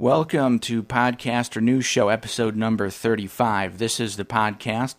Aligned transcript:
Welcome 0.00 0.60
to 0.60 0.84
Podcaster 0.84 1.60
News 1.60 1.84
Show, 1.84 2.08
episode 2.08 2.54
number 2.54 2.88
35. 2.88 3.78
This 3.78 3.98
is 3.98 4.16
the 4.16 4.24
podcast 4.24 4.98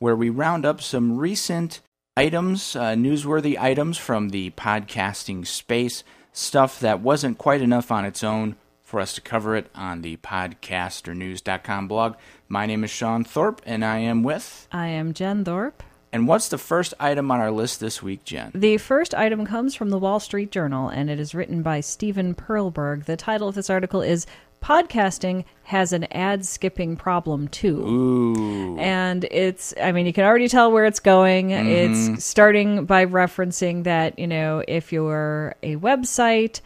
where 0.00 0.16
we 0.16 0.28
round 0.28 0.66
up 0.66 0.80
some 0.80 1.16
recent 1.16 1.80
items, 2.16 2.74
uh, 2.74 2.94
newsworthy 2.94 3.56
items 3.56 3.96
from 3.96 4.30
the 4.30 4.50
podcasting 4.50 5.46
space, 5.46 6.02
stuff 6.32 6.80
that 6.80 6.98
wasn't 6.98 7.38
quite 7.38 7.62
enough 7.62 7.92
on 7.92 8.04
its 8.04 8.24
own 8.24 8.56
for 8.82 8.98
us 8.98 9.14
to 9.14 9.20
cover 9.20 9.54
it 9.54 9.70
on 9.72 10.02
the 10.02 10.16
podcasternews.com 10.16 11.86
blog. 11.86 12.16
My 12.48 12.66
name 12.66 12.82
is 12.82 12.90
Shawn 12.90 13.22
Thorpe, 13.22 13.62
and 13.64 13.84
I 13.84 13.98
am 13.98 14.24
with. 14.24 14.66
I 14.72 14.88
am 14.88 15.14
Jen 15.14 15.44
Thorpe. 15.44 15.80
And 16.12 16.26
what's 16.26 16.48
the 16.48 16.58
first 16.58 16.92
item 16.98 17.30
on 17.30 17.38
our 17.40 17.52
list 17.52 17.78
this 17.78 18.02
week, 18.02 18.24
Jen? 18.24 18.50
The 18.52 18.78
first 18.78 19.14
item 19.14 19.46
comes 19.46 19.76
from 19.76 19.90
the 19.90 19.98
Wall 19.98 20.18
Street 20.18 20.50
Journal, 20.50 20.88
and 20.88 21.08
it 21.08 21.20
is 21.20 21.36
written 21.36 21.62
by 21.62 21.80
Steven 21.80 22.34
Perlberg. 22.34 23.04
The 23.04 23.16
title 23.16 23.48
of 23.48 23.54
this 23.54 23.70
article 23.70 24.02
is 24.02 24.26
Podcasting 24.60 25.44
has 25.64 25.92
an 25.92 26.04
ad 26.12 26.44
skipping 26.44 26.96
problem 26.96 27.48
too. 27.48 27.86
Ooh. 27.86 28.78
And 28.78 29.24
it's, 29.30 29.72
I 29.80 29.92
mean, 29.92 30.04
you 30.04 30.12
can 30.12 30.24
already 30.24 30.48
tell 30.48 30.70
where 30.70 30.84
it's 30.84 31.00
going. 31.00 31.48
Mm-hmm. 31.50 32.14
It's 32.14 32.24
starting 32.24 32.84
by 32.84 33.06
referencing 33.06 33.84
that, 33.84 34.18
you 34.18 34.26
know, 34.26 34.62
if 34.68 34.92
you're 34.92 35.54
a 35.62 35.76
website, 35.76 36.60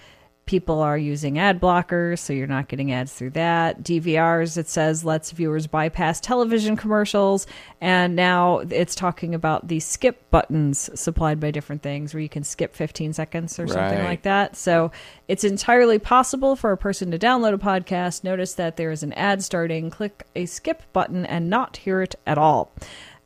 people 0.47 0.80
are 0.80 0.98
using 0.98 1.39
ad 1.39 1.61
blockers, 1.61 2.19
so 2.19 2.33
you're 2.33 2.47
not 2.47 2.69
getting 2.69 2.93
ads 2.93 3.12
through 3.12 3.30
that. 3.30 3.83
DVRs, 3.83 4.59
it 4.59 4.69
says, 4.69 5.05
lets 5.05 5.30
viewers 5.30 5.67
bypass 5.67 6.20
television 6.20 6.77
commercials. 6.77 7.47
And 7.80 8.15
now 8.15 8.59
it's 8.59 8.95
talking 8.95 9.34
about 9.34 9.69
the 9.69 9.80
skip 9.80 10.30
buttons 10.30 10.91
supplied 10.98 11.41
by 11.41 11.51
different 11.51 11.83
things 11.83 12.12
where 12.12 12.20
you 12.20 12.29
can 12.29 12.45
skip 12.45 12.75
15 12.75 13.15
seconds 13.15 13.59
or 13.59 13.67
something 13.67 14.05
like 14.05 14.23
that. 14.23 14.57
So 14.57 14.91
it's 15.29 15.45
entirely 15.45 15.98
possible 15.98 16.56
for 16.56 16.73
a 16.73 16.77
person 16.77 17.11
to 17.11 17.19
download 17.19 17.55
a 17.55 17.59
podcast, 17.59 18.23
notice 18.23 18.55
that 18.55 18.77
there 18.77 18.91
is 18.91 19.03
an 19.03 19.15
ad 19.15 19.42
starting, 19.42 19.89
click 19.91 20.25
a 20.37 20.45
skip 20.47 20.83
button, 20.92 21.25
and 21.25 21.48
not 21.48 21.79
hear 21.79 22.03
it 22.03 22.14
at 22.27 22.36
all. 22.36 22.70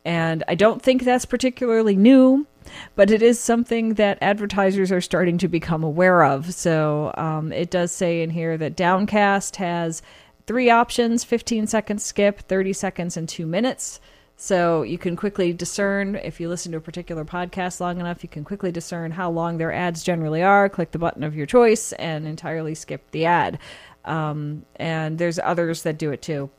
And 0.05 0.43
I 0.47 0.55
don't 0.55 0.81
think 0.81 1.03
that's 1.03 1.25
particularly 1.25 1.95
new, 1.95 2.47
but 2.95 3.11
it 3.11 3.21
is 3.21 3.39
something 3.39 3.95
that 3.95 4.17
advertisers 4.21 4.91
are 4.91 5.01
starting 5.01 5.37
to 5.39 5.47
become 5.47 5.83
aware 5.83 6.23
of. 6.23 6.53
So 6.53 7.13
um, 7.17 7.51
it 7.51 7.69
does 7.71 7.91
say 7.91 8.21
in 8.21 8.29
here 8.29 8.57
that 8.57 8.75
Downcast 8.75 9.57
has 9.57 10.01
three 10.47 10.69
options 10.69 11.23
15 11.23 11.67
seconds 11.67 12.03
skip, 12.03 12.39
30 12.47 12.73
seconds, 12.73 13.17
and 13.17 13.29
two 13.29 13.45
minutes. 13.45 13.99
So 14.35 14.83
you 14.83 14.97
can 14.97 15.17
quickly 15.17 15.51
discern 15.51 16.15
if 16.15 16.39
you 16.39 16.47
listen 16.47 16.71
to 16.71 16.77
a 16.77 16.81
particular 16.81 17.25
podcast 17.25 17.81
long 17.81 17.99
enough, 17.99 18.23
you 18.23 18.29
can 18.29 18.45
quickly 18.45 18.71
discern 18.71 19.11
how 19.11 19.29
long 19.29 19.57
their 19.57 19.73
ads 19.73 20.01
generally 20.01 20.41
are. 20.41 20.69
Click 20.69 20.91
the 20.91 20.97
button 20.97 21.23
of 21.23 21.35
your 21.35 21.45
choice 21.45 21.91
and 21.93 22.25
entirely 22.25 22.73
skip 22.73 23.11
the 23.11 23.25
ad. 23.25 23.59
Um, 24.05 24.65
and 24.77 25.17
there's 25.17 25.39
others 25.39 25.83
that 25.83 25.97
do 25.97 26.11
it 26.11 26.21
too. 26.21 26.49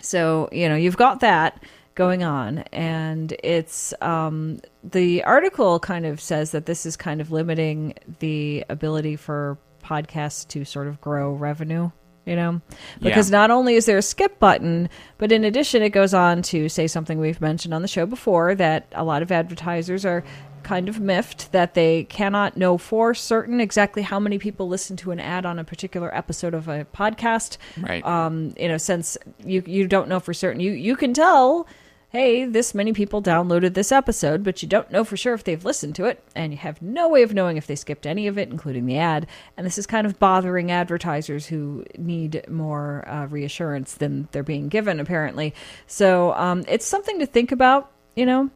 So, 0.00 0.48
you 0.52 0.68
know, 0.68 0.76
you've 0.76 0.96
got 0.96 1.20
that 1.20 1.60
going 1.94 2.22
on 2.22 2.58
and 2.72 3.34
it's 3.44 3.92
um 4.00 4.58
the 4.82 5.22
article 5.24 5.78
kind 5.78 6.06
of 6.06 6.20
says 6.20 6.50
that 6.52 6.64
this 6.66 6.86
is 6.86 6.96
kind 6.96 7.20
of 7.20 7.30
limiting 7.30 7.94
the 8.20 8.64
ability 8.70 9.14
for 9.16 9.58
podcasts 9.84 10.46
to 10.48 10.64
sort 10.64 10.88
of 10.88 11.00
grow 11.02 11.32
revenue 11.32 11.90
you 12.24 12.34
know 12.36 12.60
because 13.00 13.30
Yeah. 13.30 13.38
not 13.38 13.50
only 13.50 13.74
is 13.74 13.84
there 13.86 13.98
a 13.98 14.02
skip 14.02 14.38
button 14.38 14.88
but 15.18 15.32
in 15.32 15.44
addition 15.44 15.82
it 15.82 15.90
goes 15.90 16.14
on 16.14 16.40
to 16.42 16.68
say 16.68 16.86
something 16.86 17.18
we've 17.18 17.40
mentioned 17.40 17.74
on 17.74 17.82
the 17.82 17.88
show 17.88 18.06
before 18.06 18.54
that 18.54 18.86
a 18.92 19.04
lot 19.04 19.22
of 19.22 19.30
advertisers 19.32 20.06
are 20.06 20.22
kind 20.62 20.88
of 20.88 21.00
miffed 21.00 21.50
that 21.50 21.74
they 21.74 22.04
cannot 22.04 22.56
know 22.56 22.78
for 22.78 23.12
certain 23.14 23.60
exactly 23.60 24.00
how 24.02 24.20
many 24.20 24.38
people 24.38 24.68
listen 24.68 24.96
to 24.96 25.10
an 25.10 25.18
ad 25.18 25.44
on 25.44 25.58
a 25.58 25.64
particular 25.64 26.14
episode 26.16 26.54
of 26.54 26.68
a 26.68 26.84
podcast 26.94 27.56
Right. 27.80 28.04
um, 28.06 28.54
you 28.56 28.68
know, 28.68 28.78
since 28.78 29.18
you 29.44 29.64
you 29.66 29.88
don't 29.88 30.06
know 30.08 30.20
for 30.20 30.32
certain, 30.32 30.60
you 30.60 30.70
you 30.70 30.94
can 30.94 31.14
tell, 31.14 31.66
hey, 32.12 32.44
this 32.44 32.74
many 32.74 32.92
people 32.92 33.22
downloaded 33.22 33.72
this 33.72 33.90
episode, 33.90 34.44
but 34.44 34.62
you 34.62 34.68
don't 34.68 34.90
know 34.90 35.02
for 35.02 35.16
sure 35.16 35.32
if 35.32 35.44
they've 35.44 35.64
listened 35.64 35.94
to 35.96 36.04
it, 36.04 36.22
and 36.34 36.52
you 36.52 36.58
have 36.58 36.82
no 36.82 37.08
way 37.08 37.22
of 37.22 37.32
knowing 37.32 37.56
if 37.56 37.66
they 37.66 37.74
skipped 37.74 38.06
any 38.06 38.26
of 38.26 38.36
it, 38.36 38.50
including 38.50 38.84
the 38.84 38.98
ad. 38.98 39.26
And 39.56 39.66
this 39.66 39.78
is 39.78 39.86
kind 39.86 40.06
of 40.06 40.20
bothering 40.20 40.70
advertisers 40.70 41.46
who 41.46 41.86
need 41.96 42.44
more 42.50 43.08
uh, 43.08 43.26
reassurance 43.28 43.94
than 43.94 44.28
they're 44.32 44.42
being 44.42 44.68
given, 44.68 45.00
apparently. 45.00 45.54
So 45.86 46.34
um, 46.34 46.64
it's 46.68 46.84
something 46.84 47.18
to 47.18 47.24
think 47.24 47.50
about, 47.50 47.90
you 48.14 48.26
know. 48.26 48.50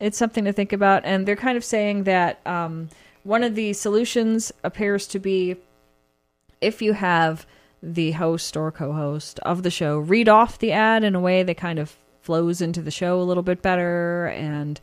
It's 0.00 0.16
something 0.16 0.44
to 0.46 0.52
think 0.52 0.72
about, 0.72 1.04
and 1.04 1.28
they're 1.28 1.36
kind 1.36 1.58
of 1.58 1.64
saying 1.64 2.04
that 2.04 2.44
um, 2.46 2.88
one 3.22 3.44
of 3.44 3.54
the 3.54 3.74
solutions 3.74 4.50
appears 4.64 5.06
to 5.08 5.18
be 5.18 5.56
if 6.62 6.80
you 6.80 6.94
have 6.94 7.46
the 7.82 8.12
host 8.12 8.56
or 8.56 8.72
co-host 8.72 9.38
of 9.40 9.62
the 9.62 9.70
show 9.70 9.98
read 9.98 10.26
off 10.26 10.58
the 10.58 10.72
ad 10.72 11.04
in 11.04 11.14
a 11.14 11.20
way 11.20 11.42
that 11.42 11.58
kind 11.58 11.78
of 11.78 11.94
flows 12.24 12.60
into 12.60 12.80
the 12.82 12.90
show 12.90 13.20
a 13.20 13.22
little 13.22 13.42
bit 13.42 13.60
better 13.62 14.26
and 14.34 14.80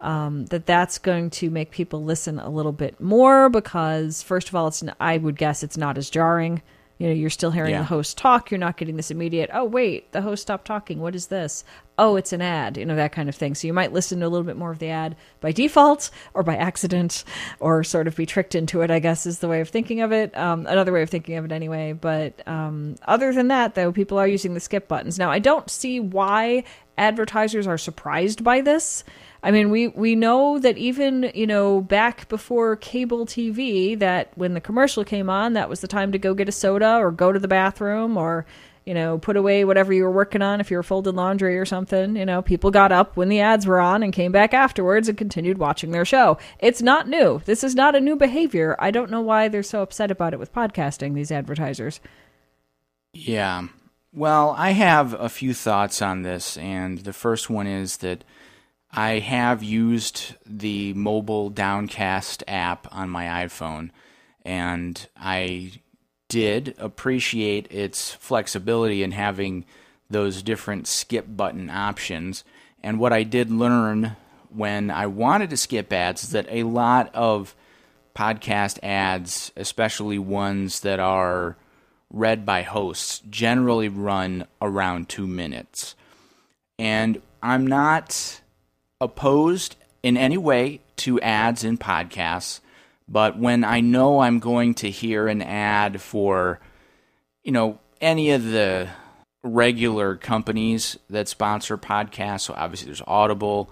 um, 0.00 0.46
that 0.46 0.66
that's 0.66 0.98
going 0.98 1.30
to 1.30 1.48
make 1.48 1.70
people 1.70 2.02
listen 2.04 2.38
a 2.38 2.50
little 2.50 2.72
bit 2.72 3.00
more 3.00 3.48
because 3.48 4.22
first 4.22 4.48
of 4.48 4.54
all 4.54 4.66
it's 4.68 4.82
i 5.00 5.16
would 5.16 5.36
guess 5.36 5.62
it's 5.62 5.76
not 5.76 5.96
as 5.96 6.10
jarring. 6.10 6.60
You 6.98 7.08
know 7.08 7.14
you're 7.14 7.30
still 7.30 7.50
hearing 7.50 7.70
Yeah. 7.72 7.78
the 7.78 7.84
host 7.86 8.16
talk. 8.18 8.50
You're 8.50 8.58
not 8.58 8.76
getting 8.76 8.96
this 8.96 9.10
immediate 9.10 9.50
oh 9.52 9.64
wait 9.64 10.12
the 10.12 10.20
host 10.22 10.42
stopped 10.42 10.66
talking. 10.66 11.00
What 11.00 11.14
is 11.16 11.28
this 11.28 11.64
oh 11.98 12.16
it's 12.16 12.32
an 12.32 12.42
ad 12.42 12.76
you 12.76 12.84
know 12.84 12.96
that 12.96 13.12
kind 13.12 13.28
of 13.28 13.34
thing. 13.34 13.54
So 13.54 13.66
you 13.66 13.72
might 13.72 13.92
listen 13.92 14.20
to 14.20 14.26
a 14.26 14.28
little 14.28 14.46
bit 14.46 14.56
more 14.56 14.70
of 14.70 14.78
the 14.78 14.88
ad 14.88 15.16
by 15.40 15.52
default 15.52 16.10
or 16.34 16.42
by 16.42 16.56
accident 16.56 17.24
or 17.60 17.84
sort 17.84 18.06
of 18.06 18.16
be 18.16 18.26
tricked 18.26 18.54
into 18.54 18.80
it 18.80 18.90
i 18.90 18.98
guess 18.98 19.26
is 19.26 19.40
the 19.40 19.48
way 19.48 19.60
of 19.60 19.68
thinking 19.68 20.00
of 20.00 20.12
it. 20.12 20.36
Um, 20.36 20.66
another 20.66 20.92
way 20.92 21.02
of 21.02 21.10
thinking 21.10 21.36
of 21.36 21.44
it 21.44 21.52
anyway. 21.52 21.92
But 21.92 22.46
um, 22.46 22.96
other 23.06 23.32
than 23.32 23.48
that 23.48 23.74
though 23.74 23.92
people 23.92 24.18
are 24.18 24.28
using 24.28 24.54
the 24.54 24.60
skip 24.60 24.88
buttons. 24.88 25.18
Now 25.18 25.30
i 25.30 25.38
don't 25.38 25.70
see 25.70 26.00
why 26.00 26.64
advertisers 26.98 27.66
are 27.66 27.78
surprised 27.78 28.44
by 28.44 28.60
this. 28.60 29.04
I 29.42 29.50
mean, 29.50 29.70
we 29.70 29.88
we 29.88 30.14
know 30.14 30.58
that 30.58 30.78
even 30.78 31.30
you 31.34 31.46
know 31.46 31.80
back 31.80 32.28
before 32.28 32.76
cable 32.76 33.26
TV, 33.26 33.98
that 33.98 34.30
when 34.36 34.54
the 34.54 34.60
commercial 34.60 35.04
came 35.04 35.28
on, 35.28 35.54
that 35.54 35.68
was 35.68 35.80
the 35.80 35.88
time 35.88 36.12
to 36.12 36.18
go 36.18 36.34
get 36.34 36.48
a 36.48 36.52
soda 36.52 36.96
or 36.96 37.10
go 37.10 37.32
to 37.32 37.38
the 37.38 37.48
bathroom 37.48 38.16
or 38.16 38.46
you 38.84 38.94
know 38.94 39.18
put 39.18 39.36
away 39.36 39.64
whatever 39.64 39.92
you 39.92 40.04
were 40.04 40.10
working 40.10 40.42
on 40.42 40.60
if 40.60 40.70
you 40.70 40.76
were 40.76 40.82
folding 40.82 41.14
laundry 41.14 41.58
or 41.58 41.64
something. 41.64 42.16
You 42.16 42.26
know, 42.26 42.42
people 42.42 42.70
got 42.70 42.92
up 42.92 43.16
when 43.16 43.28
the 43.28 43.40
ads 43.40 43.66
were 43.66 43.80
on 43.80 44.02
and 44.02 44.12
came 44.12 44.32
back 44.32 44.54
afterwards 44.54 45.08
and 45.08 45.18
continued 45.18 45.58
watching 45.58 45.90
their 45.90 46.04
show. 46.04 46.38
It's 46.58 46.82
not 46.82 47.08
new. 47.08 47.40
This 47.44 47.64
is 47.64 47.74
not 47.74 47.94
a 47.94 48.00
new 48.00 48.16
behavior. 48.16 48.76
I 48.78 48.90
don't 48.90 49.10
know 49.10 49.20
why 49.20 49.48
they're 49.48 49.62
so 49.62 49.82
upset 49.82 50.10
about 50.10 50.32
it 50.32 50.38
with 50.38 50.52
podcasting. 50.52 51.14
These 51.14 51.32
advertisers. 51.32 52.00
Yeah. 53.12 53.68
Well, 54.14 54.54
I 54.58 54.72
have 54.72 55.14
a 55.14 55.28
few 55.28 55.54
thoughts 55.54 56.02
on 56.02 56.22
this, 56.22 56.58
and 56.58 56.98
the 56.98 57.14
first 57.14 57.48
one 57.48 57.66
is 57.66 57.98
that 57.98 58.24
I 58.90 59.20
have 59.20 59.62
used 59.62 60.34
the 60.44 60.92
mobile 60.92 61.48
Downcast 61.48 62.44
app 62.46 62.86
on 62.90 63.08
my 63.08 63.46
iPhone, 63.46 63.90
and 64.44 65.08
I 65.16 65.72
did 66.32 66.74
appreciate 66.78 67.70
its 67.70 68.12
flexibility 68.12 69.02
in 69.02 69.12
having 69.12 69.66
those 70.08 70.42
different 70.42 70.86
skip 70.86 71.26
button 71.28 71.68
options. 71.68 72.42
And 72.82 72.98
what 72.98 73.12
I 73.12 73.22
did 73.22 73.50
learn 73.50 74.16
when 74.48 74.90
I 74.90 75.08
wanted 75.08 75.50
to 75.50 75.58
skip 75.58 75.92
ads 75.92 76.24
is 76.24 76.30
that 76.30 76.46
a 76.48 76.62
lot 76.62 77.14
of 77.14 77.54
podcast 78.16 78.78
ads, 78.82 79.52
especially 79.58 80.18
ones 80.18 80.80
that 80.80 81.00
are 81.00 81.58
read 82.08 82.46
by 82.46 82.62
hosts, 82.62 83.20
generally 83.28 83.90
run 83.90 84.46
around 84.62 85.10
two 85.10 85.26
minutes. 85.26 85.94
And 86.78 87.20
I'm 87.42 87.66
not 87.66 88.40
opposed 89.02 89.76
in 90.02 90.16
any 90.16 90.38
way 90.38 90.80
to 90.96 91.20
ads 91.20 91.62
in 91.62 91.76
podcasts, 91.76 92.60
but 93.12 93.38
when 93.38 93.62
I 93.62 93.80
know 93.80 94.20
I'm 94.20 94.38
going 94.38 94.72
to 94.76 94.90
hear 94.90 95.28
an 95.28 95.42
ad 95.42 96.00
for, 96.00 96.60
you 97.44 97.52
know, 97.52 97.78
any 98.00 98.30
of 98.30 98.42
the 98.42 98.88
regular 99.42 100.16
companies 100.16 100.98
that 101.10 101.28
sponsor 101.28 101.76
podcasts, 101.76 102.42
so 102.42 102.54
obviously 102.56 102.86
there's 102.86 103.02
Audible 103.06 103.70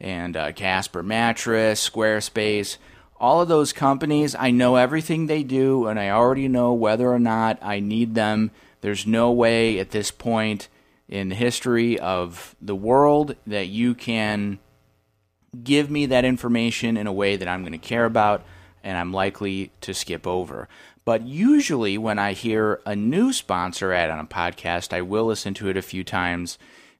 and 0.00 0.34
uh, 0.34 0.52
Casper 0.52 1.02
Mattress, 1.02 1.88
Squarespace, 1.88 2.78
all 3.20 3.42
of 3.42 3.48
those 3.48 3.74
companies, 3.74 4.34
I 4.34 4.50
know 4.50 4.76
everything 4.76 5.26
they 5.26 5.42
do, 5.42 5.86
and 5.86 6.00
I 6.00 6.08
already 6.08 6.48
know 6.48 6.72
whether 6.72 7.12
or 7.12 7.18
not 7.18 7.58
I 7.60 7.80
need 7.80 8.14
them. 8.14 8.50
There's 8.80 9.06
no 9.06 9.30
way 9.30 9.78
at 9.78 9.90
this 9.90 10.10
point 10.10 10.68
in 11.06 11.28
the 11.28 11.34
history 11.34 11.98
of 11.98 12.56
the 12.62 12.74
world 12.74 13.36
that 13.46 13.66
you 13.68 13.94
can 13.94 14.58
give 15.62 15.90
me 15.90 16.06
that 16.06 16.24
information 16.24 16.96
in 16.96 17.06
a 17.06 17.12
way 17.12 17.36
that 17.36 17.46
I'm 17.46 17.60
going 17.60 17.72
to 17.72 17.78
care 17.78 18.06
about 18.06 18.42
and 18.82 18.96
I'm 18.96 19.12
likely 19.12 19.70
to 19.82 19.94
skip 19.94 20.26
over. 20.26 20.68
But 21.04 21.26
usually, 21.26 21.98
when 21.98 22.18
I 22.18 22.32
hear 22.32 22.80
a 22.84 22.94
new 22.94 23.32
sponsor 23.32 23.92
ad 23.92 24.10
on 24.10 24.18
a 24.18 24.26
podcast, 24.26 24.92
I 24.92 25.02
will 25.02 25.26
listen 25.26 25.54
to 25.54 25.68
it 25.68 25.76
a 25.76 25.82
few 25.82 26.04
times 26.04 26.58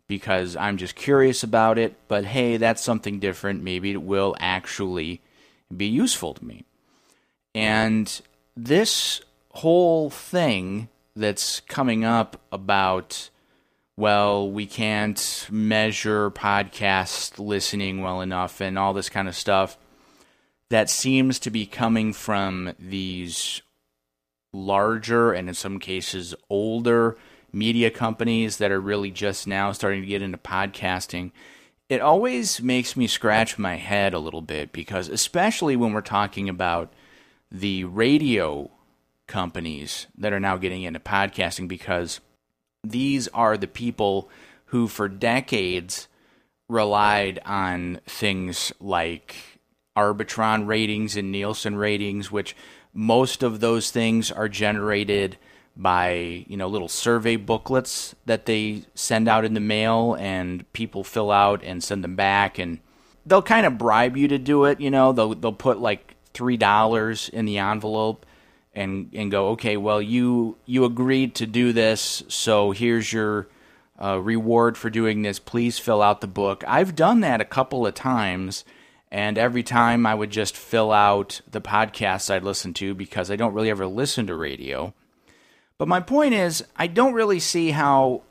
because 0.09 0.57
I'm 0.57 0.77
just 0.77 0.97
curious 0.97 1.43
about 1.43 1.79
it. 1.79 1.95
But 2.09 2.25
hey, 2.25 2.57
that's 2.57 2.83
something 2.83 3.21
different. 3.21 3.63
Maybe 3.63 3.93
it 3.93 4.03
will 4.03 4.35
actually 4.41 5.21
be 5.75 5.87
useful 5.87 6.35
to 6.35 6.45
me. 6.45 6.65
And 7.55 8.21
this 8.57 9.21
whole 9.51 10.11
thing 10.11 10.89
that's 11.15 11.61
coming 11.61 12.05
up 12.05 12.41
about 12.51 13.31
well, 13.97 14.51
we 14.51 14.65
can't 14.65 15.47
measure 15.51 16.31
podcast 16.31 17.39
listening 17.39 18.01
well 18.01 18.23
enough 18.23 18.63
and 18.63 18.79
all 18.79 18.95
this 18.95 19.11
kind 19.11 19.29
of 19.29 19.37
stuff 19.37 19.77
that 20.71 20.89
seems 20.89 21.39
to 21.41 21.51
be 21.51 21.67
coming 21.67 22.13
from 22.13 22.73
these 22.79 23.61
larger 24.53 25.33
and 25.33 25.49
in 25.49 25.55
some 25.55 25.79
cases 25.79 26.35
older 26.49 27.17
media 27.53 27.91
companies 27.91 28.57
that 28.59 28.71
are 28.71 28.81
really 28.81 29.11
just 29.11 29.47
now 29.47 29.73
starting 29.73 30.01
to 30.01 30.07
get 30.07 30.23
into 30.23 30.39
podcasting. 30.39 31.33
It 31.89 32.01
always 32.01 32.63
makes 32.63 32.97
me 32.97 33.09
scratch 33.09 33.59
my 33.59 33.75
head 33.75 34.15
a 34.15 34.21
little 34.21 34.43
bit 34.43 34.73
because, 34.73 35.09
especially 35.09 35.75
when 35.75 35.93
we're 35.93 36.01
talking 36.01 36.49
about 36.49 36.93
the 37.51 37.85
radio 37.85 38.71
companies 39.27 40.07
that 40.17 40.33
are 40.33 40.39
now 40.41 40.57
getting 40.57 40.83
into 40.83 41.01
podcasting, 41.01 41.67
because 41.67 42.21
these 42.85 43.27
are 43.29 43.57
the 43.57 43.67
people 43.67 44.29
who, 44.67 44.87
for 44.87 45.09
decades, 45.09 46.07
relied 46.69 47.41
on 47.45 48.01
things 48.07 48.73
like 48.79 49.50
Arbitron 50.01 50.67
ratings 50.67 51.17
and 51.17 51.31
Nielsen 51.31 51.77
ratings, 51.77 52.31
which 52.31 52.57
most 52.93 53.43
of 53.43 53.61
those 53.61 53.91
things 53.91 54.31
are 54.31 54.49
generated 54.49 55.37
by 55.77 56.45
you 56.49 56.57
know 56.57 56.67
little 56.67 56.89
survey 56.89 57.37
booklets 57.37 58.15
that 58.27 58.47
they 58.47 58.83
send 58.95 59.29
out 59.29 59.45
in 59.45 59.55
the 59.55 59.61
mail 59.61 60.17
and 60.19 60.71
people 60.73 61.05
fill 61.05 61.31
out 61.31 61.63
and 61.63 61.83
send 61.83 62.03
them 62.03 62.17
back. 62.17 62.59
And 62.59 62.81
they'll 63.25 63.43
kind 63.43 63.67
of 63.67 63.79
bribe 63.79 64.17
you 64.17 64.29
to 64.29 64.39
do 64.39 64.65
it 64.65 64.81
you 64.81 64.91
know. 64.91 65.13
They'll 65.13 65.35
they'll 65.35 65.53
put 65.53 65.81
like 65.81 66.17
three 66.35 66.57
dollars 66.57 67.29
in 67.29 67.45
the 67.45 67.59
envelope 67.59 68.27
and 68.73 69.11
and 69.13 69.31
go 69.31 69.49
okay 69.49 69.77
well 69.77 70.01
you 70.01 70.57
you 70.65 70.85
agreed 70.85 71.35
to 71.35 71.45
do 71.45 71.73
this 71.73 72.23
so 72.29 72.71
here's 72.71 73.13
your 73.13 73.49
uh, 74.01 74.19
reward 74.19 74.79
for 74.79 74.91
doing 74.91 75.23
this. 75.23 75.39
Please 75.39 75.79
fill 75.79 76.03
out 76.03 76.21
the 76.21 76.27
book. 76.27 76.65
I've 76.67 76.97
done 76.97 77.21
that 77.21 77.41
a 77.41 77.45
couple 77.45 77.87
of 77.87 77.95
times 77.95 78.65
and 79.11 79.37
every 79.39 79.63
time 79.63 80.07
I 80.07 80.15
would 80.15 80.31
just 80.31 80.57
fill 80.57 80.93
out 80.93 81.41
the 81.51 81.61
podcasts 81.61 82.31
I'd 82.31 82.45
listen 82.45 82.73
to 82.75 82.95
because 82.95 83.31
I 83.31 83.37
don't 83.37 83.55
really 83.55 83.71
ever 83.71 83.87
listen 83.87 84.27
to 84.29 84.35
radio. 84.35 84.95
But 85.79 85.89
my 85.89 86.01
point 86.01 86.35
is, 86.35 86.65
I 86.77 86.87
don't 86.87 87.15
really 87.15 87.41
see 87.41 87.71
how, 87.71 88.23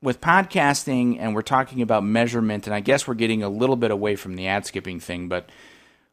with 0.00 0.20
podcasting, 0.20 1.16
and 1.18 1.34
we're 1.34 1.42
talking 1.42 1.82
about 1.82 2.04
measurement, 2.04 2.66
and 2.66 2.74
I 2.74 2.80
guess 2.80 3.08
we're 3.08 3.14
getting 3.14 3.42
a 3.42 3.48
little 3.48 3.76
bit 3.76 3.90
away 3.90 4.14
from 4.14 4.36
the 4.36 4.46
ad 4.46 4.66
skipping 4.66 5.00
thing, 5.00 5.28
but 5.28 5.48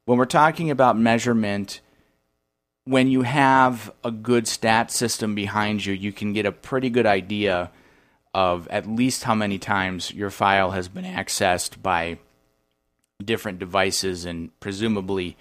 when 0.06 0.18
we're 0.18 0.26
talking 0.26 0.72
about 0.72 0.98
measurement, 0.98 1.82
when 2.86 3.10
you 3.10 3.22
have 3.22 3.94
a 4.04 4.10
good 4.10 4.48
stat 4.48 4.90
system 4.90 5.36
behind 5.36 5.86
you, 5.86 5.94
you 5.94 6.12
can 6.12 6.34
get 6.34 6.48
a 6.48 6.52
pretty 6.52 6.90
good 6.90 7.06
idea 7.06 7.70
of 8.34 8.68
at 8.70 8.88
least 8.88 9.24
how 9.24 9.36
many 9.36 9.60
times 9.60 10.12
your 10.12 10.30
file 10.30 10.72
has 10.72 10.88
been 10.88 11.06
accessed 11.06 11.82
by 11.82 12.18
different 13.24 13.60
devices 13.60 14.26
and 14.26 14.58
presumably 14.60 15.38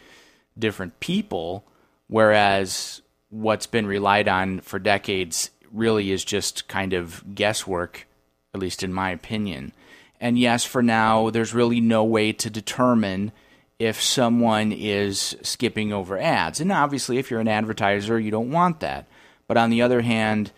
different 0.58 0.98
people, 1.00 1.64
whereas 2.08 3.02
what's 3.30 3.66
been 3.66 3.86
relied 3.86 4.28
on 4.28 4.60
for 4.60 4.78
decades 4.78 5.50
really 5.72 6.10
is 6.10 6.24
just 6.24 6.66
kind 6.68 6.92
of 6.92 7.34
guesswork, 7.34 8.06
at 8.54 8.60
least 8.60 8.82
in 8.82 8.92
my 8.92 9.10
opinion. 9.10 9.72
And 10.20 10.38
yes, 10.38 10.64
for 10.64 10.82
now, 10.82 11.30
there's 11.30 11.54
really 11.54 11.80
no 11.80 12.04
way 12.04 12.32
to 12.32 12.50
determine 12.50 13.32
if 13.78 14.02
someone 14.02 14.72
is 14.72 15.36
skipping 15.42 15.92
over 15.92 16.18
ads. 16.18 16.60
And 16.60 16.72
obviously, 16.72 17.18
if 17.18 17.30
you're 17.30 17.40
an 17.40 17.46
advertiser, 17.46 18.18
you 18.18 18.30
don't 18.30 18.50
want 18.50 18.80
that. 18.80 19.06
But 19.46 19.56
on 19.56 19.70
the 19.70 19.82
other 19.82 20.00
hand, 20.00 20.50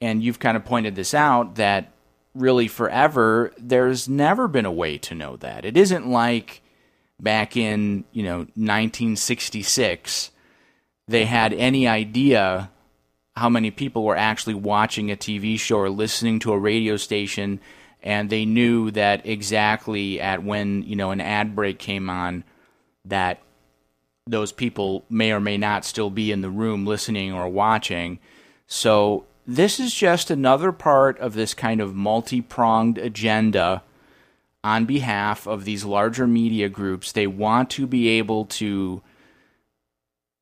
and 0.00 0.22
you've 0.22 0.38
kind 0.38 0.56
of 0.56 0.64
pointed 0.64 0.94
this 0.94 1.14
out, 1.14 1.56
that 1.56 1.91
really 2.34 2.68
forever, 2.68 3.52
there's 3.58 4.08
never 4.08 4.48
been 4.48 4.66
a 4.66 4.72
way 4.72 4.98
to 4.98 5.14
know 5.14 5.36
that. 5.36 5.64
It 5.64 5.76
isn't 5.76 6.08
like 6.08 6.62
back 7.20 7.56
in, 7.56 8.04
you 8.12 8.22
know, 8.22 8.38
1966 8.38 10.30
they 11.08 11.24
had 11.24 11.52
any 11.52 11.86
idea 11.88 12.70
how 13.34 13.48
many 13.48 13.70
people 13.70 14.04
were 14.04 14.16
actually 14.16 14.54
watching 14.54 15.10
a 15.10 15.16
TV 15.16 15.58
show 15.58 15.78
or 15.78 15.90
listening 15.90 16.38
to 16.40 16.52
a 16.52 16.58
radio 16.58 16.96
station 16.96 17.60
and 18.02 18.30
they 18.30 18.44
knew 18.44 18.90
that 18.90 19.24
exactly 19.26 20.20
at 20.20 20.42
when, 20.42 20.82
you 20.82 20.96
know, 20.96 21.12
an 21.12 21.20
ad 21.20 21.54
break 21.54 21.78
came 21.78 22.10
on 22.10 22.42
that 23.04 23.40
those 24.26 24.52
people 24.52 25.04
may 25.08 25.32
or 25.32 25.40
may 25.40 25.56
not 25.56 25.84
still 25.84 26.10
be 26.10 26.32
in 26.32 26.40
the 26.40 26.50
room 26.50 26.84
listening 26.84 27.32
or 27.32 27.48
watching. 27.48 28.18
So 28.66 29.24
this 29.46 29.80
is 29.80 29.92
just 29.94 30.30
another 30.30 30.72
part 30.72 31.18
of 31.18 31.34
this 31.34 31.54
kind 31.54 31.80
of 31.80 31.94
multi 31.94 32.40
pronged 32.40 32.98
agenda 32.98 33.82
on 34.64 34.84
behalf 34.84 35.46
of 35.46 35.64
these 35.64 35.84
larger 35.84 36.26
media 36.26 36.68
groups. 36.68 37.12
They 37.12 37.26
want 37.26 37.70
to 37.70 37.86
be 37.86 38.08
able 38.08 38.44
to 38.46 39.02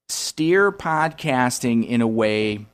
steer 0.09 0.71
podcasting 0.71 1.87
in 1.87 2.01
a 2.01 2.07
way 2.07 2.67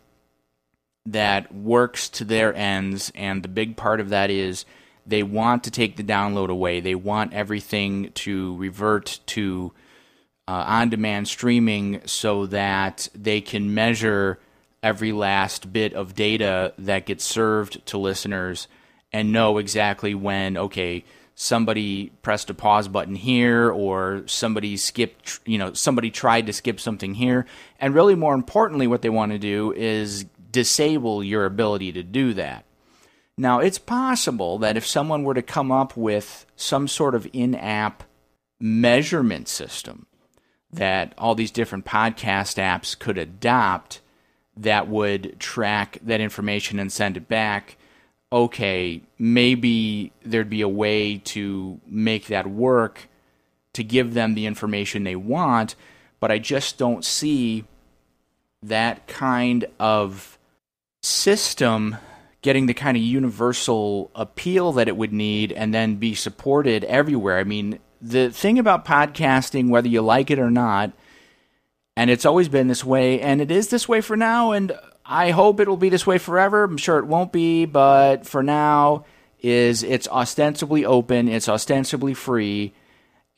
that 1.05 1.55
works 1.55 2.09
to 2.09 2.25
their 2.25 2.53
ends. 2.55 3.13
And 3.15 3.43
the 3.43 3.49
big 3.49 3.77
part 3.77 4.01
of 4.01 4.09
that 4.09 4.29
is 4.29 4.65
they 5.07 5.23
want 5.23 5.63
to 5.65 5.71
take 5.71 5.97
the 5.97 6.03
download 6.03 6.49
away, 6.49 6.81
they 6.81 6.97
want 6.97 7.33
everything 7.33 8.11
to 8.15 8.57
revert 8.57 9.21
to. 9.27 9.73
Uh, 10.49 10.63
on 10.65 10.89
demand 10.89 11.27
streaming 11.27 12.01
so 12.07 12.47
that 12.47 13.09
they 13.17 13.41
can 13.41 13.75
measure 13.75 14.39
every 14.83 15.13
last 15.13 15.73
bit 15.73 15.95
of 15.95 16.15
data 16.15 16.73
that 16.79 17.07
gets 17.07 17.25
served 17.25 17.85
to 17.87 17.99
listeners 17.99 18.69
and 19.13 19.33
know 19.33 19.59
exactly 19.59 20.15
when, 20.15 20.57
okay, 20.57 21.05
somebody 21.35 22.11
pressed 22.23 22.51
a 22.51 22.55
pause 22.55 22.89
button 22.89 23.15
here 23.15 23.71
or 23.71 24.23
somebody 24.27 24.77
skipped, 24.77 25.41
you 25.45 25.59
know, 25.59 25.73
somebody 25.75 26.11
tried 26.11 26.47
to 26.47 26.53
skip 26.53 26.81
something 26.81 27.15
here. 27.15 27.47
And 27.79 27.95
really, 27.95 28.15
more 28.15 28.35
importantly, 28.35 28.87
what 28.87 29.03
they 29.03 29.11
want 29.11 29.33
to 29.33 29.39
do 29.39 29.73
is 29.73 30.25
disable 30.51 31.23
your 31.23 31.45
ability 31.45 31.93
to 31.93 32.03
do 32.03 32.35
that. 32.35 32.65
Now, 33.39 33.61
it's 33.61 33.79
possible 33.79 34.59
that 34.59 34.79
if 34.79 34.87
someone 34.87 35.23
were 35.23 35.35
to 35.35 35.43
come 35.43 35.71
up 35.71 35.95
with 35.95 36.47
some 36.57 36.89
sort 36.89 37.15
of 37.15 37.29
in 37.35 37.55
app 37.55 38.05
measurement 38.59 39.49
system, 39.49 40.07
that 40.73 41.13
all 41.19 41.35
these 41.35 41.51
different 41.51 41.85
podcast 41.85 42.57
apps 42.57 42.99
could 42.99 43.19
adopt 43.19 44.01
that 44.57 44.89
would 44.89 45.39
track 45.39 45.99
that 46.03 46.21
information 46.21 46.79
and 46.79 46.91
send 46.91 47.17
it 47.17 47.29
back. 47.29 47.77
Okay, 48.33 49.03
maybe 49.19 50.13
there'd 50.23 50.51
be 50.51 50.63
a 50.63 50.69
way 50.69 51.19
to 51.19 51.81
make 51.87 52.27
that 52.27 52.47
work 52.47 53.09
to 53.75 53.85
give 53.85 54.15
them 54.15 54.35
the 54.35 54.47
information 54.47 55.05
they 55.05 55.17
want, 55.17 55.75
but 56.19 56.33
I 56.33 56.39
just 56.39 56.79
don't 56.79 57.05
see 57.05 57.65
that 58.63 59.07
kind 59.07 59.67
of 59.79 60.39
system 61.03 61.97
getting 62.43 62.67
the 62.67 62.75
kind 62.75 62.97
of 62.97 63.03
universal 63.03 64.11
appeal 64.15 64.73
that 64.73 64.89
it 64.89 64.97
would 64.97 65.13
need 65.13 65.53
and 65.53 65.75
then 65.75 65.97
be 65.97 66.15
supported 66.15 66.85
everywhere. 66.85 67.39
I 67.39 67.45
mean, 67.45 67.79
the 68.01 68.31
thing 68.31 68.59
about 68.59 68.85
podcasting, 68.85 69.69
whether 69.69 69.89
you 69.89 70.01
like 70.01 70.31
it 70.31 70.39
or 70.39 70.51
not, 70.51 70.93
and 71.97 72.11
it's 72.11 72.27
always 72.27 72.49
been 72.49 72.69
this 72.69 72.85
way, 72.85 73.21
and 73.21 73.41
it 73.41 73.51
is 73.51 73.69
this 73.69 73.89
way 73.89 74.01
for 74.01 74.17
now, 74.17 74.53
and 74.53 74.73
I 75.05 75.31
hope 75.31 75.61
it'll 75.61 75.77
be 75.77 75.89
this 75.89 76.07
way 76.07 76.19
forever. 76.19 76.65
I'm 76.65 76.77
sure 76.77 76.99
it 76.99 77.07
won't 77.07 77.33
be, 77.33 77.65
but 77.65 78.27
for 78.27 78.43
now, 78.43 79.05
is 79.41 79.83
it's 79.83 80.09
ostensibly 80.09 80.85
open, 80.85 81.29
it's 81.29 81.49
ostensibly 81.49 82.15
free, 82.15 82.75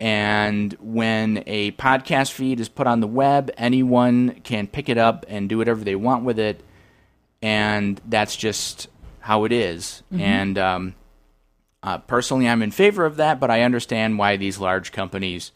and 0.00 0.72
when 0.80 1.42
a 1.46 1.72
podcast 1.72 2.32
feed 2.32 2.60
is 2.60 2.68
put 2.68 2.86
on 2.86 3.00
the 3.00 3.06
web, 3.06 3.50
anyone 3.56 4.40
can 4.42 4.66
pick 4.66 4.88
it 4.88 4.98
up 4.98 5.26
and 5.28 5.48
do 5.48 5.58
whatever 5.58 5.84
they 5.84 5.96
want 5.96 6.24
with 6.24 6.38
it, 6.38 6.62
and 7.42 8.00
that's 8.06 8.36
just 8.36 8.88
how 9.20 9.44
it 9.44 9.52
is. 9.52 10.02
Mm-hmm. 10.12 10.22
And 10.22 10.58
um, 10.58 10.94
uh, 11.82 11.98
personally, 11.98 12.48
I'm 12.48 12.62
in 12.62 12.70
favor 12.70 13.04
of 13.04 13.16
that, 13.16 13.38
but 13.38 13.50
I 13.50 13.62
understand 13.62 14.18
why 14.18 14.36
these 14.36 14.58
large 14.58 14.90
companies 14.90 15.52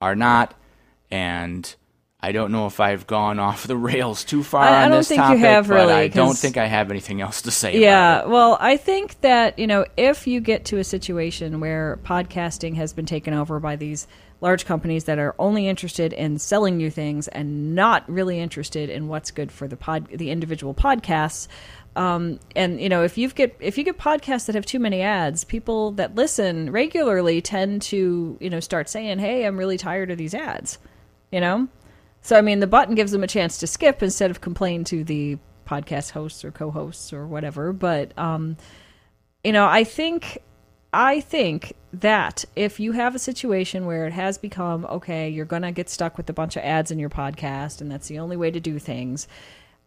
are 0.00 0.14
not. 0.14 0.54
And 1.10 1.74
I 2.24 2.30
don't 2.30 2.52
know 2.52 2.66
if 2.66 2.78
I've 2.78 3.06
gone 3.06 3.40
off 3.40 3.66
the 3.66 3.76
rails 3.76 4.24
too 4.24 4.44
far 4.44 4.62
I, 4.62 4.84
on 4.84 4.92
I 4.92 4.96
this 4.96 5.08
think 5.08 5.20
topic, 5.20 5.38
you 5.40 5.44
have 5.44 5.66
but 5.66 5.74
really, 5.74 5.92
I 5.92 6.08
don't 6.08 6.38
think 6.38 6.56
I 6.56 6.66
have 6.66 6.90
anything 6.90 7.20
else 7.20 7.42
to 7.42 7.50
say. 7.50 7.80
Yeah, 7.80 8.18
about 8.18 8.26
it. 8.26 8.30
well, 8.30 8.58
I 8.60 8.76
think 8.76 9.20
that, 9.22 9.58
you 9.58 9.66
know, 9.66 9.84
if 9.96 10.26
you 10.28 10.40
get 10.40 10.66
to 10.66 10.78
a 10.78 10.84
situation 10.84 11.58
where 11.58 11.98
podcasting 12.04 12.76
has 12.76 12.92
been 12.92 13.06
taken 13.06 13.34
over 13.34 13.58
by 13.58 13.74
these 13.74 14.06
large 14.40 14.66
companies 14.66 15.04
that 15.04 15.18
are 15.18 15.34
only 15.38 15.66
interested 15.66 16.12
in 16.12 16.38
selling 16.38 16.78
you 16.78 16.90
things 16.90 17.26
and 17.28 17.74
not 17.74 18.08
really 18.08 18.38
interested 18.38 18.88
in 18.88 19.08
what's 19.08 19.32
good 19.32 19.50
for 19.50 19.66
the 19.66 19.76
pod 19.76 20.06
the 20.08 20.30
individual 20.30 20.74
podcasts, 20.74 21.48
um, 21.94 22.40
and 22.56 22.80
you 22.80 22.88
know, 22.88 23.02
if 23.02 23.18
you 23.18 23.28
get 23.28 23.56
if 23.60 23.78
you 23.78 23.84
get 23.84 23.98
podcasts 23.98 24.46
that 24.46 24.54
have 24.54 24.66
too 24.66 24.78
many 24.78 25.02
ads, 25.02 25.44
people 25.44 25.92
that 25.92 26.14
listen 26.14 26.70
regularly 26.70 27.40
tend 27.40 27.82
to, 27.82 28.36
you 28.40 28.50
know, 28.50 28.60
start 28.60 28.88
saying, 28.88 29.18
"Hey, 29.18 29.44
I'm 29.44 29.56
really 29.56 29.76
tired 29.76 30.10
of 30.10 30.18
these 30.18 30.34
ads." 30.34 30.78
You 31.30 31.40
know? 31.40 31.68
So 32.22 32.36
I 32.36 32.40
mean, 32.40 32.60
the 32.60 32.66
button 32.66 32.94
gives 32.94 33.12
them 33.12 33.24
a 33.24 33.28
chance 33.28 33.58
to 33.58 33.66
skip 33.66 34.02
instead 34.02 34.30
of 34.30 34.40
complain 34.40 34.84
to 34.84 35.04
the 35.04 35.38
podcast 35.66 36.12
hosts 36.12 36.44
or 36.44 36.50
co-hosts 36.50 37.12
or 37.12 37.26
whatever. 37.26 37.72
But 37.72 38.16
um, 38.18 38.56
you 39.44 39.52
know, 39.52 39.66
I 39.66 39.84
think 39.84 40.38
I 40.92 41.20
think 41.20 41.74
that 41.94 42.44
if 42.54 42.78
you 42.78 42.92
have 42.92 43.14
a 43.14 43.18
situation 43.18 43.86
where 43.86 44.06
it 44.06 44.12
has 44.12 44.38
become 44.38 44.84
okay, 44.86 45.28
you're 45.28 45.44
going 45.44 45.62
to 45.62 45.72
get 45.72 45.88
stuck 45.88 46.16
with 46.16 46.30
a 46.30 46.32
bunch 46.32 46.56
of 46.56 46.62
ads 46.62 46.90
in 46.90 46.98
your 46.98 47.10
podcast, 47.10 47.80
and 47.80 47.90
that's 47.90 48.08
the 48.08 48.18
only 48.18 48.36
way 48.36 48.50
to 48.50 48.60
do 48.60 48.78
things. 48.78 49.26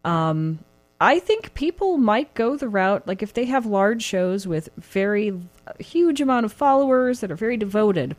Um, 0.04 0.60
I 1.00 1.18
think 1.18 1.54
people 1.54 1.98
might 1.98 2.34
go 2.34 2.56
the 2.56 2.68
route 2.68 3.06
like 3.06 3.22
if 3.22 3.34
they 3.34 3.44
have 3.46 3.66
large 3.66 4.02
shows 4.02 4.46
with 4.46 4.68
very 4.78 5.38
huge 5.78 6.20
amount 6.20 6.46
of 6.46 6.52
followers 6.52 7.20
that 7.20 7.30
are 7.30 7.36
very 7.36 7.56
devoted. 7.56 8.16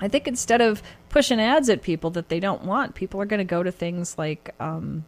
I 0.00 0.08
think 0.08 0.26
instead 0.26 0.60
of 0.60 0.82
pushing 1.08 1.40
ads 1.40 1.68
at 1.68 1.82
people 1.82 2.10
that 2.10 2.28
they 2.28 2.40
don't 2.40 2.64
want, 2.64 2.94
people 2.94 3.20
are 3.20 3.26
going 3.26 3.38
to 3.38 3.44
go 3.44 3.62
to 3.62 3.70
things 3.72 4.16
like 4.18 4.54
um, 4.60 5.04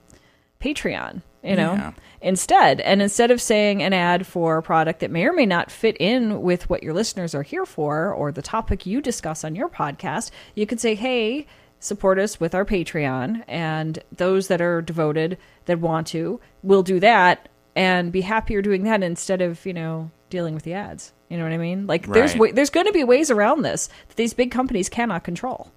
Patreon 0.61 1.23
you 1.45 1.57
know 1.57 1.73
Yeah. 1.75 1.93
instead 2.21 2.81
and 2.81 3.03
instead 3.03 3.33
of 3.33 3.41
saying 3.41 3.83
an 3.83 3.93
ad 3.93 4.29
for 4.29 4.59
a 4.59 4.63
product 4.63 5.01
that 5.01 5.11
may 5.11 5.27
or 5.27 5.33
may 5.33 5.45
not 5.45 5.73
fit 5.73 5.97
in 5.99 6.41
with 6.41 6.71
what 6.71 6.85
your 6.85 6.95
listeners 6.95 7.35
are 7.35 7.43
here 7.43 7.67
for 7.67 8.15
or 8.15 8.31
the 8.31 8.43
topic 8.43 8.87
you 8.87 9.01
discuss 9.01 9.43
on 9.43 9.57
your 9.57 9.69
podcast 9.69 10.31
you 10.55 10.67
could 10.69 10.79
say 10.79 10.95
hey 10.95 11.45
support 11.81 12.17
us 12.21 12.39
with 12.39 12.55
our 12.55 12.65
patreon 12.65 13.43
and 13.49 13.99
those 14.13 14.47
that 14.47 14.61
are 14.61 14.81
devoted 14.81 15.37
that 15.65 15.81
want 15.81 16.07
to 16.07 16.39
will 16.63 16.85
do 16.85 17.01
that 17.01 17.49
and 17.75 18.13
be 18.13 18.21
happier 18.21 18.63
doing 18.63 18.85
that 18.85 19.03
instead 19.03 19.41
of 19.43 19.65
you 19.67 19.73
know 19.73 20.11
dealing 20.31 20.55
with 20.55 20.63
the 20.65 20.73
ads 20.75 21.13
you 21.29 21.37
know 21.37 21.45
what 21.45 21.53
i 21.53 21.59
mean 21.59 21.87
like 21.87 22.07
there's 22.13 22.33
Right. 22.33 22.41
wa- 22.41 22.55
there's 22.55 22.71
going 22.71 22.87
to 22.87 22.93
be 22.93 23.05
ways 23.05 23.31
around 23.31 23.63
this 23.63 23.89
that 24.09 24.17
these 24.17 24.35
big 24.35 24.51
companies 24.51 24.89
cannot 24.89 25.25
control 25.25 25.71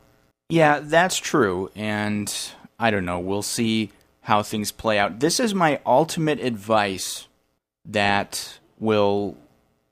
Yeah, 0.50 0.80
that's 0.82 1.18
true. 1.18 1.72
And 1.75 2.32
I 2.78 2.92
don't 2.92 3.04
know. 3.06 3.20
We'll 3.20 3.42
see 3.42 3.90
how 4.22 4.44
things 4.44 4.72
play 4.72 5.00
out. 5.00 5.20
This 5.20 5.40
is 5.40 5.56
my 5.56 5.80
ultimate 5.88 6.40
advice 6.40 7.28
that 7.86 8.60
will 8.80 9.38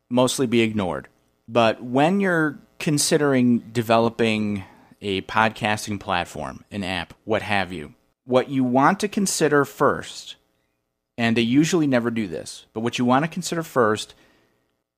mostly 0.10 0.46
be 0.46 0.62
ignored. 0.62 1.08
But 1.48 1.82
when 1.84 2.20
you're 2.20 2.60
considering 2.80 3.60
developing 3.72 4.64
a 5.02 5.22
podcasting 5.24 6.00
platform, 6.00 6.64
an 6.72 6.84
app, 6.84 7.14
what 7.26 7.42
have 7.42 7.74
you, 7.74 7.94
what 8.26 8.50
you 8.50 8.64
want 8.64 9.00
to 9.00 9.08
consider 9.08 9.66
first, 9.66 10.36
and 11.18 11.38
they 11.38 11.42
usually 11.42 11.88
never 11.88 12.10
do 12.10 12.28
this, 12.28 12.66
but 12.74 12.82
what 12.82 12.98
you 12.98 13.06
want 13.06 13.24
to 13.24 13.30
consider 13.30 13.64
first 13.64 14.16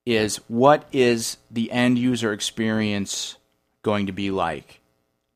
is 0.05 0.37
what 0.47 0.87
is 0.91 1.37
the 1.49 1.71
end 1.71 1.97
user 1.97 2.31
experience 2.31 3.37
going 3.83 4.05
to 4.05 4.11
be 4.11 4.31
like? 4.31 4.79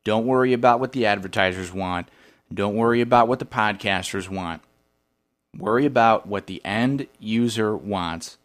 Don't 0.04 0.26
worry 0.26 0.52
about 0.52 0.80
what 0.80 0.92
the 0.92 1.06
advertisers 1.06 1.72
want. 1.72 2.08
Don't 2.52 2.74
worry 2.74 3.00
about 3.00 3.28
what 3.28 3.38
the 3.38 3.44
podcasters 3.44 4.28
want. 4.28 4.62
Worry 5.56 5.84
about 5.84 6.26
what 6.26 6.46
the 6.46 6.64
end 6.64 7.06
user 7.18 7.76
wants 7.76 8.38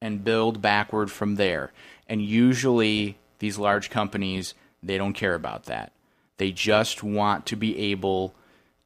and 0.00 0.24
build 0.24 0.62
backward 0.62 1.10
from 1.10 1.36
there. 1.36 1.72
And 2.08 2.22
usually, 2.22 3.18
these 3.38 3.58
large 3.58 3.90
companies, 3.90 4.54
they 4.82 4.98
don't 4.98 5.12
care 5.12 5.34
about 5.34 5.64
that. 5.64 5.92
They 6.38 6.52
just 6.52 7.02
want 7.02 7.46
to 7.46 7.56
be 7.56 7.78
able 7.78 8.34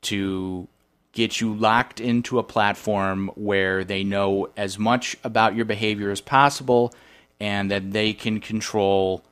to 0.03 0.69
get 1.15 1.41
you 1.41 1.55
locked 1.55 2.01
into 2.01 2.39
a 2.39 2.43
platform 2.43 3.31
where 3.37 3.85
they 3.85 4.05
know 4.05 4.49
as 4.57 4.79
much 4.79 5.17
about 5.25 5.55
your 5.55 5.65
behavior 5.65 6.11
as 6.11 6.21
possible 6.21 6.93
and 7.41 7.71
that 7.71 7.93
they 7.93 8.13
can 8.13 8.41
control 8.41 9.25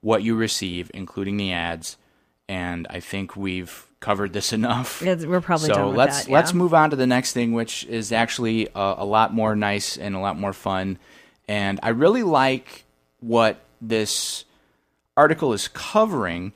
what 0.00 0.22
you 0.22 0.36
receive, 0.36 0.90
including 0.94 1.36
the 1.36 1.52
ads. 1.52 1.96
And 2.48 2.86
I 2.88 3.00
think 3.00 3.36
we've 3.36 3.86
covered 4.00 4.32
this 4.32 4.52
enough. 4.60 5.02
Yeah, 5.02 5.14
we're 5.14 5.40
probably 5.40 5.68
so 5.68 5.88
let's 5.90 6.24
that, 6.24 6.30
let's 6.30 6.54
move 6.54 6.72
on 6.72 6.90
to 6.90 6.96
the 6.96 7.06
next 7.06 7.32
thing, 7.32 7.52
which 7.52 7.84
is 7.86 8.12
actually 8.12 8.68
a, 8.74 8.94
a 8.98 9.04
lot 9.04 9.34
more 9.34 9.56
nice 9.56 9.96
and 9.96 10.14
a 10.14 10.20
lot 10.20 10.38
more 10.38 10.52
fun. 10.52 10.98
And 11.48 11.80
I 11.82 11.90
really 11.90 12.22
like 12.22 12.84
what 13.20 13.60
this 13.80 14.44
article 15.16 15.52
is 15.52 15.68
covering. 15.68 16.52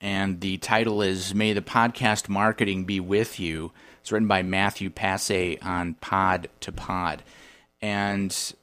And 0.00 0.40
the 0.42 0.58
title 0.58 1.00
is 1.00 1.34
"May 1.34 1.54
the 1.54 1.62
Podcast 1.62 2.28
Marketing 2.28 2.84
Be 2.84 3.00
with 3.00 3.40
You." 3.40 3.72
It's 4.06 4.12
written 4.12 4.28
by 4.28 4.44
Matthew 4.44 4.88
Passe 4.88 5.58
on 5.58 5.94
Pod 5.94 6.48
to 6.60 6.70
Pod, 6.70 7.24
and 7.82 8.54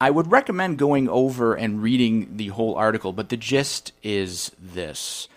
I 0.00 0.08
would 0.08 0.32
recommend 0.32 0.78
going 0.78 1.06
over 1.06 1.54
and 1.54 1.82
reading 1.82 2.38
the 2.38 2.46
whole 2.46 2.74
article, 2.74 3.12
but 3.12 3.28
the 3.28 3.36
gist 3.36 3.92
is 4.02 4.52
this 4.58 5.28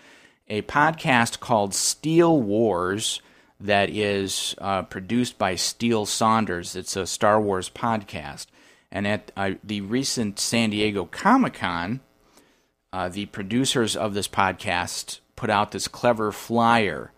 a 0.48 0.62
podcast 0.62 1.40
called 1.40 1.74
Steele 1.74 2.40
Wars 2.40 3.20
that 3.60 3.90
is 3.90 4.54
uh, 4.62 4.84
produced 4.84 5.36
by 5.36 5.56
Steele 5.56 6.06
Saunders. 6.06 6.74
It's 6.74 6.96
a 6.96 7.06
Star 7.06 7.38
Wars 7.38 7.68
podcast. 7.68 8.46
And 8.90 9.06
at 9.06 9.30
uh, 9.36 9.50
the 9.62 9.82
recent 9.82 10.40
San 10.40 10.70
Diego 10.70 11.04
Comic 11.04 11.52
Con, 11.52 12.00
uh, 12.94 13.10
the 13.10 13.26
producers 13.26 13.94
of 13.94 14.14
this 14.14 14.26
podcast 14.26 15.20
put 15.36 15.50
out 15.50 15.72
this 15.72 15.86
clever 15.86 16.32
flyer. 16.32 17.12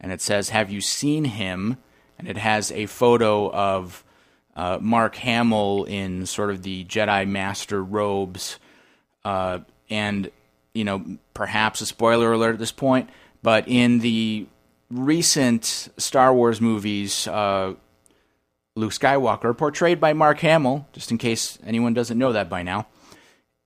And 0.00 0.12
it 0.12 0.20
says, 0.20 0.50
Have 0.50 0.70
you 0.70 0.80
seen 0.80 1.24
him? 1.24 1.76
And 2.18 2.28
it 2.28 2.36
has 2.36 2.72
a 2.72 2.86
photo 2.86 3.50
of 3.52 4.04
uh, 4.56 4.78
Mark 4.80 5.14
Hamill 5.16 5.84
in 5.84 6.26
sort 6.26 6.50
of 6.50 6.62
the 6.62 6.84
Jedi 6.84 7.28
Master 7.28 7.82
robes. 7.82 8.58
Uh, 9.24 9.60
and, 9.88 10.30
you 10.74 10.84
know, 10.84 11.18
perhaps 11.34 11.80
a 11.80 11.86
spoiler 11.86 12.32
alert 12.32 12.54
at 12.54 12.58
this 12.58 12.72
point, 12.72 13.08
but 13.42 13.68
in 13.68 14.00
the 14.00 14.46
recent 14.90 15.64
Star 15.96 16.34
Wars 16.34 16.60
movies, 16.60 17.28
uh, 17.28 17.74
Luke 18.74 18.92
Skywalker, 18.92 19.56
portrayed 19.56 20.00
by 20.00 20.12
Mark 20.12 20.40
Hamill, 20.40 20.86
just 20.92 21.10
in 21.10 21.18
case 21.18 21.58
anyone 21.64 21.94
doesn't 21.94 22.18
know 22.18 22.32
that 22.32 22.48
by 22.48 22.62
now, 22.62 22.86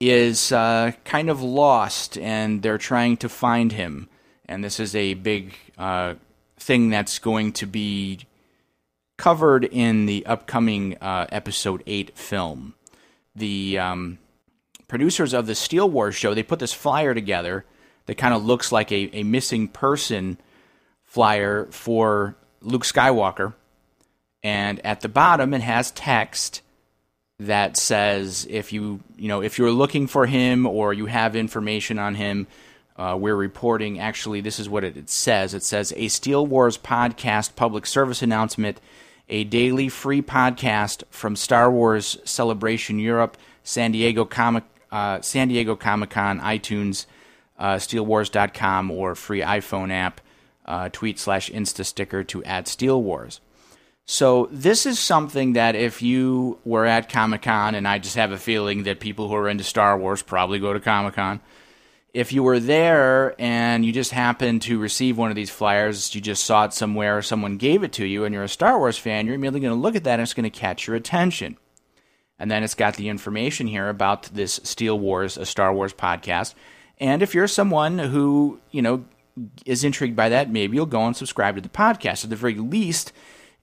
is 0.01 0.53
uh, 0.53 0.93
kind 1.05 1.31
of 1.31 1.43
lost 1.43 2.19
and 2.19 2.62
they're 2.62 2.79
trying 2.79 3.17
to 3.19 3.29
find 3.29 3.73
him. 3.73 4.09
And 4.47 4.65
this 4.65 4.81
is 4.81 4.95
a 4.97 5.15
big 5.15 5.55
uh, 5.79 6.14
thing 6.59 6.91
that's 6.91 7.19
going 7.19 7.52
to 7.52 7.67
be 7.67 8.21
covered 9.17 9.64
in 9.64 10.07
the 10.07 10.25
upcoming 10.26 10.97
uh, 11.00 11.26
episode 11.31 11.83
8 11.87 12.17
film. 12.17 12.75
The 13.35 13.79
um, 13.79 14.19
producers 14.88 15.33
of 15.33 15.47
the 15.47 15.55
Steele 15.55 15.88
Wars 15.88 16.14
show, 16.14 16.35
they 16.35 16.43
put 16.43 16.59
this 16.59 16.73
flyer 16.73 17.14
together 17.14 17.64
that 18.07 18.17
kind 18.17 18.35
of 18.35 18.45
looks 18.45 18.73
like 18.73 18.91
a, 18.91 19.11
a 19.17 19.23
missing 19.23 19.69
person 19.69 20.38
flyer 21.05 21.67
for 21.71 22.37
Luke 22.61 22.85
Skywalker. 22.85 23.55
And 24.43 24.85
at 24.85 25.00
the 25.00 25.09
bottom, 25.09 25.55
it 25.55 25.62
has 25.62 25.91
text 25.93 26.62
that 27.38 27.76
says 27.76 28.47
if 28.49 28.73
you 28.73 29.00
you 29.17 29.29
know 29.29 29.43
if 29.43 29.59
you're 29.59 29.71
looking 29.71 30.07
for 30.07 30.26
him 30.26 30.67
or 30.67 30.93
you 30.93 31.07
have 31.07 31.37
information 31.37 31.99
on 31.99 32.14
him, 32.14 32.47
uh, 32.97 33.17
we're 33.19 33.37
reporting. 33.37 33.99
Actually, 33.99 34.41
this 34.41 34.59
is 34.59 34.69
what 34.69 34.85
it, 34.85 35.09
says. 35.09 35.55
It 35.55 35.63
says 35.63 35.93
a 35.97 36.09
Steele 36.09 36.47
Wars 36.47 36.77
podcast 36.77 37.57
public 37.57 37.87
service 37.87 38.23
announcement, 38.23 38.81
a 39.29 39.45
daily 39.45 39.89
free 39.89 40.23
podcast 40.23 41.03
from 41.11 41.37
Star 41.37 41.71
Wars 41.71 42.19
Celebration 42.25 42.99
Europe, 42.99 43.37
San 43.65 43.93
Diego 43.93 44.25
Comic 44.25 44.65
uh, 44.91 45.23
San 45.23 45.49
Diego 45.49 45.75
Comic 45.75 46.11
Con, 46.11 46.39
iTunes, 46.41 47.07
uh, 47.59 47.77
SteeleWars.com, 47.77 48.91
or 48.91 49.15
free 49.15 49.41
iPhone 49.41 49.91
app. 49.91 50.21
Uh, 50.65 50.89
tweet 50.91 51.19
slash 51.19 51.51
Insta 51.51 51.85
sticker 51.85 52.23
to 52.23 52.45
add 52.45 52.69
Steele 52.69 53.03
Wars. 53.03 53.41
So 54.05 54.49
this 54.53 54.87
is 54.87 54.99
something 54.99 55.55
that 55.55 55.75
if 55.75 56.03
you 56.03 56.59
were 56.65 56.87
at 56.87 57.09
Comic 57.09 57.43
Con, 57.43 57.75
and 57.75 57.89
I 57.89 57.99
just 57.99 58.15
have 58.15 58.31
a 58.31 58.39
feeling 58.39 58.85
that 58.85 59.01
people 59.01 59.29
who 59.29 59.35
are 59.35 59.49
into 59.49 59.65
Star 59.65 59.99
Wars 59.99 60.23
probably 60.23 60.61
go 60.61 60.73
to 60.73 60.79
Comic 60.79 61.15
Con. 61.15 61.41
If 62.14 62.33
you 62.33 62.42
were 62.42 62.61
there 62.61 63.35
and 63.40 63.87
you 63.87 63.92
just 63.92 64.11
happened 64.11 64.62
to 64.62 64.78
receive 64.78 65.16
one 65.16 65.31
of 65.31 65.37
these 65.37 65.49
flyers, 65.49 66.14
you 66.14 66.21
just 66.21 66.45
saw 66.45 66.66
it 66.66 66.75
somewhere, 66.75 67.16
or 67.16 67.23
someone 67.23 67.57
gave 67.57 67.83
it 67.83 67.92
to 67.92 68.04
you, 68.04 68.25
and 68.25 68.35
you're 68.35 68.45
a 68.45 68.49
Star 68.49 68.78
Wars 68.78 68.99
fan, 68.99 69.26
you're 69.26 69.35
immediately 69.35 69.61
going 69.61 69.75
to 69.75 69.81
look 69.81 69.97
at 69.97 70.04
that 70.04 70.14
and 70.14 70.23
it's 70.23 70.35
going 70.35 70.45
to 70.45 70.50
catch 70.50 70.87
your 70.87 70.95
attention. 70.97 71.57
And 72.38 72.50
then 72.50 72.62
it's 72.62 72.75
got 72.75 72.97
the 72.97 73.09
information 73.09 73.66
here 73.66 73.88
about 73.88 74.25
this 74.25 74.61
Steele 74.62 74.99
Wars, 74.99 75.38
a 75.38 75.47
Star 75.47 75.73
Wars 75.73 75.95
podcast. 75.95 76.54
And 76.99 77.23
if 77.23 77.35
you're 77.35 77.49
someone 77.49 77.99
who, 77.99 78.61
you 78.71 78.83
know, 78.83 79.04
is 79.64 79.83
intrigued 79.83 80.16
by 80.16 80.28
that, 80.28 80.50
maybe 80.50 80.76
you'll 80.76 80.87
go 80.87 81.07
and 81.07 81.16
subscribe 81.16 81.54
to 81.54 81.61
the 81.61 81.69
podcast. 81.69 82.25
At 82.25 82.31
the 82.31 82.37
very 82.37 82.54
least, 82.54 83.12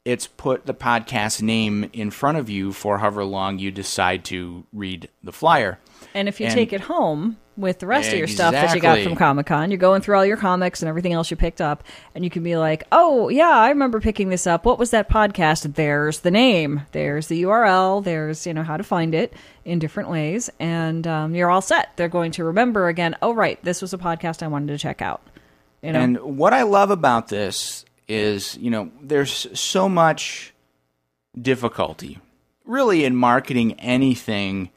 it's 0.05 0.27
put 0.27 0.65
the 0.65 0.73
podcast 0.73 1.41
name 1.41 1.89
in 1.93 2.09
front 2.09 2.37
of 2.37 2.49
you 2.49 2.71
for 2.71 2.97
however 2.97 3.23
long 3.23 3.59
you 3.59 3.69
decide 3.69 4.25
to 4.25 4.65
read 4.73 5.09
the 5.21 5.33
flyer. 5.33 5.77
And 6.13 6.27
if 6.27 6.39
you 6.39 6.47
And- 6.47 6.55
take 6.55 6.73
it 6.73 6.81
home 6.81 7.37
with 7.55 7.79
the 7.79 7.87
rest 7.87 8.11
of 8.11 8.17
your 8.17 8.27
stuff 8.27 8.53
that 8.53 8.73
you 8.73 8.79
got 8.79 8.99
from 9.01 9.15
Comic 9.15 9.47
Con, 9.47 9.69
you're 9.69 9.77
going 9.77 10.01
through 10.01 10.15
all 10.15 10.25
your 10.25 10.37
comics 10.37 10.81
and 10.81 10.87
everything 10.87 11.11
else 11.11 11.29
you 11.29 11.35
picked 11.35 11.59
up, 11.59 11.83
and 12.15 12.23
you 12.23 12.29
can 12.29 12.41
be 12.41 12.55
like, 12.55 12.85
oh, 12.93 13.27
yeah, 13.27 13.49
I 13.49 13.67
remember 13.69 13.99
picking 13.99 14.29
this 14.29 14.47
up. 14.47 14.63
What 14.63 14.79
was 14.79 14.91
that 14.91 15.09
podcast? 15.09 15.75
There's 15.75 16.21
the 16.21 16.31
name, 16.31 16.83
there's 16.93 17.27
the 17.27 17.43
URL, 17.43 18.01
there's, 18.01 18.47
you 18.47 18.53
know, 18.53 18.63
how 18.63 18.77
to 18.77 18.83
find 18.83 19.13
it 19.13 19.33
in 19.65 19.77
different 19.77 20.09
ways, 20.09 20.49
and 20.59 21.05
um, 21.05 21.35
you're 21.35 21.51
all 21.51 21.61
set. 21.61 21.89
They're 21.97 22.07
going 22.07 22.31
to 22.31 22.45
remember 22.45 22.87
again, 22.87 23.17
oh, 23.21 23.33
right, 23.33 23.61
this 23.63 23.81
was 23.81 23.93
a 23.93 23.97
podcast 23.97 24.41
I 24.41 24.47
wanted 24.47 24.67
to 24.67 24.77
check 24.77 25.01
out. 25.01 25.21
You 25.81 25.91
know? 25.91 25.99
And 25.99 26.17
what 26.37 26.53
I 26.53 26.63
love 26.63 26.91
about 26.91 27.27
this 27.27 27.83
is, 28.07 28.57
you 28.57 28.71
know, 28.71 28.89
there's 29.01 29.47
so 29.59 29.89
much 29.89 30.53
difficulty, 31.39 32.19
really, 32.65 33.03
in 33.03 33.15
marketing 33.15 33.79
anything 33.79 34.69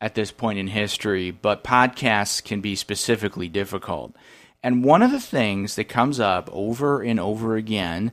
at 0.00 0.14
this 0.14 0.30
point 0.30 0.58
in 0.58 0.68
history, 0.68 1.30
but 1.30 1.64
podcasts 1.64 2.42
can 2.42 2.60
be 2.60 2.76
specifically 2.76 3.48
difficult. 3.48 4.14
And 4.62 4.84
one 4.84 5.02
of 5.02 5.10
the 5.10 5.20
things 5.20 5.76
that 5.76 5.84
comes 5.84 6.20
up 6.20 6.48
over 6.52 7.02
and 7.02 7.18
over 7.18 7.56
again 7.56 8.12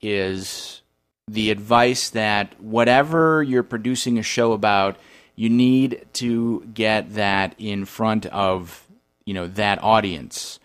is 0.00 0.82
the 1.28 1.50
advice 1.50 2.10
that 2.10 2.60
whatever 2.60 3.42
you're 3.42 3.62
producing 3.62 4.18
a 4.18 4.22
show 4.22 4.52
about, 4.52 4.96
you 5.36 5.48
need 5.48 6.04
to 6.14 6.68
get 6.74 7.14
that 7.14 7.54
in 7.58 7.84
front 7.84 8.26
of, 8.26 8.86
you 9.24 9.32
know, 9.32 9.46
that 9.46 9.82
audience. 9.82 10.58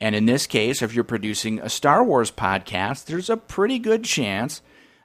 And 0.00 0.14
in 0.14 0.26
this 0.26 0.46
case, 0.46 0.82
if 0.82 0.94
you're 0.94 1.04
producing 1.04 1.58
a 1.60 1.68
Star 1.68 2.04
Wars 2.04 2.30
podcast, 2.30 3.06
there's 3.06 3.30
a 3.30 3.36
pretty 3.36 3.78
good 3.78 4.04
chance 4.04 4.60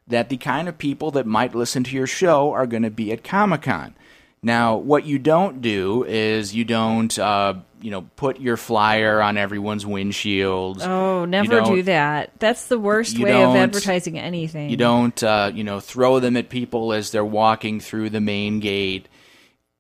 that 0.08 0.30
the 0.30 0.38
kind 0.38 0.68
of 0.68 0.78
people 0.78 1.12
that 1.12 1.26
might 1.26 1.56
listen 1.56 1.84
to 1.86 1.96
your 1.96 2.08
show 2.08 2.52
are 2.52 2.68
going 2.68 2.84
to 2.84 2.92
be 2.92 3.12
at 3.12 3.24
Comic 3.24 3.64
Con. 3.64 3.96
Now, 4.44 4.78
what 4.78 5.06
you 5.06 5.20
don't 5.20 5.62
do 5.62 6.04
is 6.04 6.56
you 6.56 6.66
don't, 6.66 7.18
uh, 7.20 7.56
you 7.80 7.92
know, 7.92 8.02
put 8.16 8.40
your 8.40 8.58
flyer 8.58 9.22
on 9.22 9.38
everyone's 9.38 9.86
windshields. 9.86 10.82
Oh, 10.82 11.26
never 11.26 11.62
do 11.62 11.84
that. 11.84 12.32
That's 12.40 12.68
the 12.68 12.80
worst 12.80 13.20
way 13.20 13.44
of 13.44 13.56
advertising 13.56 14.18
anything. 14.18 14.72
You 14.72 14.78
don't, 14.78 15.22
uh, 15.22 15.52
you 15.54 15.64
know, 15.64 15.80
throw 15.80 16.20
them 16.20 16.38
at 16.38 16.50
people 16.50 16.92
as 16.92 17.12
they're 17.12 17.24
walking 17.24 17.80
through 17.80 18.10
the 18.10 18.22
main 18.22 18.60
gate, 18.60 19.08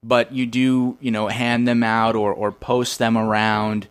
but 0.03 0.31
you 0.31 0.45
do, 0.45 0.97
you 0.99 1.09
know, 1.09 1.27
hand 1.27 1.67
them 1.67 1.81
out 1.81 2.15
or, 2.15 2.31
or 2.31 2.51
post 2.51 2.99
them 2.99 3.17
around 3.17 3.87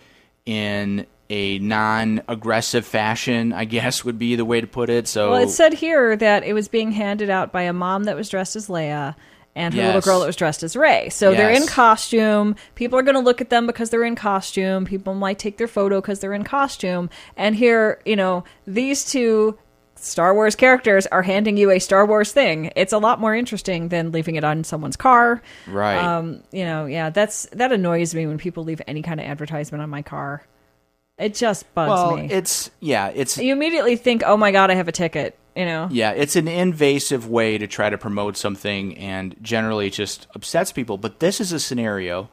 in 0.47 1.07
a 1.29 1.59
non-aggressive 1.61 2.85
fashion, 2.85 3.53
I 3.53 3.65
guess 3.65 4.05
would 4.05 4.19
be 4.19 4.37
the 4.37 4.45
way 4.45 4.61
to 4.61 4.67
put 4.67 4.91
it. 4.91 5.09
So, 5.09 5.33
well, 5.33 5.43
it 5.43 5.51
said 5.51 5.73
here 5.73 6.17
that 6.17 6.45
it 6.45 6.53
was 6.53 6.69
being 6.69 6.93
handed 6.93 7.31
out 7.31 7.53
by 7.53 7.63
a 7.63 7.73
mom 7.73 8.05
that 8.05 8.17
was 8.17 8.29
dressed 8.29 8.57
as 8.57 8.69
Leia 8.69 9.15
and 9.55 9.75
her 9.75 9.81
yes. 9.81 9.95
little 9.95 10.01
girl 10.01 10.21
that 10.21 10.27
was 10.27 10.37
dressed 10.37 10.63
as 10.63 10.77
Rey. 10.77 11.09
So 11.09 11.31
yes. 11.31 11.39
they're 11.39 11.51
in 11.51 11.67
costume. 11.67 12.57
People 12.75 12.99
are 12.99 13.03
going 13.03 13.17
to 13.17 13.21
look 13.21 13.41
at 13.41 13.51
them 13.51 13.67
because 13.67 13.91
they're 13.91 14.05
in 14.05 14.17
costume. 14.17 14.85
People 14.85 15.15
might 15.15 15.39
take 15.39 15.57
their 15.59 15.69
photo 15.69 16.01
because 16.01 16.21
they're 16.21 16.35
in 16.35 16.45
costume. 16.45 17.11
And 17.37 17.57
here, 17.57 18.01
you 18.05 18.17
know, 18.17 18.45
these 18.67 19.05
two 19.05 19.59
Star 19.97 20.35
Wars 20.35 20.55
characters 20.55 21.07
are 21.09 21.23
handing 21.23 21.57
you 21.57 21.71
a 21.71 21.79
Star 21.79 22.07
Wars 22.07 22.33
thing. 22.33 22.73
It's 22.75 22.93
a 22.93 22.99
lot 22.99 23.21
more 23.21 23.35
interesting 23.35 23.89
than 23.89 24.13
leaving 24.13 24.37
it 24.37 24.45
on 24.45 24.65
someone's 24.65 24.97
car. 24.97 25.43
Right. 25.67 25.99
Um, 25.99 26.43
you 26.53 26.65
know, 26.65 26.87
yeah, 26.87 27.11
that's 27.11 27.47
that 27.53 27.71
annoys 27.71 28.15
me 28.15 28.27
when 28.27 28.39
people 28.39 28.65
leave 28.65 28.81
any 28.87 29.03
kind 29.03 29.21
of 29.21 29.27
advertisement 29.27 29.83
on 29.83 29.91
my 29.91 30.03
car. 30.03 30.43
It 31.21 31.35
just 31.35 31.73
bugs 31.75 31.91
well, 31.91 32.17
me. 32.17 32.29
it's 32.31 32.71
yeah, 32.81 33.09
it's 33.09 33.37
you 33.39 33.53
immediately 33.53 33.97
think, 33.97 34.23
"Oh 34.25 34.37
my 34.37 34.53
god, 34.53 34.71
I 34.71 34.75
have 34.75 34.89
a 34.89 34.93
ticket." 34.93 35.37
you 35.57 35.65
know. 35.65 35.89
Yeah, 35.91 36.13
it's 36.13 36.37
an 36.37 36.49
invasive 36.49 37.29
way 37.29 37.59
to 37.59 37.67
try 37.67 37.91
to 37.91 37.99
promote 37.99 38.37
something, 38.37 38.97
and 38.97 39.37
generally 39.43 39.91
just 39.91 40.27
upsets 40.35 40.73
people. 40.73 40.97
But 40.97 41.21
this 41.21 41.41
is 41.41 41.53
a 41.53 41.61
scenario 41.61 42.31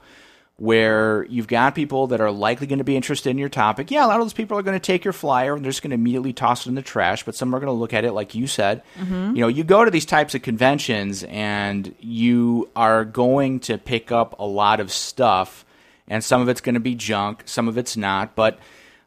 where 0.57 1.23
you've 1.25 1.47
got 1.47 1.75
people 1.75 2.07
that 2.07 2.19
are 2.19 2.31
likely 2.31 2.65
going 2.65 2.79
to 2.79 2.83
be 2.83 2.95
interested 2.95 3.29
in 3.29 3.37
your 3.37 3.49
topic. 3.49 3.91
Yeah, 3.91 4.05
a 4.05 4.07
lot 4.07 4.19
of 4.19 4.25
those 4.25 4.33
people 4.33 4.57
are 4.57 4.63
going 4.63 4.75
to 4.75 4.83
take 4.83 5.05
your 5.05 5.13
flyer 5.13 5.53
and 5.53 5.63
they're 5.63 5.71
just 5.71 5.83
going 5.83 5.91
to 5.91 5.95
immediately 5.95 6.33
toss 6.33 6.65
it 6.65 6.69
in 6.69 6.75
the 6.75 6.81
trash, 6.81 7.23
but 7.23 7.35
some 7.35 7.53
are 7.53 7.59
going 7.59 7.67
to 7.67 7.73
look 7.73 7.93
at 7.93 8.03
it 8.03 8.11
like 8.13 8.33
you 8.33 8.47
said. 8.47 8.81
Mm-hmm. 8.97 9.35
You 9.35 9.41
know, 9.41 9.47
you 9.47 9.63
go 9.63 9.85
to 9.85 9.91
these 9.91 10.05
types 10.05 10.33
of 10.33 10.41
conventions 10.41 11.23
and 11.25 11.93
you 11.99 12.71
are 12.75 13.05
going 13.05 13.59
to 13.61 13.77
pick 13.77 14.11
up 14.11 14.39
a 14.39 14.45
lot 14.45 14.79
of 14.79 14.91
stuff, 14.91 15.63
and 16.07 16.23
some 16.23 16.41
of 16.41 16.49
it's 16.49 16.61
going 16.61 16.75
to 16.75 16.81
be 16.81 16.95
junk, 16.95 17.43
some 17.45 17.67
of 17.67 17.77
it's 17.77 17.97
not, 17.97 18.35
but 18.35 18.59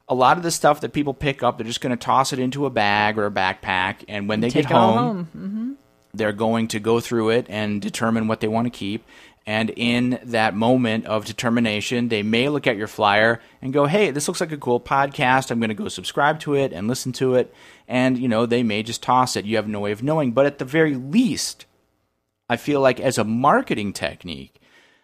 a 0.08 0.14
lot 0.14 0.36
of 0.36 0.42
the 0.42 0.50
stuff 0.50 0.80
that 0.80 0.92
people 0.92 1.14
pick 1.14 1.42
up, 1.42 1.56
they're 1.56 1.66
just 1.66 1.80
going 1.80 1.96
to 1.96 2.04
toss 2.04 2.32
it 2.32 2.38
into 2.38 2.66
a 2.66 2.70
bag 2.70 3.16
or 3.16 3.26
a 3.26 3.30
backpack, 3.30 4.04
and 4.08 4.28
when 4.28 4.40
they 4.40 4.50
Take 4.50 4.66
get 4.66 4.72
home, 4.72 4.96
home. 4.98 5.28
Mm-hmm. 5.36 5.72
they're 6.14 6.32
going 6.32 6.68
to 6.68 6.80
go 6.80 6.98
through 7.00 7.30
it 7.30 7.46
and 7.48 7.80
determine 7.80 8.26
what 8.26 8.40
they 8.40 8.48
want 8.48 8.66
to 8.66 8.76
keep. 8.76 9.04
And 9.46 9.70
in 9.70 10.20
that 10.24 10.54
moment 10.54 11.06
of 11.06 11.24
determination, 11.24 12.08
they 12.08 12.22
may 12.22 12.48
look 12.48 12.66
at 12.66 12.76
your 12.76 12.86
flyer 12.86 13.40
and 13.62 13.72
go, 13.72 13.86
"Hey, 13.86 14.10
this 14.10 14.28
looks 14.28 14.40
like 14.40 14.52
a 14.52 14.58
cool 14.58 14.78
podcast. 14.78 15.50
I'm 15.50 15.60
going 15.60 15.70
to 15.70 15.74
go 15.74 15.88
subscribe 15.88 16.40
to 16.40 16.54
it 16.54 16.72
and 16.72 16.86
listen 16.86 17.12
to 17.12 17.34
it." 17.36 17.52
And 17.88 18.18
you 18.18 18.28
know, 18.28 18.44
they 18.44 18.62
may 18.62 18.82
just 18.82 19.02
toss 19.02 19.36
it. 19.36 19.46
You 19.46 19.56
have 19.56 19.66
no 19.66 19.80
way 19.80 19.92
of 19.92 20.02
knowing. 20.02 20.32
But 20.32 20.46
at 20.46 20.58
the 20.58 20.66
very 20.66 20.94
least, 20.94 21.64
I 22.50 22.58
feel 22.58 22.80
like 22.80 23.00
as 23.00 23.16
a 23.16 23.24
marketing 23.24 23.92
technique, 23.94 24.59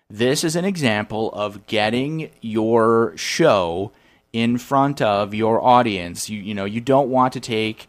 this 0.08 0.44
is 0.44 0.56
an 0.56 0.64
example 0.64 1.32
of 1.32 1.66
getting 1.66 2.30
your 2.40 3.12
show 3.16 3.92
in 4.32 4.58
front 4.58 5.00
of 5.02 5.34
your 5.34 5.62
audience. 5.62 6.28
You 6.30 6.40
you 6.40 6.54
know, 6.54 6.64
you 6.64 6.80
don't 6.80 7.08
want 7.08 7.32
to 7.32 7.40
take 7.40 7.88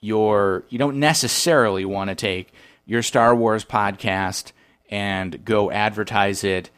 your 0.00 0.64
you 0.68 0.78
don't 0.78 0.98
necessarily 0.98 1.84
want 1.84 2.08
to 2.08 2.14
take 2.14 2.52
your 2.86 3.02
Star 3.02 3.34
Wars 3.34 3.64
podcast 3.64 4.52
and 4.90 5.44
go 5.44 5.70
advertise 5.70 6.42
it 6.44 6.70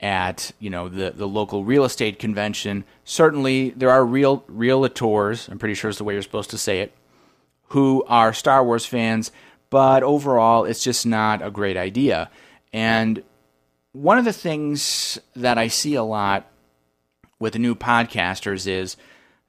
at 0.00 0.52
you 0.58 0.70
know 0.70 0.88
the 0.88 1.10
the 1.10 1.26
local 1.26 1.64
real 1.64 1.84
estate 1.84 2.18
convention. 2.18 2.84
Certainly, 3.04 3.70
there 3.70 3.90
are 3.90 4.04
real 4.04 4.40
realtors. 4.42 5.48
I'm 5.48 5.58
pretty 5.58 5.74
sure 5.74 5.90
is 5.90 5.98
the 5.98 6.04
way 6.04 6.14
you're 6.14 6.22
supposed 6.22 6.50
to 6.50 6.58
say 6.58 6.80
it, 6.80 6.92
who 7.68 8.04
are 8.08 8.32
Star 8.32 8.64
Wars 8.64 8.86
fans. 8.86 9.32
But 9.70 10.04
overall, 10.04 10.64
it's 10.64 10.84
just 10.84 11.04
not 11.04 11.42
a 11.42 11.50
great 11.50 11.76
idea. 11.76 12.30
And 12.72 13.24
one 13.96 14.18
of 14.18 14.26
the 14.26 14.32
things 14.32 15.18
that 15.34 15.56
I 15.56 15.68
see 15.68 15.94
a 15.94 16.02
lot 16.02 16.46
with 17.38 17.58
new 17.58 17.74
podcasters 17.74 18.66
is 18.66 18.94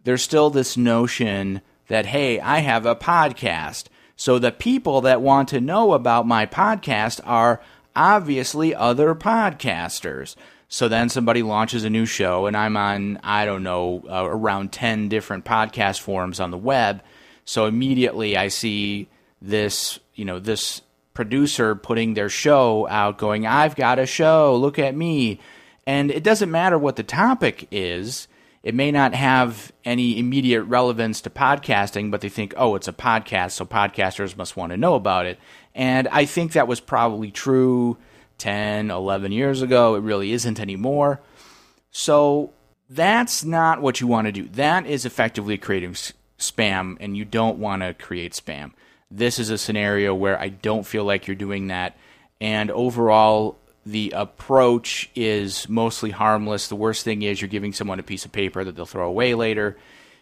there's 0.06 0.22
still 0.22 0.50
this 0.50 0.78
notion 0.78 1.62
that, 1.90 2.06
hey, 2.06 2.40
I 2.40 2.60
have 2.60 2.86
a 2.86 2.96
podcast. 2.96 3.88
So 4.16 4.40
the 4.40 4.54
people 4.54 5.02
that 5.02 5.22
want 5.22 5.50
to 5.50 5.60
know 5.60 5.92
about 5.92 6.26
my 6.26 6.46
podcast 6.46 7.20
are 7.26 7.62
obviously 7.94 8.74
other 8.74 9.14
podcasters. 9.16 10.38
So 10.70 10.88
then 10.88 11.10
somebody 11.10 11.44
launches 11.44 11.84
a 11.84 11.90
new 11.90 12.06
show, 12.06 12.46
and 12.46 12.56
I'm 12.56 12.78
on, 12.78 13.20
I 13.24 13.46
don't 13.46 13.64
know, 13.64 14.06
uh, 14.10 14.24
around 14.24 14.72
10 14.72 15.10
different 15.10 15.44
podcast 15.44 16.00
forums 16.00 16.40
on 16.40 16.52
the 16.52 16.58
web. 16.58 17.04
So 17.44 17.66
immediately 17.66 18.38
I 18.38 18.48
see 18.48 19.10
this, 19.42 20.00
you 20.16 20.24
know, 20.24 20.40
this 20.40 20.82
producer 21.18 21.74
putting 21.74 22.14
their 22.14 22.30
show 22.30 22.88
out 22.90 23.18
going, 23.18 23.48
I've 23.48 23.76
got 23.76 23.98
a 23.98 24.06
show, 24.06 24.56
look 24.56 24.78
at 24.78 24.96
me. 24.96 25.40
And 25.88 26.12
it 26.12 26.22
doesn't 26.24 26.52
matter 26.52 26.78
what 26.78 26.96
the 26.96 27.02
topic 27.02 27.68
is. 27.72 28.28
It 28.62 28.76
may 28.76 28.92
not 28.92 29.16
have 29.16 29.72
any 29.84 30.20
immediate 30.20 30.62
relevance 30.66 31.20
to 31.22 31.32
podcasting, 31.32 32.12
but 32.12 32.22
they 32.22 32.30
think, 32.30 32.54
oh, 32.56 32.76
it's 32.76 32.88
a 32.88 32.94
podcast, 32.94 33.54
so 33.54 33.66
podcasters 33.66 34.38
must 34.38 34.56
want 34.56 34.74
to 34.74 34.78
know 34.78 34.94
about 34.94 35.26
it. 35.26 35.40
And 35.74 36.08
I 36.10 36.26
think 36.26 36.52
that 36.52 36.68
was 36.68 36.80
probably 36.80 37.32
true 37.32 37.98
10, 38.38 38.92
11 38.92 39.32
years 39.32 39.64
ago. 39.64 39.96
It 39.96 40.02
really 40.02 40.34
isn't 40.34 40.60
anymore. 40.60 41.20
So 41.90 42.54
that's 42.92 43.44
not 43.44 43.82
what 43.82 44.02
you 44.02 44.06
want 44.06 44.28
to 44.28 44.32
do. 44.32 44.50
That 44.50 44.86
is 44.86 45.04
effectively 45.04 45.58
creating 45.58 45.94
spam, 46.38 46.96
and 47.00 47.18
you 47.18 47.26
don't 47.26 47.58
want 47.58 47.82
to 47.82 47.96
create 47.96 48.34
spam. 48.34 48.74
This 49.10 49.40
is 49.40 49.50
a 49.50 49.58
scenario 49.58 50.14
where 50.14 50.40
I 50.40 50.50
don't 50.50 50.86
feel 50.86 51.06
like 51.06 51.28
you're 51.28 51.36
doing 51.36 51.68
that. 51.68 51.98
And 52.42 52.70
overall, 52.72 53.58
the 53.86 54.12
approach 54.16 55.10
is 55.16 55.70
mostly 55.70 56.12
harmless. 56.12 56.68
The 56.68 56.76
worst 56.76 57.06
thing 57.06 57.22
is 57.22 57.42
you're 57.42 57.48
giving 57.48 57.72
someone 57.72 58.00
a 58.00 58.04
piece 58.04 58.26
of 58.26 58.32
paper 58.32 58.64
that 58.64 58.76
they'll 58.76 58.86
throw 58.86 59.08
away 59.08 59.34
later. 59.34 59.78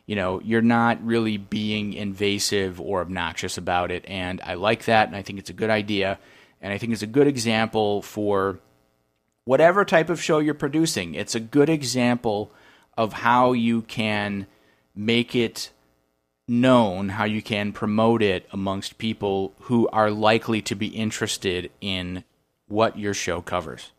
You 0.05 0.15
know, 0.15 0.39
you're 0.39 0.61
not 0.61 1.03
really 1.03 1.37
being 1.37 1.93
invasive 1.93 2.79
or 2.79 3.01
obnoxious 3.01 3.57
about 3.57 3.89
it. 3.89 4.05
And 4.07 4.39
I 4.41 4.53
like 4.53 4.85
that, 4.85 5.07
and 5.07 5.15
I 5.15 5.23
think 5.23 5.39
it's 5.39 5.49
a 5.49 5.53
good 5.53 5.71
idea. 5.71 6.19
And 6.61 6.71
I 6.71 6.77
think 6.77 6.93
it's 6.93 7.01
a 7.01 7.07
good 7.07 7.27
example 7.27 8.03
for 8.03 8.59
whatever 9.45 9.83
type 9.83 10.11
of 10.11 10.21
show 10.21 10.37
you're 10.37 10.53
producing. 10.53 11.15
It's 11.15 11.33
a 11.33 11.39
good 11.39 11.69
example 11.69 12.51
of 12.95 13.13
how 13.13 13.53
you 13.53 13.81
can 13.81 14.45
make 14.95 15.35
it 15.35 15.71
known, 16.47 17.09
how 17.09 17.25
you 17.25 17.41
can 17.41 17.71
promote 17.71 18.21
it 18.21 18.47
amongst 18.51 18.97
people 18.97 19.53
who 19.61 19.87
are 19.89 20.11
likely 20.11 20.61
to 20.63 20.75
be 20.75 20.87
interested 20.87 21.71
in 21.81 22.23
what 22.67 22.97
your 22.97 23.13
show 23.13 23.41
covers. 23.41 23.91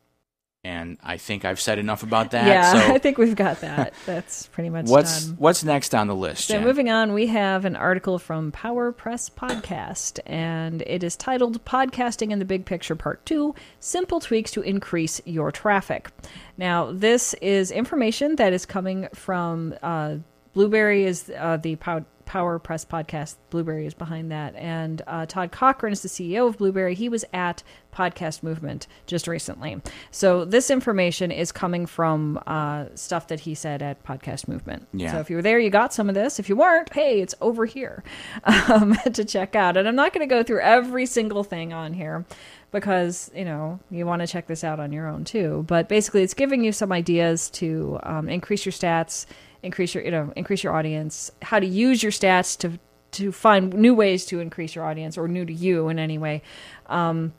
And 0.64 0.98
I 1.00 1.16
think 1.16 1.44
I've 1.44 1.60
said 1.60 1.78
enough 1.78 2.02
about 2.02 2.32
that. 2.32 2.48
Yeah, 2.48 2.72
so 2.72 2.78
I 2.94 2.98
think 2.98 3.18
we've 3.18 3.36
got 3.36 3.60
that. 3.60 3.94
That's 4.04 4.48
pretty 4.48 4.68
much 4.68 4.86
what's 4.86 5.26
done. 5.26 5.36
what's 5.38 5.62
next 5.62 5.94
on 5.94 6.08
the 6.08 6.14
list. 6.14 6.48
So 6.48 6.54
Jen? 6.54 6.64
moving 6.64 6.90
on, 6.90 7.12
we 7.12 7.28
have 7.28 7.64
an 7.64 7.76
article 7.76 8.18
from 8.18 8.50
Power 8.50 8.90
Press 8.90 9.30
Podcast, 9.30 10.18
and 10.26 10.82
it 10.82 11.04
is 11.04 11.14
titled 11.14 11.64
"Podcasting 11.64 12.32
in 12.32 12.40
the 12.40 12.44
Big 12.44 12.64
Picture 12.64 12.96
Part 12.96 13.24
Two: 13.24 13.54
Simple 13.78 14.18
Tweaks 14.18 14.50
to 14.52 14.62
Increase 14.62 15.20
Your 15.24 15.52
Traffic." 15.52 16.10
Now, 16.58 16.90
this 16.90 17.32
is 17.34 17.70
information 17.70 18.34
that 18.34 18.52
is 18.52 18.66
coming 18.66 19.06
from 19.14 19.72
uh, 19.84 20.16
Blubrry, 20.52 21.04
is 21.04 21.30
uh, 21.38 21.58
the 21.58 21.76
pod- 21.76 22.06
Power 22.26 22.58
Press 22.58 22.84
podcast. 22.84 23.36
Blubrry 23.50 23.86
is 23.86 23.94
behind 23.94 24.30
that. 24.30 24.54
And 24.56 25.00
uh, 25.06 25.26
Todd 25.26 25.52
Cochran 25.52 25.92
is 25.92 26.02
the 26.02 26.08
CEO 26.08 26.48
of 26.48 26.58
Blubrry. 26.58 26.94
He 26.94 27.08
was 27.08 27.24
at 27.32 27.62
Podcast 27.94 28.42
Movement 28.42 28.86
just 29.06 29.26
recently. 29.26 29.80
So 30.10 30.44
this 30.44 30.70
information 30.70 31.30
is 31.30 31.50
coming 31.50 31.86
from 31.86 32.38
uh, 32.46 32.86
stuff 32.94 33.28
that 33.28 33.40
he 33.40 33.54
said 33.54 33.80
at 33.80 34.04
Podcast 34.04 34.48
Movement. 34.48 34.86
Yeah. 34.92 35.12
So 35.12 35.20
if 35.20 35.30
you 35.30 35.36
were 35.36 35.42
there, 35.42 35.58
you 35.58 35.70
got 35.70 35.94
some 35.94 36.08
of 36.08 36.14
this. 36.14 36.38
If 36.38 36.48
you 36.50 36.56
weren't, 36.56 36.92
hey, 36.92 37.22
it's 37.22 37.34
over 37.40 37.64
here 37.64 38.04
um, 38.44 38.94
to 39.12 39.24
check 39.24 39.54
out. 39.54 39.76
And 39.78 39.88
I'm 39.88 39.96
not 39.96 40.12
going 40.12 40.28
to 40.28 40.32
go 40.32 40.42
through 40.42 40.60
every 40.60 41.06
single 41.06 41.42
thing 41.42 41.72
on 41.72 41.94
here 41.94 42.26
because 42.72 43.30
you 43.34 43.44
know 43.44 43.78
you 43.90 44.04
want 44.04 44.20
to 44.20 44.26
check 44.26 44.46
this 44.46 44.62
out 44.62 44.78
on 44.80 44.92
your 44.92 45.08
own 45.08 45.24
too. 45.24 45.64
But 45.66 45.88
basically, 45.88 46.22
it's 46.22 46.34
giving 46.34 46.62
you 46.64 46.72
some 46.72 46.92
ideas 46.92 47.50
to 47.50 47.98
um, 48.02 48.28
increase 48.28 48.66
your 48.66 48.72
stats, 48.72 49.26
increase 49.66 49.94
your 49.94 50.04
you 50.04 50.10
know 50.10 50.32
increase 50.36 50.62
your 50.62 50.74
audience, 50.74 51.30
how 51.42 51.60
to 51.60 51.66
use 51.66 52.02
your 52.02 52.12
stats 52.12 52.58
to 52.60 52.78
to 53.12 53.32
find 53.32 53.72
new 53.74 53.94
ways 53.94 54.26
to 54.26 54.40
increase 54.40 54.74
your 54.74 54.84
audience 54.84 55.16
or 55.16 55.28
new 55.28 55.44
to 55.44 55.52
you 55.52 55.88
in 55.88 55.98
any 55.98 56.18
way. 56.18 56.42
Um, 56.86 57.32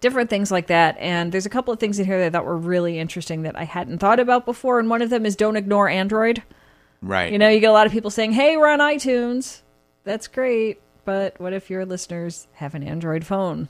different 0.00 0.30
things 0.30 0.50
like 0.50 0.68
that. 0.68 0.96
And 0.98 1.32
there's 1.32 1.46
a 1.46 1.50
couple 1.50 1.72
of 1.72 1.80
things 1.80 1.98
in 1.98 2.06
here 2.06 2.18
that 2.18 2.26
I 2.26 2.30
thought 2.30 2.44
were 2.44 2.56
really 2.56 2.98
interesting 2.98 3.42
that 3.42 3.56
I 3.58 3.64
hadn't 3.64 3.98
thought 3.98 4.20
about 4.20 4.44
before. 4.44 4.78
And 4.78 4.88
one 4.90 5.02
of 5.02 5.10
them 5.10 5.26
is 5.26 5.36
don't 5.36 5.56
ignore 5.56 5.88
Android. 5.88 6.42
Right. 7.02 7.32
You 7.32 7.38
know, 7.38 7.48
you 7.48 7.60
get 7.60 7.70
a 7.70 7.72
lot 7.72 7.86
of 7.86 7.92
people 7.92 8.10
saying, 8.10 8.32
"Hey, 8.32 8.56
we're 8.56 8.68
on 8.68 8.78
iTunes." 8.78 9.62
That's 10.04 10.28
great, 10.28 10.80
but 11.04 11.38
what 11.40 11.52
if 11.52 11.68
your 11.68 11.84
listeners 11.84 12.46
have 12.54 12.74
an 12.74 12.82
Android 12.82 13.26
phone? 13.26 13.68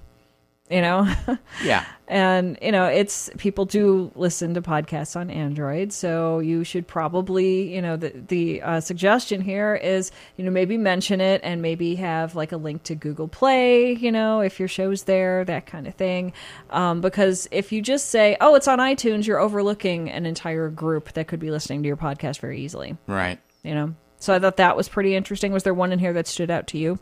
You 0.68 0.80
know, 0.80 1.08
yeah. 1.64 1.84
and 2.08 2.58
you 2.60 2.72
know, 2.72 2.86
it's 2.86 3.30
people 3.38 3.66
do 3.66 4.10
listen 4.16 4.54
to 4.54 4.62
podcasts 4.62 5.14
on 5.14 5.30
Android, 5.30 5.92
so 5.92 6.40
you 6.40 6.64
should 6.64 6.88
probably, 6.88 7.72
you 7.72 7.80
know, 7.80 7.96
the 7.96 8.08
the 8.26 8.62
uh, 8.62 8.80
suggestion 8.80 9.40
here 9.40 9.76
is, 9.76 10.10
you 10.36 10.44
know, 10.44 10.50
maybe 10.50 10.76
mention 10.76 11.20
it 11.20 11.40
and 11.44 11.62
maybe 11.62 11.94
have 11.94 12.34
like 12.34 12.50
a 12.50 12.56
link 12.56 12.82
to 12.84 12.96
Google 12.96 13.28
Play, 13.28 13.92
you 13.92 14.10
know, 14.10 14.40
if 14.40 14.58
your 14.58 14.66
show's 14.66 15.04
there, 15.04 15.44
that 15.44 15.66
kind 15.66 15.86
of 15.86 15.94
thing. 15.94 16.32
Um, 16.70 17.00
because 17.00 17.46
if 17.52 17.70
you 17.70 17.80
just 17.80 18.08
say, 18.10 18.36
"Oh, 18.40 18.56
it's 18.56 18.66
on 18.66 18.80
iTunes," 18.80 19.24
you're 19.28 19.38
overlooking 19.38 20.10
an 20.10 20.26
entire 20.26 20.68
group 20.68 21.12
that 21.12 21.28
could 21.28 21.38
be 21.38 21.52
listening 21.52 21.82
to 21.84 21.86
your 21.86 21.96
podcast 21.96 22.40
very 22.40 22.60
easily 22.60 22.96
Right. 23.06 23.38
you 23.62 23.74
know 23.74 23.94
so 24.18 24.34
i 24.34 24.38
thought 24.40 24.56
that 24.56 24.76
was 24.76 24.88
pretty 24.88 25.14
interesting 25.14 25.52
was 25.52 25.62
there 25.62 25.74
one 25.74 25.92
in 25.92 25.98
here 26.00 26.12
that 26.14 26.26
stood 26.26 26.50
out 26.50 26.66
to 26.68 26.78
you 26.78 26.98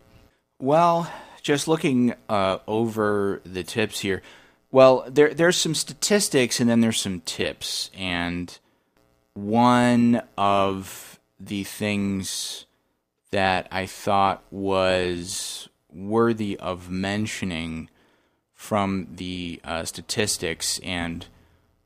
Well, 0.61 1.11
just 1.45 1.69
looking 1.69 2.15
uh, 2.29 2.59
over 2.67 3.41
the 3.45 3.63
tips 3.63 4.01
here. 4.01 4.23
Well, 4.73 5.05
there 5.09 5.33
there's 5.33 5.57
some 5.57 5.77
statistics 5.77 6.59
and 6.59 6.69
then 6.69 6.81
there's 6.81 7.01
some 7.01 7.21
tips, 7.21 7.91
and 7.97 8.59
one 9.35 10.23
of 10.37 11.21
the 11.39 11.63
things 11.63 12.65
that 13.31 13.69
I 13.71 13.87
thought 13.87 14.43
was 14.51 15.69
worthy 15.93 16.57
of 16.57 16.91
mentioning 16.91 17.89
from 18.53 19.07
the 19.15 19.61
uh, 19.63 19.85
statistics 19.85 20.81
and 20.83 21.27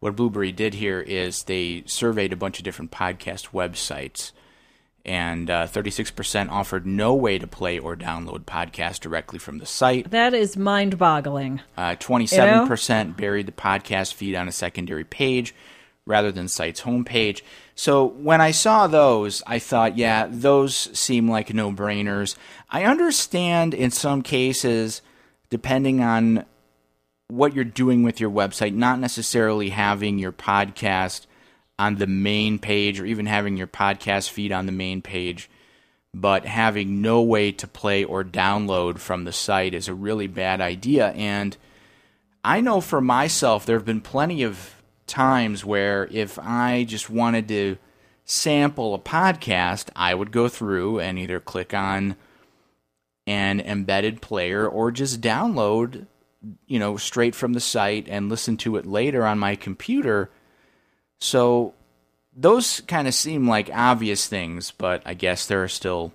what 0.01 0.15
Blubrry 0.15 0.53
did 0.53 0.75
here 0.75 1.01
is 1.01 1.43
they 1.43 1.83
surveyed 1.87 2.33
a 2.33 2.37
bunch 2.37 2.59
of 2.59 2.65
different 2.65 2.93
podcast 2.93 3.49
websites 3.49 4.31
and 5.09 5.49
uh, 5.49 5.67
36% 5.67 6.51
offered 6.51 6.87
no 6.87 7.15
way 7.15 7.39
to 7.39 7.47
play 7.47 7.79
or 7.79 7.97
download 7.97 8.45
podcasts 8.45 9.01
directly 9.01 9.39
from 9.39 9.59
the 9.59 9.67
site. 9.67 10.11
that 10.11 10.35
is 10.35 10.57
mind-boggling 10.57 11.61
Uh, 11.77 11.95
27% 11.97 13.17
buried 13.17 13.47
the 13.47 13.53
podcast 13.53 14.13
feed 14.15 14.35
on 14.35 14.47
a 14.49 14.53
secondary 14.53 15.05
page 15.05 15.55
rather 16.05 16.31
than 16.31 16.47
site's 16.49 16.83
homepage. 16.83 17.41
So 17.75 18.05
when 18.05 18.41
I 18.41 18.51
saw 18.51 18.87
those, 18.87 19.43
I 19.47 19.59
thought, 19.59 19.97
yeah, 19.99 20.27
those 20.31 20.75
seem 20.99 21.29
like 21.31 21.53
no 21.53 21.71
brainers. 21.73 22.37
I 22.71 22.85
understand 22.85 23.75
in 23.75 23.91
some 23.91 24.23
cases, 24.23 25.03
depending 25.51 26.03
on 26.03 26.45
what 27.29 27.55
you're 27.55 27.65
doing 27.65 28.03
with 28.03 28.21
your 28.21 28.31
website, 28.31 28.75
not 28.75 28.99
necessarily 28.99 29.71
having 29.71 30.19
your 30.19 30.33
podcast 30.33 31.27
on 31.79 31.97
the 31.97 32.07
main 32.07 32.59
page 32.59 33.01
or 33.01 33.07
even 33.07 33.27
having 33.27 33.57
your 33.57 33.67
podcast 33.67 34.31
feed 34.31 34.53
on 34.53 34.67
the 34.67 34.73
main 34.73 35.01
page, 35.03 35.49
but 36.13 36.45
having 36.45 37.01
no 37.01 37.23
way 37.23 37.53
to 37.53 37.69
play 37.69 38.05
or 38.05 38.25
download 38.25 38.99
from 38.99 39.25
the 39.25 39.33
site 39.33 39.75
is 39.75 39.89
a 39.89 39.95
really 39.95 40.27
bad 40.27 40.61
idea. 40.61 41.11
And 41.11 41.57
I 42.43 42.61
know 42.61 42.81
for 42.81 43.01
myself, 43.01 43.67
there 43.67 43.77
have 43.77 43.85
been 43.85 44.01
plenty 44.01 44.43
of 44.43 44.75
times 45.07 45.65
where 45.65 46.09
if 46.11 46.39
I 46.39 46.85
just 46.85 47.11
wanted 47.11 47.49
to 47.49 47.79
sample 48.25 48.95
a 48.95 48.99
podcast, 48.99 49.89
I 49.97 50.15
would 50.15 50.33
go 50.33 50.49
through 50.49 51.01
and 51.01 51.19
either 51.19 51.41
click 51.41 51.73
on 51.75 52.17
an 53.27 53.61
embedded 53.61 54.23
player 54.23 54.67
or 54.67 54.91
just 54.91 55.21
download, 55.21 56.07
you 56.67 56.79
know, 56.79 56.97
straight 56.97 57.35
from 57.35 57.53
the 57.53 57.61
site 57.61 58.09
and 58.09 58.29
listen 58.29 58.57
to 58.59 58.77
it 58.77 58.87
later 58.87 59.27
on 59.27 59.39
my 59.39 59.55
computer. 59.55 60.31
So 61.21 61.75
those 62.37 62.81
kind 62.83 63.09
of 63.09 63.15
seem 63.15 63.49
like 63.49 63.71
obvious 63.73 64.27
things, 64.27 64.71
but 64.71 65.03
I 65.05 65.15
guess 65.15 65.47
there 65.47 65.63
are 65.63 65.69
still 65.69 66.13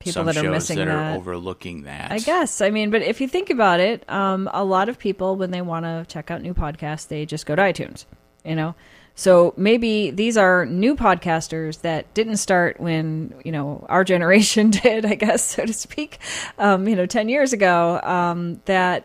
people 0.00 0.12
some 0.14 0.26
that 0.26 0.36
are 0.36 0.50
missing 0.50 0.78
that, 0.78 0.86
that 0.86 0.94
are 0.94 1.16
overlooking 1.16 1.82
that. 1.82 2.10
I 2.10 2.18
guess. 2.18 2.60
I 2.60 2.70
mean, 2.70 2.90
but 2.90 3.02
if 3.02 3.20
you 3.20 3.28
think 3.28 3.50
about 3.50 3.80
it, 3.80 4.08
um, 4.10 4.50
a 4.52 4.64
lot 4.64 4.88
of 4.88 4.98
people, 4.98 5.36
when 5.36 5.50
they 5.50 5.62
want 5.62 5.84
to 5.84 6.04
check 6.08 6.30
out 6.30 6.42
new 6.42 6.54
podcasts, 6.54 7.06
they 7.06 7.26
just 7.26 7.46
go 7.46 7.54
to 7.54 7.62
iTunes, 7.62 8.06
you 8.44 8.56
know? 8.56 8.74
So 9.14 9.52
maybe 9.56 10.10
these 10.10 10.36
are 10.36 10.64
new 10.64 10.96
podcasters 10.96 11.82
that 11.82 12.12
didn't 12.14 12.38
start 12.38 12.80
when, 12.80 13.34
you 13.44 13.52
know, 13.52 13.84
our 13.88 14.02
generation 14.12 14.70
did, 14.70 15.04
I 15.04 15.14
guess, 15.14 15.44
so 15.44 15.66
to 15.66 15.72
speak, 15.72 16.18
um, 16.58 16.88
you 16.88 16.96
know, 16.96 17.06
10 17.06 17.28
years 17.28 17.52
ago, 17.52 18.00
um, 18.02 18.60
that, 18.64 19.04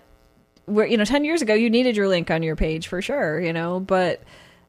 where, 0.65 0.87
you 0.87 0.97
know, 0.97 1.05
10 1.05 1.25
years 1.25 1.41
ago, 1.41 1.53
you 1.53 1.69
needed 1.69 1.97
your 1.97 2.07
link 2.07 2.31
on 2.31 2.41
your 2.41 2.55
page 2.55 2.87
for 2.87 3.01
sure, 3.01 3.39
you 3.39 3.53
know, 3.53 3.79
but 3.79 4.23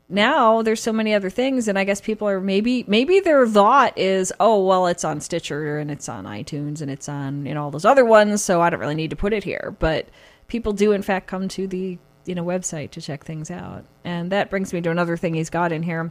now 0.09 0.63
there's 0.63 0.81
so 0.81 0.93
many 0.93 1.13
other 1.15 1.31
things 1.31 1.67
and 1.67 1.77
i 1.79 1.83
guess 1.85 2.01
people 2.01 2.29
are 2.29 2.41
maybe 2.41 2.85
maybe 2.87 3.19
their 3.19 3.45
thought 3.47 3.97
is 3.99 4.33
oh 4.39 4.65
well 4.65 4.87
it's 4.87 5.03
on 5.05 5.21
stitcher 5.21 5.79
and 5.79 5.91
it's 5.91 6.09
on 6.09 6.25
itunes 6.25 6.81
and 6.81 6.91
it's 6.91 7.09
on 7.09 7.45
you 7.45 7.53
know 7.53 7.65
all 7.65 7.71
those 7.73 7.85
other 7.85 8.05
ones 8.05 8.43
so 8.43 8.61
i 8.63 8.71
don't 8.71 8.79
really 8.79 8.95
need 8.95 9.11
to 9.11 9.17
put 9.17 9.33
it 9.33 9.45
here. 9.45 9.75
But 9.79 10.09
people 10.49 10.73
do 10.73 10.93
in 10.93 11.03
fact 11.03 11.27
come 11.27 11.49
to 11.49 11.67
the 11.67 11.99
you 12.25 12.35
know 12.35 12.45
website 12.45 12.91
to 12.93 13.01
check 13.01 13.25
things 13.25 13.51
out. 13.51 13.85
And 14.05 14.33
that 14.33 14.51
brings 14.51 14.73
me 14.73 14.81
to 14.81 14.91
another 14.91 15.17
thing 15.17 15.35
he's 15.35 15.51
got 15.51 15.73
in 15.73 15.83
here 15.83 16.11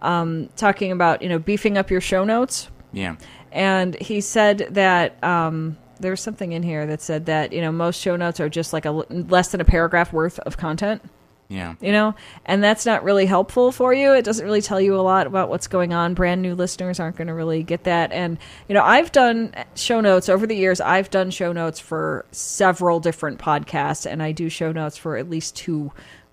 um, 0.00 0.48
talking 0.56 0.92
about 0.92 1.22
you 1.22 1.28
know 1.28 1.38
beefing 1.38 1.76
up 1.76 1.90
your 1.90 2.00
show 2.00 2.24
notes. 2.24 2.68
Yeah. 2.92 3.16
and 3.52 3.94
he 3.96 4.20
said 4.22 4.68
that 4.70 5.22
um, 5.22 5.76
there's 6.00 6.22
something 6.22 6.52
in 6.52 6.62
here 6.62 6.86
that 6.86 7.02
said 7.02 7.26
that 7.26 7.52
you 7.52 7.60
know 7.60 7.72
most 7.72 8.00
show 8.00 8.16
notes 8.16 8.40
are 8.40 8.48
just 8.48 8.72
like 8.72 8.84
a 8.84 8.90
less 8.90 9.48
than 9.48 9.60
a 9.60 9.64
paragraph 9.64 10.12
worth 10.12 10.38
of 10.40 10.56
content 10.56 11.02
Yeah. 11.48 11.74
you 11.80 11.92
know? 11.92 12.14
And 12.44 12.62
that's 12.62 12.84
not 12.86 13.04
really 13.04 13.26
helpful 13.26 13.70
for 13.70 13.94
you. 13.94 14.12
It 14.14 14.24
doesn't 14.24 14.44
really 14.44 14.62
tell 14.62 14.80
you 14.80 14.96
a 14.96 15.00
lot 15.02 15.26
about 15.28 15.48
what's 15.48 15.68
going 15.68 15.92
on. 15.94 16.14
Brand 16.14 16.42
new 16.42 16.54
listeners 16.54 16.98
aren't 16.98 17.16
going 17.16 17.28
to 17.28 17.34
really 17.34 17.62
get 17.62 17.84
that. 17.84 18.10
And 18.12 18.38
you 18.68 18.74
know 18.74 18.82
i've 18.82 19.12
done 19.12 19.54
show 19.76 20.00
notes 20.00 20.28
over 20.28 20.46
the 20.46 20.56
years 20.56 20.80
i've 20.80 21.08
done 21.10 21.30
show 21.30 21.52
notes 21.52 21.78
for 21.78 22.24
several 22.32 22.98
different 23.00 23.38
podcasts 23.38 24.10
and 24.10 24.22
i 24.22 24.32
do 24.32 24.48
show 24.48 24.72
notes 24.72 24.96
for 24.96 25.16
at 25.16 25.30
least 25.30 25.54
two 25.56 25.92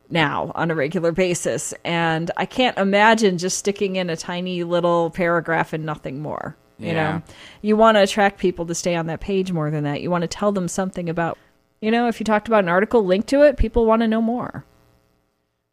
now 0.10 0.52
on 0.56 0.69
a 0.71 0.76
regular 0.76 1.12
basis. 1.12 1.73
And 1.84 2.32
i 2.38 2.45
can't 2.45 2.78
imagine 2.78 3.38
just 3.38 3.58
sticking 3.60 3.95
in 3.97 4.10
a 4.10 4.17
tiny 4.17 4.63
little 4.63 5.10
paragraph 5.12 5.73
and 5.73 5.86
nothing 5.86 6.21
more 6.21 6.56
you 6.80 6.88
Yeah. 6.88 6.93
know 6.93 7.21
you 7.62 7.78
want 7.78 7.95
to 7.97 8.02
attract 8.04 8.39
people 8.39 8.65
to 8.65 8.76
stay 8.76 8.95
on 8.95 9.06
that 9.08 9.19
page 9.21 9.52
more 9.52 9.69
than 9.69 9.84
that. 9.84 10.02
You 10.02 10.10
want 10.10 10.23
to 10.23 10.28
tell 10.28 10.52
them 10.52 10.67
something 10.67 11.08
about 11.08 11.38
you 11.82 11.91
know 11.91 12.08
if 12.08 12.19
you 12.19 12.23
talked 12.23 12.47
about 12.47 12.63
an 12.63 12.69
article 12.69 13.06
link 13.06 13.28
to 13.28 13.43
it. 13.43 13.58
People 13.58 13.86
want 13.86 14.02
to 14.02 14.08
know 14.08 14.21
more 14.21 14.65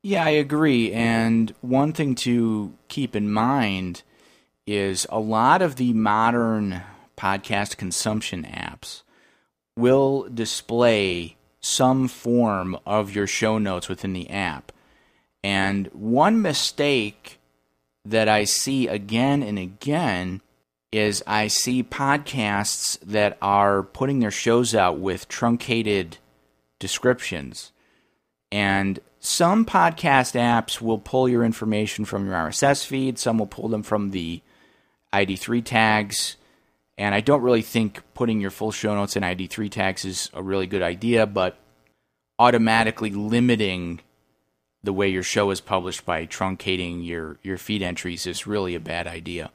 Yeah, 0.02 0.24
I 0.24 0.30
agree. 0.30 0.92
And 0.92 1.54
one 1.60 1.92
thing 1.92 2.14
to 2.16 2.72
keep 2.88 3.14
in 3.14 3.30
mind 3.30 4.02
is 4.66 5.06
a 5.10 5.18
lot 5.18 5.60
of 5.60 5.76
the 5.76 5.92
modern 5.92 6.82
podcast 7.16 7.76
consumption 7.76 8.44
apps 8.44 9.02
will 9.76 10.28
display 10.32 11.36
some 11.60 12.08
form 12.08 12.78
of 12.86 13.14
your 13.14 13.26
show 13.26 13.58
notes 13.58 13.88
within 13.88 14.14
the 14.14 14.30
app. 14.30 14.72
And 15.44 15.88
one 15.88 16.40
mistake 16.40 17.38
that 18.04 18.28
I 18.28 18.44
see 18.44 18.88
again 18.88 19.42
and 19.42 19.58
again 19.58 20.40
is 20.92 21.22
I 21.26 21.48
see 21.48 21.82
podcasts 21.82 22.98
that 23.00 23.36
are 23.40 23.82
putting 23.82 24.20
their 24.20 24.30
shows 24.30 24.74
out 24.74 24.98
with 24.98 25.28
truncated 25.28 26.16
descriptions. 26.78 27.72
And 28.50 28.98
some 29.20 29.66
podcast 29.66 30.34
apps 30.34 30.80
will 30.80 30.98
pull 30.98 31.28
your 31.28 31.44
information 31.44 32.06
from 32.06 32.26
your 32.26 32.34
RSS 32.34 32.86
feed, 32.86 33.18
some 33.18 33.38
will 33.38 33.46
pull 33.46 33.68
them 33.68 33.82
from 33.82 34.10
the 34.10 34.40
ID3 35.12 35.62
tags. 35.62 36.36
And 36.96 37.14
I 37.14 37.20
don't 37.20 37.42
really 37.42 37.62
think 37.62 38.02
putting 38.14 38.40
your 38.40 38.50
full 38.50 38.72
show 38.72 38.94
notes 38.94 39.16
in 39.16 39.22
ID3 39.22 39.70
tags 39.70 40.06
is 40.06 40.30
a 40.32 40.42
really 40.42 40.66
good 40.66 40.82
idea, 40.82 41.26
but 41.26 41.58
automatically 42.38 43.10
limiting 43.10 44.00
the 44.82 44.92
way 44.92 45.08
your 45.08 45.22
show 45.22 45.50
is 45.50 45.60
published 45.60 46.06
by 46.06 46.24
truncating 46.24 47.04
your, 47.04 47.36
your 47.42 47.58
feed 47.58 47.82
entries 47.82 48.26
is 48.26 48.46
really 48.46 48.74
a 48.74 48.80
bad 48.80 49.06
idea. 49.06 49.50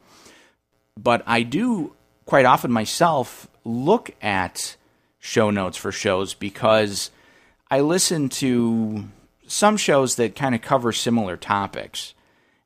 But 0.96 1.24
I 1.26 1.42
do 1.42 1.94
quite 2.26 2.46
often 2.46 2.72
myself 2.72 3.48
look 3.64 4.12
at 4.22 4.76
show 5.18 5.50
notes 5.50 5.78
for 5.78 5.92
shows 5.92 6.36
because 6.36 7.10
I 7.72 7.80
listen 7.80 8.30
to 8.30 9.06
some 9.48 9.78
shows 9.78 10.16
that 10.16 10.36
kind 10.36 10.56
of 10.56 10.62
cover 10.62 10.92
similar 10.92 11.38
topics. 11.38 12.14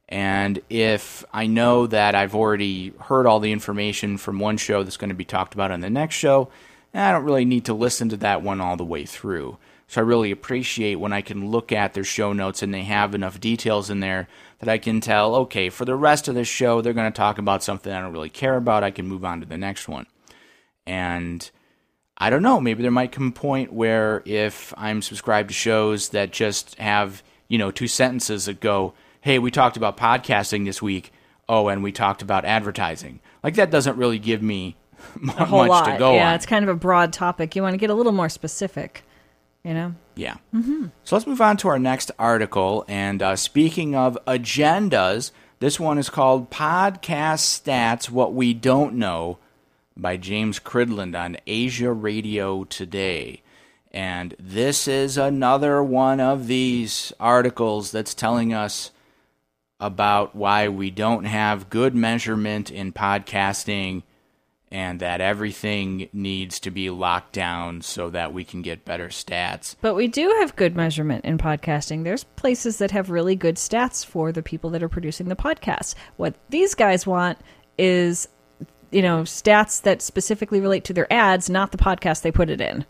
And 0.08 0.62
if 0.70 1.24
I 1.32 1.46
know 1.46 1.86
that 1.88 2.16
I've 2.16 2.36
already 2.36 2.94
heard 3.02 3.28
all 3.28 3.40
the 3.40 3.52
information 3.52 4.18
from 4.18 4.40
one 4.40 4.58
show 4.58 4.84
that's 4.84 4.98
going 4.98 5.10
to 5.10 5.16
be 5.16 5.26
talked 5.26 5.54
about 5.54 5.72
on 5.72 5.82
the 5.82 5.90
next 5.90 6.16
show, 6.16 6.50
eh, 6.94 7.10
I 7.10 7.12
don't 7.12 7.26
really 7.26 7.46
need 7.46 7.66
to 7.66 7.74
listen 7.74 8.10
to 8.10 8.18
that 8.18 8.42
one 8.42 8.60
all 8.60 8.76
the 8.76 8.86
way 8.86 9.06
through. 9.06 9.58
So 9.88 10.02
I 10.02 10.04
really 10.04 10.32
appreciate 10.32 10.96
when 10.96 11.14
I 11.14 11.22
can 11.22 11.50
look 11.50 11.72
at 11.72 11.94
their 11.94 12.04
show 12.04 12.34
notes 12.34 12.62
and 12.62 12.74
they 12.74 12.84
have 12.84 13.16
enough 13.16 13.40
details 13.40 13.90
in 13.90 14.02
there 14.02 14.28
that 14.60 14.70
I 14.70 14.78
can 14.78 15.02
tell, 15.02 15.36
okay, 15.36 15.70
for 15.70 15.86
the 15.86 15.96
rest 15.96 16.28
of 16.28 16.36
this 16.36 16.48
show, 16.48 16.82
they're 16.82 16.94
going 16.94 17.12
to 17.12 17.18
talk 17.18 17.38
about 17.38 17.64
something 17.64 17.92
I 17.92 18.02
don't 18.02 18.14
really 18.14 18.30
care 18.30 18.56
about. 18.56 18.84
I 18.84 18.92
can 18.92 19.08
move 19.08 19.26
on 19.26 19.40
to 19.40 19.48
the 19.48 19.58
next 19.58 19.88
one. 19.88 20.06
And 20.86 21.50
I 22.20 22.30
don't 22.30 22.44
know, 22.44 22.60
maybe 22.60 22.82
there 22.82 22.92
might 22.92 23.14
come 23.14 23.28
a 23.28 23.32
point 23.32 23.72
where 23.72 24.22
if 24.26 24.74
I'm 24.76 25.02
subscribed 25.02 25.50
to 25.50 25.54
shows 25.54 26.10
that 26.10 26.32
just 26.32 26.76
have, 26.76 27.24
you 27.48 27.58
know, 27.58 27.72
two 27.72 27.88
sentences 27.88 28.46
that 28.46 28.60
go, 28.60 28.94
hey, 29.22 29.40
we 29.40 29.52
talked 29.52 29.78
about 29.78 29.96
podcasting 29.96 30.66
this 30.66 30.82
week. 30.82 31.14
Oh, 31.48 31.70
and 31.70 31.82
we 31.82 31.92
talked 31.92 32.22
about 32.22 32.46
advertising. 32.46 33.22
Like 33.42 33.56
that 33.56 33.72
doesn't 33.72 33.98
really 33.98 34.20
give 34.20 34.44
me 34.44 34.76
much 35.20 35.50
lot. 35.50 35.86
to 35.86 35.98
go 35.98 36.14
yeah, 36.14 36.20
on. 36.20 36.32
Yeah, 36.32 36.36
it's 36.36 36.46
kind 36.46 36.64
of 36.64 36.70
a 36.70 36.78
broad 36.78 37.14
topic. 37.14 37.56
You 37.56 37.62
want 37.62 37.74
to 37.74 37.78
get 37.78 37.90
a 37.90 37.96
little 37.96 38.12
more 38.12 38.30
specific, 38.30 39.04
you 39.64 39.74
know? 39.74 39.96
Yeah. 40.16 40.36
Mm-hmm. 40.54 40.88
So 41.06 41.16
let's 41.16 41.26
move 41.26 41.42
on 41.42 41.56
to 41.58 41.70
our 41.70 41.80
next 41.80 42.12
article. 42.20 42.84
And 42.90 43.24
uh, 43.24 43.38
speaking 43.38 43.96
of 43.96 44.18
agendas, 44.28 45.32
this 45.60 45.80
one 45.80 45.98
is 45.98 46.10
called 46.10 46.52
Podcast 46.52 47.62
Stats 47.64 48.10
What 48.10 48.34
We 48.34 48.54
Don't 48.54 48.96
Know 48.96 49.40
by 50.02 50.18
James 50.18 50.60
Cridland 50.60 51.20
on 51.20 51.38
Asia 51.46 51.92
Radio 51.92 52.64
Today. 52.64 53.42
And 53.92 54.36
this 54.40 54.88
is 54.88 55.18
another 55.18 55.84
one 55.84 56.20
of 56.20 56.48
these 56.48 57.12
articles 57.20 57.92
that's 57.92 58.14
telling 58.14 58.54
us 58.54 58.92
about 59.80 60.36
why 60.36 60.68
we 60.68 60.92
don't 60.92 61.26
have 61.26 61.70
good 61.70 61.96
measurement 61.96 62.70
in 62.70 62.92
podcasting 62.92 64.04
and 64.72 65.00
that 65.00 65.22
everything 65.22 66.10
needs 66.14 66.60
to 66.60 66.70
be 66.70 66.90
locked 66.90 67.34
down 67.34 67.82
so 67.82 68.10
that 68.12 68.34
we 68.34 68.44
can 68.44 68.62
get 68.62 68.86
better 68.86 69.08
stats. 69.08 69.76
But 69.82 69.96
we 69.96 70.08
do 70.08 70.28
have 70.40 70.56
good 70.56 70.76
measurement 70.76 71.26
in 71.26 71.38
podcasting. 71.38 72.04
There's 72.04 72.24
places 72.24 72.78
that 72.78 72.92
have 72.92 73.10
really 73.10 73.36
good 73.36 73.56
stats 73.56 74.06
for 74.06 74.32
the 74.32 74.44
people 74.44 74.70
that 74.72 74.84
are 74.84 74.90
producing 74.90 75.28
the 75.28 75.36
podcasts. 75.36 75.96
What 76.18 76.36
these 76.50 76.76
guys 76.76 77.08
want 77.08 77.40
is, 77.78 78.28
you 78.92 79.02
know, 79.02 79.22
stats 79.22 79.82
that 79.84 80.02
specifically 80.02 80.60
relate 80.60 80.84
to 80.86 80.94
their 80.94 81.12
ads, 81.12 81.50
not 81.50 81.72
the 81.72 81.78
podcast 81.78 82.22
they 82.22 82.32
put 82.32 82.50
it 82.50 82.62
in. 82.62 82.86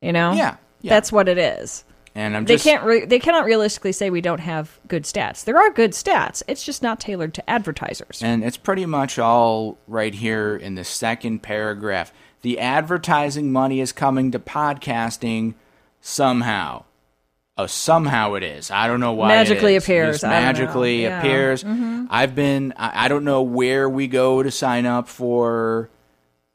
You 0.00 0.12
know? 0.12 0.32
Yeah, 0.32 0.56
yeah. 0.80 0.90
That's 0.90 1.12
what 1.12 1.28
it 1.28 1.38
is. 1.38 1.84
And 2.14 2.36
I'm 2.36 2.44
They 2.44 2.54
just 2.54 2.64
can't 2.64 2.84
re- 2.84 3.06
they 3.06 3.18
cannot 3.18 3.46
realistically 3.46 3.92
say 3.92 4.10
we 4.10 4.20
don't 4.20 4.40
have 4.40 4.78
good 4.86 5.04
stats. 5.04 5.44
There 5.44 5.56
are 5.56 5.70
good 5.70 5.92
stats. 5.92 6.42
It's 6.46 6.62
just 6.62 6.82
not 6.82 7.00
tailored 7.00 7.32
to 7.34 7.50
advertisers. 7.50 8.22
and 8.22 8.44
it's 8.44 8.58
pretty 8.58 8.84
much 8.84 9.18
all 9.18 9.78
right 9.88 10.12
here 10.12 10.54
in 10.56 10.74
the 10.74 10.84
second 10.84 11.42
paragraph. 11.42 12.12
The 12.42 12.58
advertising 12.58 13.50
money 13.50 13.80
is 13.80 13.92
coming 13.92 14.30
to 14.32 14.38
podcasting 14.38 15.54
somehow. 16.00 16.84
Oh, 17.58 17.66
somehow 17.66 18.34
it 18.34 18.42
is. 18.42 18.70
I 18.70 18.86
don't 18.86 19.00
know 19.00 19.12
why. 19.12 19.28
Magically 19.28 19.76
appears. 19.76 20.16
Just 20.16 20.24
I 20.24 20.28
don't 20.28 20.40
know. 20.40 20.46
magically 20.46 21.02
Yeah. 21.02 21.18
Mm-hmm. 21.18 21.26
appears. 21.26 21.64
I've 22.10 22.34
been. 22.34 22.72
I 22.76 23.04
I 23.04 23.08
don't 23.08 23.24
know 23.24 23.42
where 23.42 23.88
we 23.88 24.06
go 24.08 24.42
to 24.42 24.50
sign 24.50 24.86
up 24.86 25.06
for 25.08 25.90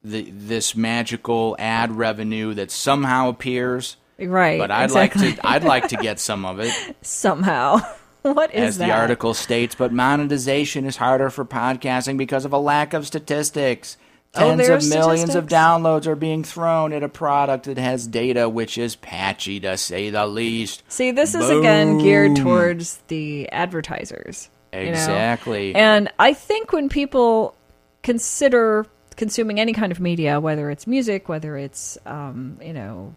the 0.03 0.29
this 0.31 0.75
magical 0.75 1.55
ad 1.59 1.91
revenue 1.91 2.53
that 2.55 2.71
somehow 2.71 3.29
appears. 3.29 3.97
Right. 4.19 4.57
But 4.59 4.71
I'd 4.71 4.85
exactly. 4.85 5.27
like 5.27 5.35
to. 5.41 5.47
I'd 5.47 5.63
like 5.63 5.87
to 5.89 5.97
get 5.97 6.19
some 6.29 6.45
of 6.45 6.59
it. 6.59 6.73
somehow. 7.03 7.79
what 8.23 8.53
is 8.53 8.61
as 8.69 8.77
that? 8.79 8.87
the 8.87 8.91
article 8.93 9.33
states, 9.35 9.75
but 9.75 9.93
monetization 9.93 10.83
is 10.85 10.97
harder 10.97 11.29
for 11.29 11.45
podcasting 11.45 12.17
because 12.17 12.43
of 12.43 12.51
a 12.53 12.57
lack 12.57 12.93
of 12.93 13.05
statistics. 13.05 13.97
Oh, 14.35 14.55
Tens 14.55 14.69
of 14.69 14.89
millions 14.89 15.35
of 15.35 15.47
downloads 15.47 16.05
are 16.05 16.15
being 16.15 16.43
thrown 16.43 16.93
at 16.93 17.01
a 17.01 17.09
product 17.09 17.65
that 17.65 17.77
has 17.77 18.05
data 18.05 18.47
which 18.47 18.77
is 18.77 18.95
patchy 18.95 19.59
to 19.61 19.77
say 19.77 20.09
the 20.09 20.27
least. 20.27 20.83
See, 20.89 21.11
this 21.11 21.33
is 21.33 21.49
again 21.49 21.97
geared 21.97 22.35
towards 22.35 22.97
the 23.07 23.49
advertisers. 23.51 24.49
you 24.73 24.79
know? 24.83 24.89
Exactly. 24.89 25.73
And 25.73 26.11
I 26.19 26.33
think 26.33 26.71
when 26.71 26.89
people 26.89 27.55
consider 28.03 28.85
consuming 29.15 29.59
any 29.59 29.73
kind 29.73 29.91
of 29.91 29.99
media, 29.99 30.39
whether 30.39 30.69
it's 30.69 30.85
music, 30.85 31.27
whether 31.27 31.57
it's 31.57 31.97
um, 32.05 32.59
you 32.61 32.73
know 32.73 33.15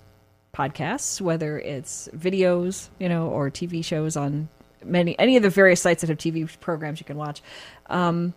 podcasts, 0.55 1.21
whether 1.21 1.59
it's 1.59 2.09
videos, 2.17 2.89
you 2.99 3.09
know, 3.09 3.29
or 3.29 3.51
TV 3.51 3.85
shows 3.85 4.17
on 4.17 4.49
many 4.83 5.19
any 5.19 5.37
of 5.37 5.43
the 5.43 5.51
various 5.51 5.83
sites 5.83 6.01
that 6.01 6.09
have 6.09 6.19
TV 6.19 6.49
programs 6.61 7.01
you 7.01 7.05
can 7.05 7.17
watch. 7.17 7.43
Um, 7.87 8.35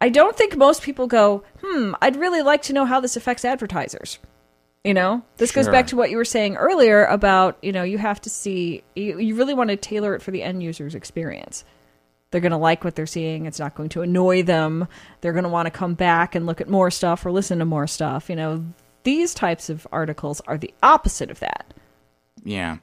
I 0.00 0.08
don't 0.08 0.36
think 0.36 0.56
most 0.56 0.82
people 0.82 1.06
go, 1.06 1.44
"Hmm, 1.62 1.94
I'd 2.00 2.16
really 2.16 2.42
like 2.42 2.62
to 2.62 2.72
know 2.72 2.84
how 2.86 3.00
this 3.00 3.16
affects 3.16 3.44
advertisers." 3.44 4.18
You 4.82 4.94
know, 4.94 5.22
this 5.36 5.52
goes 5.52 5.66
back 5.68 5.88
to 5.88 5.96
what 5.96 6.10
you 6.10 6.16
were 6.16 6.24
saying 6.24 6.56
earlier 6.56 7.04
about 7.04 7.58
you 7.62 7.70
know 7.72 7.82
you 7.82 7.98
have 7.98 8.20
to 8.22 8.30
see 8.30 8.82
you, 8.96 9.18
you 9.18 9.34
really 9.34 9.52
want 9.52 9.68
to 9.68 9.76
tailor 9.76 10.14
it 10.14 10.22
for 10.22 10.30
the 10.30 10.42
end 10.42 10.62
user's 10.62 10.94
experience. 10.94 11.64
They're 12.30 12.40
going 12.40 12.52
to 12.52 12.56
like 12.58 12.82
what 12.84 12.94
they're 12.94 13.06
seeing. 13.06 13.44
It's 13.44 13.58
not 13.58 13.74
going 13.74 13.88
to 13.90 14.02
annoy 14.02 14.42
them. 14.44 14.86
They're 15.20 15.32
going 15.32 15.44
to 15.44 15.50
want 15.50 15.66
to 15.66 15.70
come 15.70 15.94
back 15.94 16.34
and 16.34 16.46
look 16.46 16.60
at 16.60 16.68
more 16.68 16.90
stuff 16.90 17.26
or 17.26 17.32
listen 17.32 17.58
to 17.58 17.64
more 17.64 17.86
stuff. 17.88 18.30
You 18.30 18.36
know, 18.36 18.64
these 19.02 19.34
types 19.34 19.68
of 19.68 19.86
articles 19.92 20.40
are 20.46 20.56
the 20.56 20.72
opposite 20.82 21.30
of 21.30 21.40
that. 21.40 21.74
yeah. 22.42 22.78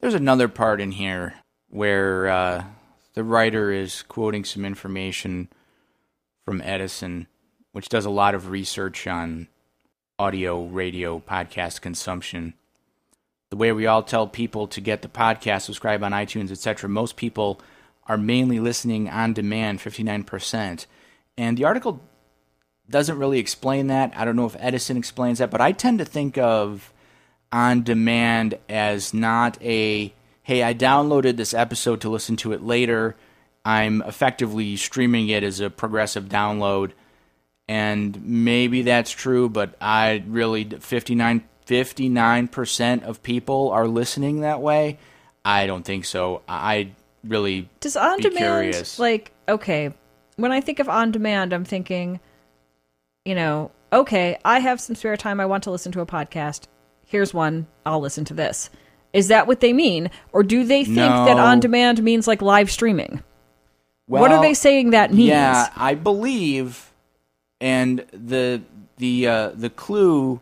There's 0.00 0.14
another 0.14 0.48
part 0.48 0.80
in 0.82 0.92
here 0.92 1.34
where 1.70 2.28
uh, 2.28 2.64
the 3.14 3.24
writer 3.24 3.72
is 3.72 4.02
quoting 4.02 4.44
some 4.44 4.64
information 4.64 5.48
from 6.44 6.60
Edison, 6.62 7.26
which 7.72 7.88
does 7.88 8.04
a 8.04 8.10
lot 8.10 8.34
of 8.34 8.50
research 8.50 9.06
on 9.06 9.48
audio, 10.18 10.64
radio, 10.64 11.18
podcast 11.20 11.80
consumption. 11.80 12.54
The 13.50 13.56
way 13.56 13.72
we 13.72 13.86
all 13.86 14.02
tell 14.02 14.26
people 14.26 14.66
to 14.68 14.80
get 14.80 15.02
the 15.02 15.08
podcast, 15.08 15.62
subscribe 15.62 16.02
on 16.02 16.12
iTunes, 16.12 16.50
etc., 16.50 16.88
most 16.88 17.16
people 17.16 17.60
are 18.06 18.18
mainly 18.18 18.60
listening 18.60 19.08
on 19.08 19.32
demand, 19.32 19.78
59%. 19.78 20.86
And 21.38 21.56
the 21.56 21.64
article 21.64 22.00
doesn't 22.88 23.18
really 23.18 23.38
explain 23.38 23.86
that. 23.86 24.12
I 24.14 24.24
don't 24.24 24.36
know 24.36 24.46
if 24.46 24.56
Edison 24.58 24.96
explains 24.96 25.38
that, 25.38 25.50
but 25.50 25.60
I 25.60 25.72
tend 25.72 25.98
to 25.98 26.04
think 26.04 26.36
of 26.36 26.92
on 27.50 27.82
demand 27.82 28.58
as 28.68 29.14
not 29.14 29.60
a 29.62 30.12
hey, 30.42 30.62
I 30.62 30.74
downloaded 30.74 31.36
this 31.36 31.54
episode 31.54 32.02
to 32.02 32.10
listen 32.10 32.36
to 32.36 32.52
it 32.52 32.62
later. 32.62 33.16
I'm 33.64 34.02
effectively 34.02 34.76
streaming 34.76 35.28
it 35.28 35.42
as 35.42 35.60
a 35.60 35.70
progressive 35.70 36.24
download. 36.24 36.92
And 37.66 38.22
maybe 38.24 38.82
that's 38.82 39.10
true, 39.10 39.48
but 39.48 39.74
I 39.80 40.22
really 40.26 40.64
59 40.64 41.44
59% 41.66 43.02
of 43.04 43.22
people 43.22 43.70
are 43.70 43.88
listening 43.88 44.40
that 44.40 44.60
way. 44.60 44.98
I 45.44 45.66
don't 45.66 45.84
think 45.84 46.04
so. 46.04 46.42
I 46.48 46.92
really 47.22 47.68
Does 47.80 47.96
on 47.96 48.20
demand 48.20 48.64
curious. 48.64 48.98
like 48.98 49.32
okay? 49.48 49.94
When 50.36 50.52
I 50.52 50.60
think 50.60 50.78
of 50.78 50.88
on 50.88 51.10
demand, 51.10 51.52
I'm 51.52 51.64
thinking, 51.64 52.20
you 53.24 53.34
know, 53.34 53.70
okay, 53.92 54.38
I 54.44 54.58
have 54.58 54.80
some 54.80 54.96
spare 54.96 55.16
time. 55.16 55.40
I 55.40 55.46
want 55.46 55.64
to 55.64 55.70
listen 55.70 55.92
to 55.92 56.00
a 56.00 56.06
podcast. 56.06 56.64
Here's 57.06 57.32
one. 57.32 57.66
I'll 57.86 58.00
listen 58.00 58.24
to 58.26 58.34
this. 58.34 58.68
Is 59.12 59.28
that 59.28 59.46
what 59.46 59.60
they 59.60 59.72
mean, 59.72 60.10
or 60.32 60.42
do 60.42 60.64
they 60.64 60.84
think 60.84 60.96
that 60.96 61.38
on 61.38 61.60
demand 61.60 62.02
means 62.02 62.26
like 62.26 62.42
live 62.42 62.70
streaming? 62.70 63.22
What 64.06 64.30
are 64.32 64.42
they 64.42 64.54
saying 64.54 64.90
that 64.90 65.12
means? 65.12 65.28
Yeah, 65.28 65.70
I 65.76 65.94
believe, 65.94 66.92
and 67.60 68.04
the 68.12 68.62
the 68.98 69.26
uh, 69.26 69.48
the 69.54 69.70
clue 69.70 70.40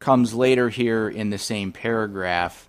comes 0.00 0.34
later 0.34 0.68
here 0.70 1.08
in 1.08 1.30
the 1.30 1.38
same 1.38 1.72
paragraph. 1.72 2.68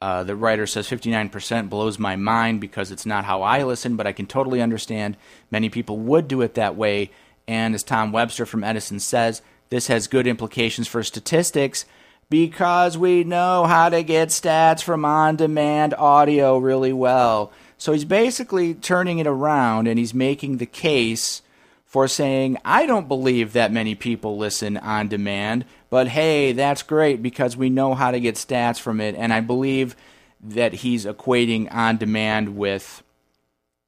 Uh, 0.00 0.22
the 0.22 0.36
writer 0.36 0.64
says 0.64 0.88
59% 0.88 1.68
blows 1.68 1.98
my 1.98 2.14
mind 2.14 2.60
because 2.60 2.92
it's 2.92 3.06
not 3.06 3.24
how 3.24 3.42
I 3.42 3.64
listen, 3.64 3.96
but 3.96 4.06
I 4.06 4.12
can 4.12 4.26
totally 4.26 4.62
understand 4.62 5.16
many 5.50 5.68
people 5.68 5.96
would 5.98 6.28
do 6.28 6.40
it 6.42 6.54
that 6.54 6.76
way. 6.76 7.10
And 7.48 7.74
as 7.74 7.82
Tom 7.82 8.12
Webster 8.12 8.46
from 8.46 8.62
Edison 8.62 9.00
says, 9.00 9.42
this 9.70 9.88
has 9.88 10.06
good 10.06 10.26
implications 10.26 10.86
for 10.86 11.02
statistics 11.02 11.84
because 12.30 12.96
we 12.96 13.24
know 13.24 13.64
how 13.64 13.88
to 13.88 14.02
get 14.02 14.28
stats 14.28 14.82
from 14.82 15.04
on 15.04 15.36
demand 15.36 15.94
audio 15.94 16.58
really 16.58 16.92
well. 16.92 17.52
So 17.78 17.92
he's 17.92 18.04
basically 18.04 18.74
turning 18.74 19.18
it 19.18 19.26
around 19.26 19.86
and 19.86 19.98
he's 19.98 20.12
making 20.12 20.58
the 20.58 20.66
case 20.66 21.42
for 21.86 22.06
saying, 22.06 22.58
I 22.64 22.84
don't 22.84 23.08
believe 23.08 23.54
that 23.54 23.72
many 23.72 23.94
people 23.94 24.36
listen 24.36 24.76
on 24.76 25.08
demand, 25.08 25.64
but 25.88 26.08
hey, 26.08 26.52
that's 26.52 26.82
great 26.82 27.22
because 27.22 27.56
we 27.56 27.70
know 27.70 27.94
how 27.94 28.10
to 28.10 28.20
get 28.20 28.34
stats 28.34 28.78
from 28.78 29.00
it. 29.00 29.14
And 29.14 29.32
I 29.32 29.40
believe 29.40 29.96
that 30.42 30.74
he's 30.74 31.06
equating 31.06 31.72
on 31.72 31.96
demand 31.96 32.56
with 32.56 33.02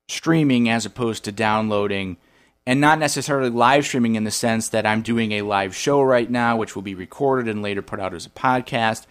streaming 0.09 0.69
as 0.71 0.87
opposed 0.87 1.25
to 1.25 1.33
downloading. 1.33 2.17
and 2.67 2.81
not 2.81 2.99
necessarily 2.99 3.51
live 3.51 3.85
streaming 3.87 4.15
in 4.15 4.25
the 4.25 4.31
sense 4.31 4.69
that 4.69 4.87
I'm 4.87 5.03
doing 5.03 5.33
a 5.33 5.43
live 5.43 5.75
show 5.75 6.01
right 6.03 6.31
now, 6.31 6.57
which 6.57 6.75
will 6.75 6.83
be 6.83 6.95
recorded 6.95 7.53
and 7.53 7.63
later 7.63 7.83
put 7.83 8.01
out 8.01 8.15
as 8.15 8.27
a 8.27 8.31
podcast. 8.31 9.07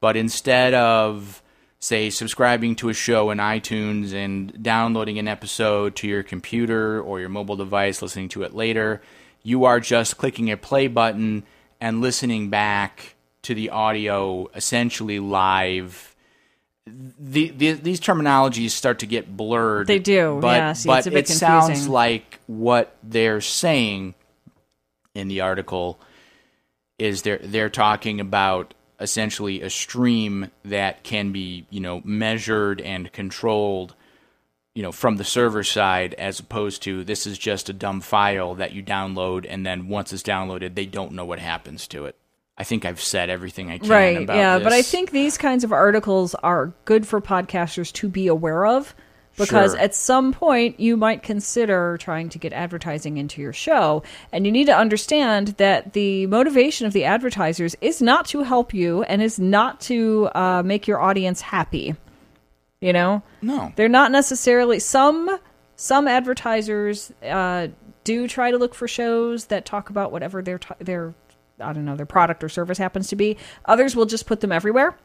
But 0.00 0.16
instead 0.16 0.74
of, 0.74 1.42
say, 1.80 2.10
subscribing 2.10 2.76
to 2.76 2.90
a 2.90 2.94
show 2.94 3.30
in 3.30 3.38
iTunes 3.38 4.12
and 4.12 4.62
downloading 4.62 5.18
an 5.18 5.26
episode 5.26 5.96
to 5.96 6.06
your 6.06 6.22
computer 6.22 7.00
or 7.00 7.20
your 7.20 7.28
mobile 7.28 7.56
device, 7.56 8.02
listening 8.02 8.28
to 8.28 8.42
it 8.42 8.54
later, 8.54 9.00
you 9.42 9.64
are 9.64 9.80
just 9.80 10.18
clicking 10.18 10.50
a 10.50 10.56
play 10.56 10.86
button 10.86 11.42
and 11.80 12.00
listening 12.00 12.50
back 12.50 13.16
to 13.42 13.54
the 13.54 13.70
audio 13.70 14.46
essentially 14.54 15.18
live 15.18 16.14
the, 16.86 17.50
the, 17.50 17.72
these 17.72 18.00
terminologies 18.00 18.70
start 18.70 19.00
to 19.00 19.06
get 19.06 19.36
blurred. 19.36 19.86
They 19.86 19.98
do, 19.98 20.38
but, 20.40 20.56
yeah, 20.56 20.72
see, 20.72 20.86
but 20.88 20.98
it's 20.98 21.06
a 21.06 21.10
bit 21.10 21.30
it 21.30 21.32
sounds 21.32 21.88
like 21.88 22.40
what 22.46 22.96
they're 23.02 23.40
saying 23.40 24.14
in 25.14 25.28
the 25.28 25.40
article 25.40 26.00
is 26.98 27.22
they're 27.22 27.40
they're 27.42 27.70
talking 27.70 28.20
about 28.20 28.74
essentially 29.00 29.62
a 29.62 29.70
stream 29.70 30.50
that 30.64 31.02
can 31.02 31.32
be 31.32 31.66
you 31.70 31.80
know 31.80 32.02
measured 32.04 32.80
and 32.80 33.10
controlled 33.12 33.94
you 34.74 34.82
know 34.82 34.92
from 34.92 35.16
the 35.16 35.24
server 35.24 35.64
side 35.64 36.14
as 36.14 36.38
opposed 36.38 36.82
to 36.82 37.02
this 37.04 37.26
is 37.26 37.38
just 37.38 37.68
a 37.68 37.72
dumb 37.72 38.00
file 38.00 38.54
that 38.54 38.72
you 38.72 38.82
download 38.82 39.46
and 39.48 39.64
then 39.64 39.88
once 39.88 40.12
it's 40.12 40.22
downloaded 40.22 40.74
they 40.74 40.86
don't 40.86 41.12
know 41.12 41.24
what 41.24 41.38
happens 41.38 41.88
to 41.88 42.04
it. 42.04 42.16
I 42.58 42.64
think 42.64 42.84
I've 42.84 43.00
said 43.00 43.30
everything 43.30 43.70
I 43.70 43.78
can 43.78 43.88
right 43.88 44.22
about 44.22 44.36
yeah 44.36 44.58
but 44.58 44.72
i 44.72 44.82
think 44.82 45.12
these 45.12 45.38
kinds 45.38 45.64
of 45.64 45.72
articles 45.72 46.34
are 46.34 46.74
good 46.84 47.06
for 47.06 47.18
podcasters 47.20 47.90
to 47.94 48.08
be 48.08 48.26
aware 48.26 48.66
of 48.66 48.94
because 49.40 49.72
Sure. 49.72 49.80
at 49.80 49.94
some 49.94 50.32
point 50.32 50.78
you 50.78 50.96
might 50.96 51.22
consider 51.22 51.96
trying 51.98 52.28
to 52.28 52.38
get 52.38 52.52
advertising 52.52 53.16
into 53.16 53.40
your 53.40 53.52
show 53.52 54.02
and 54.32 54.46
you 54.46 54.52
need 54.52 54.66
to 54.66 54.76
understand 54.76 55.48
that 55.58 55.92
the 55.94 56.26
motivation 56.26 56.86
of 56.86 56.92
the 56.92 57.04
advertisers 57.04 57.74
is 57.80 58.00
not 58.00 58.26
to 58.26 58.42
help 58.42 58.72
you 58.72 59.02
and 59.04 59.20
is 59.22 59.38
not 59.40 59.80
to 59.82 60.28
uh, 60.34 60.62
make 60.64 60.86
your 60.86 61.00
audience 61.00 61.40
happy 61.40 61.94
you 62.80 62.92
know 62.92 63.22
no. 63.42 63.72
they're 63.76 63.88
not 63.88 64.10
necessarily 64.12 64.78
some 64.78 65.38
some 65.76 66.06
advertisers 66.06 67.10
uh, 67.24 67.68
do 68.04 68.28
try 68.28 68.50
to 68.50 68.58
look 68.58 68.74
for 68.74 68.86
shows 68.86 69.46
that 69.46 69.64
talk 69.64 69.90
about 69.90 70.12
whatever 70.12 70.42
their 70.42 70.58
t- 70.58 70.74
their 70.78 71.14
I 71.58 71.72
don't 71.74 71.84
know 71.84 71.96
their 71.96 72.06
product 72.06 72.42
or 72.42 72.48
service 72.48 72.78
happens 72.78 73.08
to 73.08 73.16
be. 73.16 73.36
Others 73.66 73.94
will 73.94 74.06
just 74.06 74.24
put 74.26 74.40
them 74.40 74.50
everywhere 74.52 74.96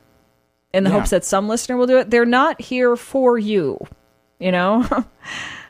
in 0.73 0.85
the 0.85 0.89
Yeah. 0.89 0.97
hopes 0.97 1.09
that 1.09 1.25
some 1.25 1.49
listener 1.49 1.75
will 1.75 1.87
do 1.87 1.97
it. 1.97 2.09
They're 2.09 2.25
not 2.25 2.61
here 2.61 2.95
for 2.95 3.37
you, 3.37 3.77
you 4.45 4.51
know. 4.51 4.87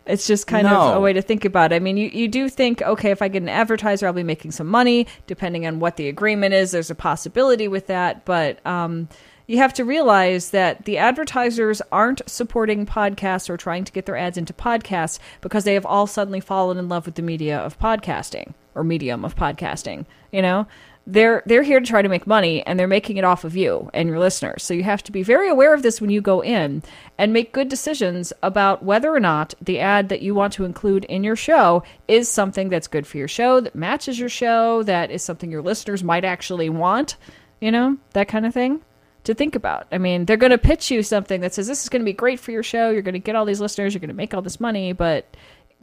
It's 0.08 0.28
just 0.28 0.46
kind 0.46 0.68
of 0.68 0.98
a 0.98 1.00
way 1.00 1.14
to 1.14 1.22
think 1.24 1.46
about 1.46 1.72
it. 1.72 1.78
I 1.78 1.80
mean, 1.80 1.98
you, 1.98 2.10
you 2.10 2.28
do 2.28 2.48
think, 2.48 2.84
okay, 2.84 3.10
if 3.10 3.24
I 3.24 3.28
get 3.28 3.42
an 3.42 3.50
advertiser, 3.50 4.06
I'll 4.06 4.14
be 4.14 4.22
making 4.22 4.52
some 4.52 4.68
money. 4.68 5.08
Depending 5.26 5.66
on 5.66 5.80
what 5.80 5.98
the 5.98 6.08
agreement 6.08 6.54
is, 6.54 6.70
there's 6.70 6.92
a 6.92 6.96
possibility 6.96 7.68
with 7.68 7.88
that. 7.88 8.24
But 8.24 8.64
um, 8.68 9.10
you 9.48 9.58
have 9.58 9.74
to 9.74 9.84
realize 9.84 10.52
that 10.52 10.86
the 10.86 11.00
advertisers 11.00 11.82
aren't 11.92 12.22
supporting 12.30 12.86
podcasts 12.86 13.50
or 13.50 13.58
trying 13.58 13.84
to 13.84 13.92
get 13.92 14.06
their 14.06 14.16
ads 14.16 14.38
into 14.38 14.54
podcasts 14.54 15.18
because 15.42 15.64
they 15.64 15.74
have 15.74 15.88
all 15.88 16.06
suddenly 16.06 16.40
fallen 16.40 16.78
in 16.78 16.88
love 16.88 17.08
with 17.08 17.16
the 17.16 17.24
media 17.24 17.58
of 17.58 17.80
podcasting 17.80 18.54
or 18.76 18.84
medium 18.84 19.26
of 19.26 19.36
podcasting. 19.36 20.06
You 20.32 20.44
know, 20.44 20.68
they're 21.08 21.44
they're 21.46 21.63
here 21.63 21.80
to 21.80 21.86
try 21.86 22.02
to 22.02 22.10
make 22.10 22.26
money 22.26 22.65
and 22.65 22.80
they're 22.80 22.88
making 22.88 23.18
it 23.18 23.24
off 23.24 23.44
of 23.44 23.56
you 23.56 23.89
and 23.94 24.10
your 24.10 24.20
listeners. 24.20 24.63
So 24.63 24.74
you 24.74 24.84
have 24.84 25.04
to 25.04 25.12
be 25.12 25.22
very 25.22 25.50
aware 25.50 25.74
of 25.74 25.84
this 25.84 26.02
when 26.02 26.10
you 26.10 26.20
go 26.20 26.41
in 26.41 26.82
and 27.18 27.32
make 27.32 27.54
good 27.54 27.70
decisions 27.70 28.34
about 28.41 28.84
whether 28.84 29.13
or 29.13 29.20
not 29.20 29.54
the 29.62 29.80
ad 29.80 30.10
that 30.10 30.22
you 30.22 30.34
want 30.34 30.54
to 30.54 30.65
include 30.65 31.06
in 31.06 31.24
your 31.24 31.36
show 31.36 31.84
is 32.08 32.28
something 32.28 32.70
that's 32.70 32.88
good 32.88 33.06
for 33.06 33.18
your 33.18 33.28
show, 33.28 33.60
that 33.60 33.76
matches 33.76 34.18
your 34.18 34.30
show, 34.30 34.82
that 34.84 35.12
is 35.12 35.24
something 35.24 35.52
your 35.52 35.62
listeners 35.62 36.04
might 36.04 36.26
actually 36.26 36.70
want, 36.70 37.18
you 37.62 37.72
know, 37.72 37.98
that 38.13 38.28
kind 38.28 38.46
of 38.46 38.54
thing 38.54 38.82
to 39.26 39.36
think 39.36 39.56
about. 39.56 39.88
I 39.91 40.00
mean, 40.00 40.26
they're 40.26 40.38
going 40.38 40.52
to 40.52 40.58
pitch 40.58 40.89
you 40.89 41.04
something 41.04 41.41
that 41.41 41.54
says 41.54 41.68
this 41.68 41.84
is 41.84 41.89
going 41.89 42.02
to 42.02 42.06
be 42.06 42.13
great 42.13 42.39
for 42.39 42.52
your 42.52 42.63
show, 42.63 42.89
you're 42.89 43.04
going 43.04 43.13
to 43.13 43.20
get 43.20 43.36
all 43.36 43.46
these 43.46 43.62
listeners, 43.62 43.94
you're 43.94 44.00
going 44.00 44.08
to 44.10 44.15
make 44.15 44.34
all 44.34 44.41
this 44.41 44.60
money, 44.60 44.91
but 44.94 45.38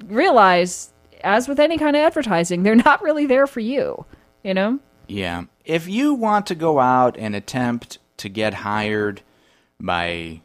realize 0.07 0.93
as 1.23 1.47
with 1.47 1.61
any 1.61 1.79
kind 1.79 1.95
of 1.95 2.03
advertising, 2.03 2.65
they're 2.65 2.75
not 2.85 3.03
really 3.03 3.27
there 3.27 3.47
for 3.47 3.61
you, 3.61 4.05
you 4.43 4.53
know? 4.53 4.81
Yeah. 5.09 5.45
If 5.65 5.89
you 5.89 6.15
want 6.15 6.47
to 6.47 6.55
go 6.55 6.81
out 6.81 7.17
and 7.19 7.35
attempt 7.35 7.99
to 8.19 8.29
get 8.29 8.55
hired 8.55 9.23
by 9.81 10.41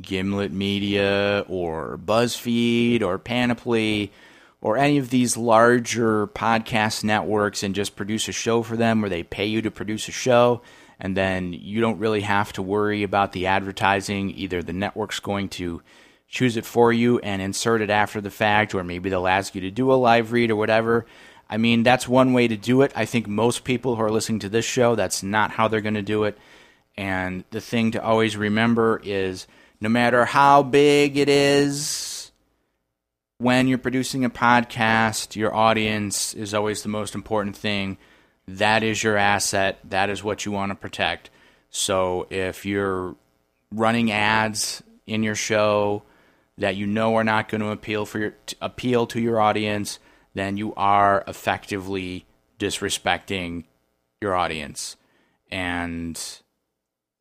Gimlet 0.00 0.52
Media 0.52 1.44
or 1.48 1.98
BuzzFeed 2.04 3.02
or 3.02 3.18
Panoply 3.18 4.12
or 4.60 4.76
any 4.76 4.98
of 4.98 5.10
these 5.10 5.36
larger 5.36 6.26
podcast 6.28 7.04
networks 7.04 7.62
and 7.62 7.74
just 7.74 7.96
produce 7.96 8.28
a 8.28 8.32
show 8.32 8.62
for 8.62 8.76
them 8.76 9.00
where 9.00 9.10
they 9.10 9.22
pay 9.22 9.46
you 9.46 9.62
to 9.62 9.70
produce 9.70 10.08
a 10.08 10.12
show 10.12 10.62
and 11.00 11.16
then 11.16 11.52
you 11.52 11.80
don't 11.80 11.98
really 11.98 12.22
have 12.22 12.52
to 12.54 12.62
worry 12.62 13.02
about 13.02 13.32
the 13.32 13.46
advertising. 13.46 14.30
Either 14.30 14.62
the 14.62 14.72
network's 14.72 15.20
going 15.20 15.48
to 15.48 15.80
choose 16.28 16.56
it 16.56 16.66
for 16.66 16.92
you 16.92 17.18
and 17.20 17.40
insert 17.40 17.80
it 17.80 17.90
after 17.90 18.20
the 18.20 18.30
fact, 18.30 18.74
or 18.74 18.84
maybe 18.84 19.08
they'll 19.08 19.28
ask 19.28 19.54
you 19.54 19.60
to 19.62 19.70
do 19.70 19.92
a 19.92 19.94
live 19.94 20.32
read 20.32 20.50
or 20.50 20.56
whatever. 20.56 21.06
I 21.50 21.56
mean, 21.56 21.82
that's 21.82 22.06
one 22.06 22.32
way 22.32 22.48
to 22.48 22.56
do 22.56 22.82
it. 22.82 22.92
I 22.94 23.04
think 23.04 23.26
most 23.26 23.64
people 23.64 23.96
who 23.96 24.02
are 24.02 24.10
listening 24.10 24.40
to 24.40 24.48
this 24.48 24.64
show, 24.64 24.94
that's 24.94 25.22
not 25.22 25.50
how 25.50 25.68
they're 25.68 25.80
going 25.80 25.94
to 25.94 26.02
do 26.02 26.24
it. 26.24 26.38
And 26.96 27.44
the 27.50 27.60
thing 27.60 27.92
to 27.92 28.02
always 28.02 28.36
remember 28.36 29.00
is 29.02 29.46
no 29.80 29.88
matter 29.88 30.24
how 30.24 30.62
big 30.62 31.16
it 31.16 31.28
is, 31.28 32.32
when 33.38 33.68
you're 33.68 33.78
producing 33.78 34.24
a 34.24 34.30
podcast, 34.30 35.36
your 35.36 35.54
audience 35.54 36.34
is 36.34 36.52
always 36.52 36.82
the 36.82 36.88
most 36.88 37.14
important 37.14 37.56
thing. 37.56 37.96
That 38.48 38.82
is 38.82 39.02
your 39.02 39.16
asset. 39.16 39.78
That 39.84 40.10
is 40.10 40.24
what 40.24 40.44
you 40.44 40.52
want 40.52 40.70
to 40.70 40.74
protect. 40.74 41.30
So 41.70 42.26
if 42.30 42.66
you're 42.66 43.14
running 43.70 44.10
ads 44.10 44.82
in 45.06 45.22
your 45.22 45.34
show 45.34 46.02
that 46.56 46.76
you 46.76 46.86
know 46.86 47.14
are 47.14 47.24
not 47.24 47.48
going 47.48 47.60
to 47.60 47.68
appeal 47.68 48.04
for 48.04 48.18
your 48.18 48.30
to 48.46 48.56
appeal 48.60 49.06
to 49.08 49.20
your 49.20 49.40
audience, 49.40 50.00
then 50.38 50.56
you 50.56 50.74
are 50.74 51.24
effectively 51.26 52.26
disrespecting 52.58 53.64
your 54.20 54.34
audience, 54.34 54.96
and 55.50 56.16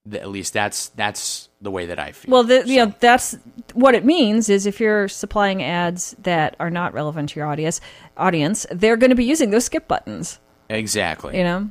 th- 0.10 0.22
at 0.22 0.30
least 0.30 0.54
that's 0.54 0.90
that's 0.90 1.50
the 1.62 1.72
way 1.72 1.86
that 1.88 2.00
I 2.00 2.12
feel. 2.12 2.32
Well, 2.32 2.44
the, 2.44 2.62
So, 2.62 2.68
you 2.68 2.86
know, 2.86 2.94
that's 3.00 3.38
what 3.74 3.96
it 3.96 4.06
means 4.06 4.50
is 4.50 4.66
if 4.66 4.80
you're 4.80 5.08
supplying 5.08 5.64
ads 5.64 6.16
that 6.24 6.56
are 6.60 6.70
not 6.70 6.94
relevant 6.94 7.30
to 7.30 7.40
your 7.40 7.48
audience, 7.48 7.82
audience, 8.16 8.66
they're 8.72 8.98
going 8.98 9.10
to 9.10 9.16
be 9.16 9.26
using 9.26 9.52
those 9.52 9.66
skip 9.66 9.88
buttons, 9.88 10.40
exactly. 10.70 11.38
you 11.38 11.44
know? 11.44 11.70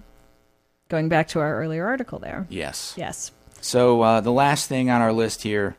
Going 0.89 1.09
back 1.09 1.27
to 1.29 1.41
our 1.41 1.61
earlier 1.61 1.85
article 1.87 2.21
there. 2.21 2.47
Yes. 2.49 2.95
Yes. 2.97 3.33
So 3.61 4.03
uh, 4.03 4.21
the 4.21 4.31
last 4.31 4.69
thing 4.69 4.89
on 4.89 5.01
our 5.01 5.13
list 5.13 5.43
here: 5.43 5.77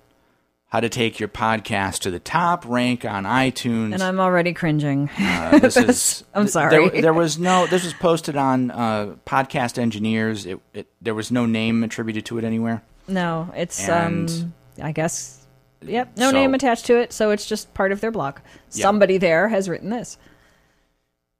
how 0.69 0.79
to 0.81 0.89
take 0.89 1.19
your 1.19 1.29
podcast 1.29 1.99
to 1.99 2.11
the 2.11 2.19
top 2.19 2.65
rank 2.67 3.05
on 3.05 3.23
iTunes. 3.23 3.93
And 3.93 4.03
I'm 4.03 4.19
already 4.19 4.53
cringing. 4.53 5.09
Uh, 5.17 5.59
this 5.61 5.77
is. 5.77 6.23
I'm 6.33 6.47
sorry. 6.47 6.89
There, 6.89 7.01
there 7.01 7.13
was 7.13 7.39
no. 7.39 7.67
This 7.67 7.83
was 7.85 7.93
posted 7.93 8.35
on 8.35 8.71
uh, 8.71 9.15
Podcast 9.25 9.77
Engineers. 9.77 10.45
It, 10.45 10.59
it. 10.73 10.87
There 11.01 11.15
was 11.15 11.31
no 11.31 11.45
name 11.45 11.83
attributed 11.83 12.25
to 12.25 12.37
it 12.37 12.43
anywhere. 12.43 12.83
No, 13.07 13.51
it's 13.55 13.87
And- 13.87 14.29
um 14.29 14.53
I 14.83 14.91
guess 14.91 15.45
yep, 15.81 16.15
no 16.17 16.29
So- 16.29 16.35
name 16.35 16.53
attached 16.53 16.85
to 16.87 16.97
it, 16.97 17.11
so 17.13 17.31
it's 17.31 17.45
just 17.45 17.73
part 17.73 17.91
of 17.91 18.01
their 18.01 18.11
blog. 18.11 18.39
Somebody 18.69 19.17
there 19.17 19.47
has 19.47 19.67
written 19.69 19.89
this. 19.89 20.17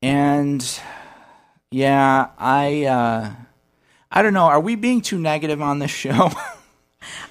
And 0.02 0.66
yeah, 1.72 2.30
I. 2.38 2.86
Uh, 2.86 3.32
I 4.10 4.22
don't 4.22 4.34
know. 4.34 4.46
Are 4.46 4.60
we 4.62 4.76
being 4.76 5.02
too 5.02 5.20
negative 5.20 5.62
on 5.62 5.80
this 5.80 5.92
show? 5.92 6.32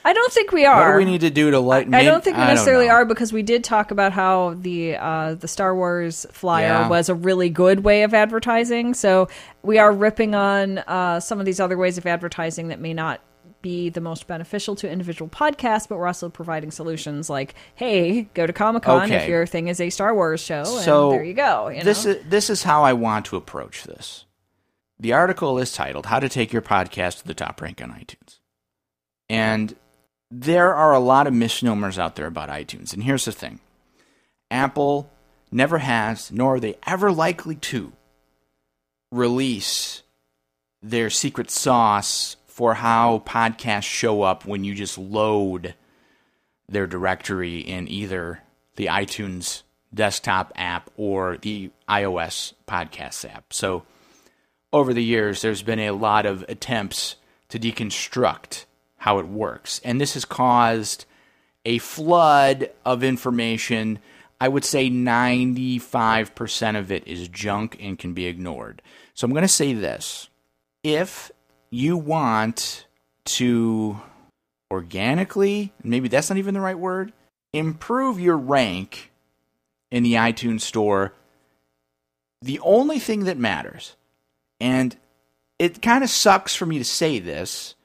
I 0.06 0.12
don't 0.12 0.32
think 0.32 0.52
we 0.52 0.64
are. 0.64 0.86
what 0.86 0.92
do 0.92 1.04
we 1.04 1.10
need 1.10 1.22
to 1.22 1.30
do 1.30 1.50
to 1.50 1.58
lighten? 1.58 1.92
I 1.92 2.04
don't 2.04 2.22
think 2.22 2.36
we 2.36 2.42
I 2.44 2.46
necessarily 2.46 2.88
are 2.88 3.04
because 3.04 3.32
we 3.32 3.42
did 3.42 3.64
talk 3.64 3.90
about 3.90 4.12
how 4.12 4.54
the 4.56 4.94
uh, 4.96 5.34
the 5.34 5.48
Star 5.48 5.74
Wars 5.74 6.24
flyer 6.30 6.66
Yeah. 6.68 6.88
was 6.88 7.08
a 7.08 7.14
really 7.14 7.50
good 7.50 7.80
way 7.82 8.04
of 8.04 8.14
advertising. 8.14 8.94
So 8.94 9.28
we 9.62 9.78
are 9.78 9.90
ripping 9.92 10.36
on 10.36 10.78
uh, 10.78 11.18
some 11.18 11.40
of 11.40 11.44
these 11.46 11.58
other 11.58 11.76
ways 11.76 11.98
of 11.98 12.06
advertising 12.06 12.68
that 12.68 12.78
may 12.80 12.94
not 12.94 13.20
be 13.62 13.88
the 13.88 14.00
most 14.00 14.28
beneficial 14.28 14.76
to 14.76 14.88
individual 14.88 15.28
podcasts, 15.28 15.88
but 15.88 15.98
we're 15.98 16.06
also 16.06 16.28
providing 16.28 16.70
solutions 16.70 17.28
like, 17.28 17.56
hey, 17.74 18.22
go 18.34 18.46
to 18.46 18.52
Comic 18.52 18.84
Con 18.84 19.10
if 19.10 19.26
your 19.28 19.44
thing 19.44 19.66
is 19.66 19.80
a 19.80 19.90
Star 19.90 20.14
Wars 20.14 20.40
show, 20.40 20.62
So 20.62 21.10
and 21.10 21.18
there 21.18 21.24
you 21.24 21.34
go. 21.34 21.68
You 21.68 21.82
this 21.82 22.04
know? 22.04 22.12
is 22.12 22.24
this 22.28 22.48
is 22.48 22.62
how 22.62 22.84
I 22.84 22.92
want 22.92 23.26
to 23.26 23.36
approach 23.36 23.82
this. 23.82 24.24
The 25.00 25.12
article 25.14 25.58
is 25.58 25.72
titled 25.72 26.06
"How 26.06 26.20
to 26.20 26.28
Take 26.28 26.52
Your 26.52 26.62
Podcast 26.62 27.18
to 27.22 27.26
the 27.26 27.34
Top 27.34 27.60
Rank 27.60 27.82
on 27.82 27.90
iTunes," 27.90 28.38
and 29.28 29.74
there 30.30 30.74
are 30.74 30.92
a 30.92 31.00
lot 31.00 31.26
of 31.26 31.34
misnomers 31.34 31.98
out 31.98 32.16
there 32.16 32.26
about 32.26 32.48
iTunes. 32.48 32.92
And 32.92 33.02
here's 33.02 33.24
the 33.24 33.32
thing: 33.32 33.60
Apple 34.50 35.10
never 35.50 35.78
has, 35.78 36.30
nor 36.32 36.56
are 36.56 36.60
they 36.60 36.76
ever 36.86 37.12
likely 37.12 37.56
to, 37.56 37.92
release 39.10 40.02
their 40.82 41.10
secret 41.10 41.50
sauce 41.50 42.36
for 42.46 42.74
how 42.74 43.22
podcasts 43.26 43.84
show 43.84 44.22
up 44.22 44.44
when 44.44 44.64
you 44.64 44.74
just 44.74 44.98
load 44.98 45.74
their 46.68 46.86
directory 46.86 47.58
in 47.60 47.88
either 47.88 48.40
the 48.76 48.86
iTunes 48.86 49.62
desktop 49.94 50.52
app 50.56 50.90
or 50.96 51.36
the 51.38 51.70
iOS 51.88 52.52
podcast 52.66 53.28
app. 53.28 53.52
So 53.52 53.84
over 54.72 54.92
the 54.92 55.04
years, 55.04 55.42
there's 55.42 55.62
been 55.62 55.80
a 55.80 55.92
lot 55.92 56.26
of 56.26 56.44
attempts 56.48 57.16
to 57.48 57.58
deconstruct 57.58 58.64
how 59.06 59.20
it 59.20 59.28
works. 59.28 59.80
And 59.84 60.00
this 60.00 60.14
has 60.14 60.24
caused 60.24 61.04
a 61.64 61.78
flood 61.78 62.70
of 62.84 63.04
information. 63.04 64.00
I 64.40 64.48
would 64.48 64.64
say 64.64 64.90
95% 64.90 66.76
of 66.76 66.90
it 66.90 67.06
is 67.06 67.28
junk 67.28 67.76
and 67.80 67.96
can 67.96 68.14
be 68.14 68.26
ignored. 68.26 68.82
So 69.14 69.24
I'm 69.24 69.30
going 69.30 69.42
to 69.42 69.48
say 69.48 69.72
this. 69.74 70.28
If 70.82 71.30
you 71.70 71.96
want 71.96 72.86
to 73.26 74.00
organically, 74.72 75.72
maybe 75.84 76.08
that's 76.08 76.28
not 76.28 76.38
even 76.38 76.54
the 76.54 76.60
right 76.60 76.78
word, 76.78 77.12
improve 77.52 78.18
your 78.18 78.36
rank 78.36 79.12
in 79.92 80.02
the 80.02 80.14
iTunes 80.14 80.62
store, 80.62 81.14
the 82.42 82.58
only 82.58 82.98
thing 82.98 83.22
that 83.24 83.38
matters, 83.38 83.94
and 84.60 84.96
it 85.60 85.80
kind 85.80 86.02
of 86.02 86.10
sucks 86.10 86.56
for 86.56 86.66
me 86.66 86.78
to 86.78 86.84
say 86.84 87.20
this 87.20 87.76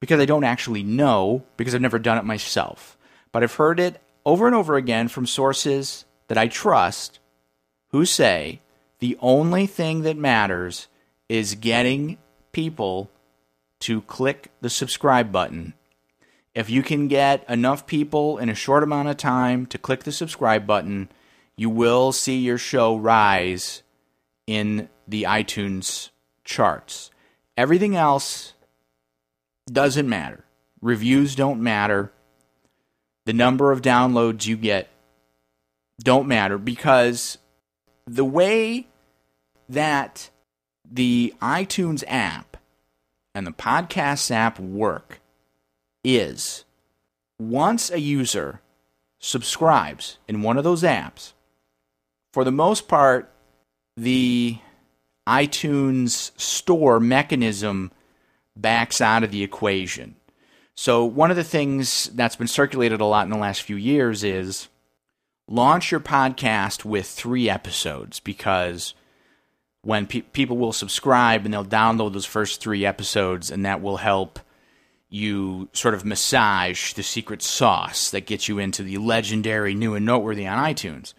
because 0.00 0.20
I 0.20 0.24
don't 0.24 0.44
actually 0.44 0.82
know 0.82 1.44
because 1.56 1.74
I've 1.74 1.80
never 1.80 1.98
done 1.98 2.18
it 2.18 2.24
myself, 2.24 2.98
but 3.32 3.42
I've 3.42 3.54
heard 3.54 3.78
it 3.78 4.00
over 4.24 4.46
and 4.46 4.56
over 4.56 4.76
again 4.76 5.08
from 5.08 5.26
sources 5.26 6.04
that 6.28 6.38
I 6.38 6.48
trust 6.48 7.18
who 7.88 8.04
say 8.04 8.60
the 8.98 9.16
only 9.20 9.66
thing 9.66 10.02
that 10.02 10.16
matters 10.16 10.88
is 11.28 11.54
getting 11.54 12.18
people 12.52 13.10
to 13.80 14.02
click 14.02 14.50
the 14.60 14.70
subscribe 14.70 15.32
button. 15.32 15.74
If 16.54 16.68
you 16.68 16.82
can 16.82 17.08
get 17.08 17.48
enough 17.48 17.86
people 17.86 18.38
in 18.38 18.48
a 18.48 18.54
short 18.54 18.82
amount 18.82 19.08
of 19.08 19.16
time 19.16 19.66
to 19.66 19.78
click 19.78 20.04
the 20.04 20.12
subscribe 20.12 20.66
button, 20.66 21.08
you 21.56 21.70
will 21.70 22.12
see 22.12 22.38
your 22.38 22.58
show 22.58 22.96
rise 22.96 23.82
in 24.46 24.88
the 25.06 25.22
iTunes 25.24 26.10
charts. 26.44 27.10
Everything 27.56 27.94
else 27.94 28.54
doesn't 29.70 30.08
matter. 30.08 30.44
Reviews 30.80 31.34
don't 31.34 31.62
matter. 31.62 32.12
The 33.26 33.32
number 33.32 33.70
of 33.72 33.82
downloads 33.82 34.46
you 34.46 34.56
get 34.56 34.88
don't 36.02 36.26
matter 36.26 36.58
because 36.58 37.38
the 38.06 38.24
way 38.24 38.88
that 39.68 40.30
the 40.90 41.34
iTunes 41.40 42.02
app 42.08 42.56
and 43.34 43.46
the 43.46 43.52
podcast 43.52 44.30
app 44.30 44.58
work 44.58 45.20
is 46.02 46.64
once 47.38 47.90
a 47.90 48.00
user 48.00 48.60
subscribes 49.18 50.18
in 50.26 50.42
one 50.42 50.56
of 50.58 50.64
those 50.64 50.82
apps, 50.82 51.34
for 52.32 52.42
the 52.42 52.50
most 52.50 52.88
part, 52.88 53.30
the 53.96 54.58
iTunes 55.28 56.32
store 56.40 56.98
mechanism 56.98 57.92
backs 58.60 59.00
out 59.00 59.24
of 59.24 59.30
the 59.30 59.42
equation. 59.42 60.16
So, 60.74 61.04
one 61.04 61.30
of 61.30 61.36
the 61.36 61.44
things 61.44 62.10
that's 62.14 62.36
been 62.36 62.46
circulated 62.46 63.00
a 63.00 63.04
lot 63.04 63.24
in 63.26 63.30
the 63.30 63.38
last 63.38 63.62
few 63.62 63.76
years 63.76 64.24
is 64.24 64.68
launch 65.46 65.90
your 65.90 66.00
podcast 66.00 66.84
with 66.84 67.06
three 67.06 67.50
episodes 67.50 68.20
because 68.20 68.94
when 69.82 70.06
pe- 70.06 70.20
people 70.20 70.56
will 70.56 70.72
subscribe 70.72 71.44
and 71.44 71.52
they'll 71.52 71.64
download 71.64 72.12
those 72.12 72.26
first 72.26 72.60
three 72.60 72.86
episodes, 72.86 73.50
and 73.50 73.64
that 73.66 73.82
will 73.82 73.98
help 73.98 74.38
you 75.08 75.68
sort 75.72 75.94
of 75.94 76.04
massage 76.04 76.92
the 76.92 77.02
secret 77.02 77.42
sauce 77.42 78.10
that 78.10 78.26
gets 78.26 78.48
you 78.48 78.58
into 78.58 78.82
the 78.82 78.98
legendary 78.98 79.74
new 79.74 79.94
and 79.94 80.06
noteworthy 80.06 80.46
on 80.46 80.58
iTunes. 80.58 81.14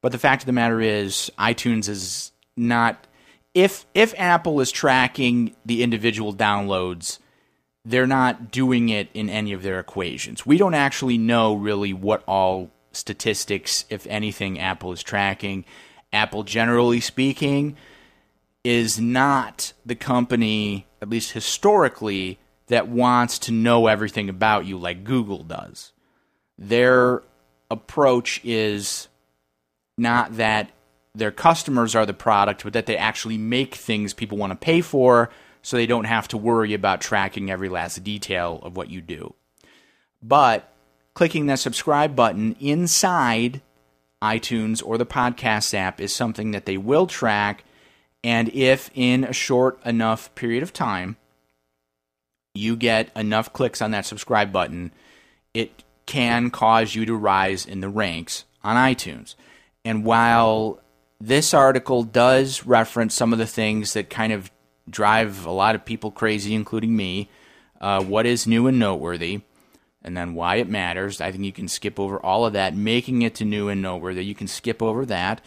But 0.00 0.12
the 0.12 0.18
fact 0.18 0.42
of 0.42 0.46
the 0.46 0.52
matter 0.52 0.80
is, 0.80 1.30
iTunes 1.38 1.88
is 1.88 2.32
not. 2.56 3.06
If 3.56 3.86
if 3.94 4.12
Apple 4.18 4.60
is 4.60 4.70
tracking 4.70 5.56
the 5.64 5.82
individual 5.82 6.34
downloads, 6.34 7.20
they're 7.86 8.06
not 8.06 8.50
doing 8.50 8.90
it 8.90 9.08
in 9.14 9.30
any 9.30 9.54
of 9.54 9.62
their 9.62 9.80
equations. 9.80 10.44
We 10.44 10.58
don't 10.58 10.74
actually 10.74 11.16
know 11.16 11.54
really 11.54 11.94
what 11.94 12.22
all 12.28 12.70
statistics, 12.92 13.86
if 13.88 14.06
anything, 14.08 14.58
Apple 14.58 14.92
is 14.92 15.02
tracking. 15.02 15.64
Apple, 16.12 16.42
generally 16.42 17.00
speaking, 17.00 17.78
is 18.62 19.00
not 19.00 19.72
the 19.86 19.94
company, 19.94 20.86
at 21.00 21.08
least 21.08 21.32
historically, 21.32 22.38
that 22.66 22.88
wants 22.88 23.38
to 23.38 23.52
know 23.52 23.86
everything 23.86 24.28
about 24.28 24.66
you 24.66 24.76
like 24.76 25.02
Google 25.02 25.44
does. 25.44 25.92
Their 26.58 27.22
approach 27.70 28.38
is 28.44 29.08
not 29.96 30.36
that 30.36 30.72
their 31.16 31.30
customers 31.30 31.94
are 31.94 32.06
the 32.06 32.14
product, 32.14 32.62
but 32.64 32.72
that 32.74 32.86
they 32.86 32.96
actually 32.96 33.38
make 33.38 33.74
things 33.74 34.12
people 34.12 34.38
want 34.38 34.52
to 34.52 34.56
pay 34.56 34.80
for 34.80 35.30
so 35.62 35.76
they 35.76 35.86
don't 35.86 36.04
have 36.04 36.28
to 36.28 36.36
worry 36.36 36.74
about 36.74 37.00
tracking 37.00 37.50
every 37.50 37.68
last 37.68 38.02
detail 38.04 38.60
of 38.62 38.76
what 38.76 38.90
you 38.90 39.00
do. 39.00 39.34
But 40.22 40.72
clicking 41.14 41.46
that 41.46 41.58
subscribe 41.58 42.14
button 42.14 42.54
inside 42.60 43.62
iTunes 44.22 44.82
or 44.84 44.98
the 44.98 45.06
podcast 45.06 45.74
app 45.74 46.00
is 46.00 46.14
something 46.14 46.50
that 46.50 46.66
they 46.66 46.76
will 46.76 47.06
track. 47.06 47.64
And 48.22 48.48
if 48.50 48.90
in 48.94 49.24
a 49.24 49.32
short 49.32 49.84
enough 49.84 50.34
period 50.34 50.62
of 50.62 50.72
time 50.72 51.16
you 52.54 52.76
get 52.76 53.10
enough 53.16 53.52
clicks 53.52 53.82
on 53.82 53.90
that 53.90 54.06
subscribe 54.06 54.52
button, 54.52 54.92
it 55.52 55.82
can 56.06 56.50
cause 56.50 56.94
you 56.94 57.06
to 57.06 57.14
rise 57.14 57.66
in 57.66 57.80
the 57.80 57.88
ranks 57.88 58.44
on 58.62 58.76
iTunes. 58.76 59.34
And 59.84 60.04
while 60.04 60.80
this 61.20 61.54
article 61.54 62.02
does 62.02 62.66
reference 62.66 63.14
some 63.14 63.32
of 63.32 63.38
the 63.38 63.46
things 63.46 63.94
that 63.94 64.10
kind 64.10 64.32
of 64.32 64.50
drive 64.88 65.46
a 65.46 65.50
lot 65.50 65.74
of 65.74 65.84
people 65.84 66.10
crazy, 66.10 66.54
including 66.54 66.94
me, 66.94 67.28
uh, 67.80 68.02
what 68.02 68.26
is 68.26 68.46
new 68.46 68.66
and 68.66 68.78
noteworthy, 68.78 69.40
and 70.02 70.16
then 70.16 70.34
why 70.34 70.56
it 70.56 70.68
matters. 70.68 71.20
I 71.20 71.32
think 71.32 71.44
you 71.44 71.52
can 71.52 71.68
skip 71.68 71.98
over 71.98 72.18
all 72.20 72.46
of 72.46 72.52
that, 72.52 72.76
making 72.76 73.22
it 73.22 73.34
to 73.36 73.44
new 73.44 73.68
and 73.68 73.82
noteworthy. 73.82 74.24
You 74.24 74.34
can 74.34 74.46
skip 74.46 74.82
over 74.82 75.04
that. 75.06 75.40